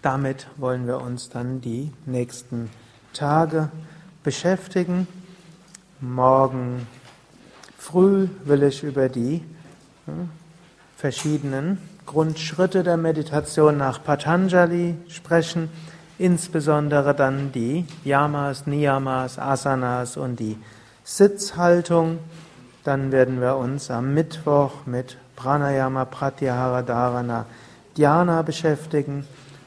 damit 0.00 0.46
wollen 0.56 0.86
wir 0.86 1.02
uns 1.02 1.28
dann 1.28 1.60
die 1.60 1.92
nächsten 2.06 2.70
Tage 3.12 3.70
beschäftigen. 4.22 5.06
Morgen 6.00 6.86
früh 7.76 8.28
will 8.46 8.62
ich 8.62 8.82
über 8.82 9.10
die 9.10 9.44
verschiedenen 10.96 11.76
Grundschritte 12.06 12.82
der 12.82 12.96
Meditation 12.96 13.76
nach 13.76 14.02
Patanjali 14.02 14.96
sprechen, 15.08 15.70
insbesondere 16.18 17.14
dann 17.14 17.52
die 17.52 17.86
Yamas, 18.04 18.66
Niyamas, 18.66 19.38
Asanas 19.38 20.16
und 20.16 20.40
die 20.40 20.58
Sitzhaltung. 21.04 22.18
Dann 22.84 23.12
werden 23.12 23.40
wir 23.40 23.56
uns 23.56 23.90
am 23.90 24.14
Mittwoch 24.14 24.86
mit 24.86 25.16
Pranayama, 25.36 26.04
Pratyahara, 26.04 26.82
Dharana, 26.82 27.46
Dhyana 27.96 28.42
beschäftigen. 28.42 29.24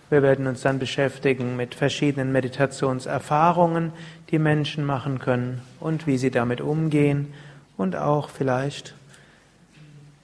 Wir 0.09 0.21
werden 0.21 0.47
uns 0.47 0.61
dann 0.61 0.79
beschäftigen 0.79 1.55
mit 1.55 1.73
verschiedenen 1.73 2.31
Meditationserfahrungen, 2.31 3.91
die 4.29 4.39
Menschen 4.39 4.85
machen 4.85 5.19
können 5.19 5.61
und 5.79 6.07
wie 6.07 6.17
sie 6.17 6.31
damit 6.31 6.61
umgehen 6.61 7.33
und 7.77 7.95
auch 7.95 8.29
vielleicht, 8.29 8.93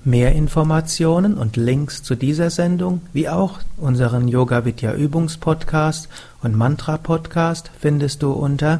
Mehr 0.05 0.31
Informationen 0.31 1.37
und 1.37 1.57
Links 1.57 2.03
zu 2.03 2.15
dieser 2.15 2.49
Sendung, 2.49 3.01
wie 3.11 3.27
auch 3.27 3.59
unseren 3.75 4.29
Yoga 4.29 4.63
Vidya 4.63 4.93
Übungspodcast 4.93 6.07
und 6.43 6.55
Mantra 6.55 6.97
Podcast 6.97 7.71
findest 7.77 8.23
du 8.23 8.31
unter 8.31 8.79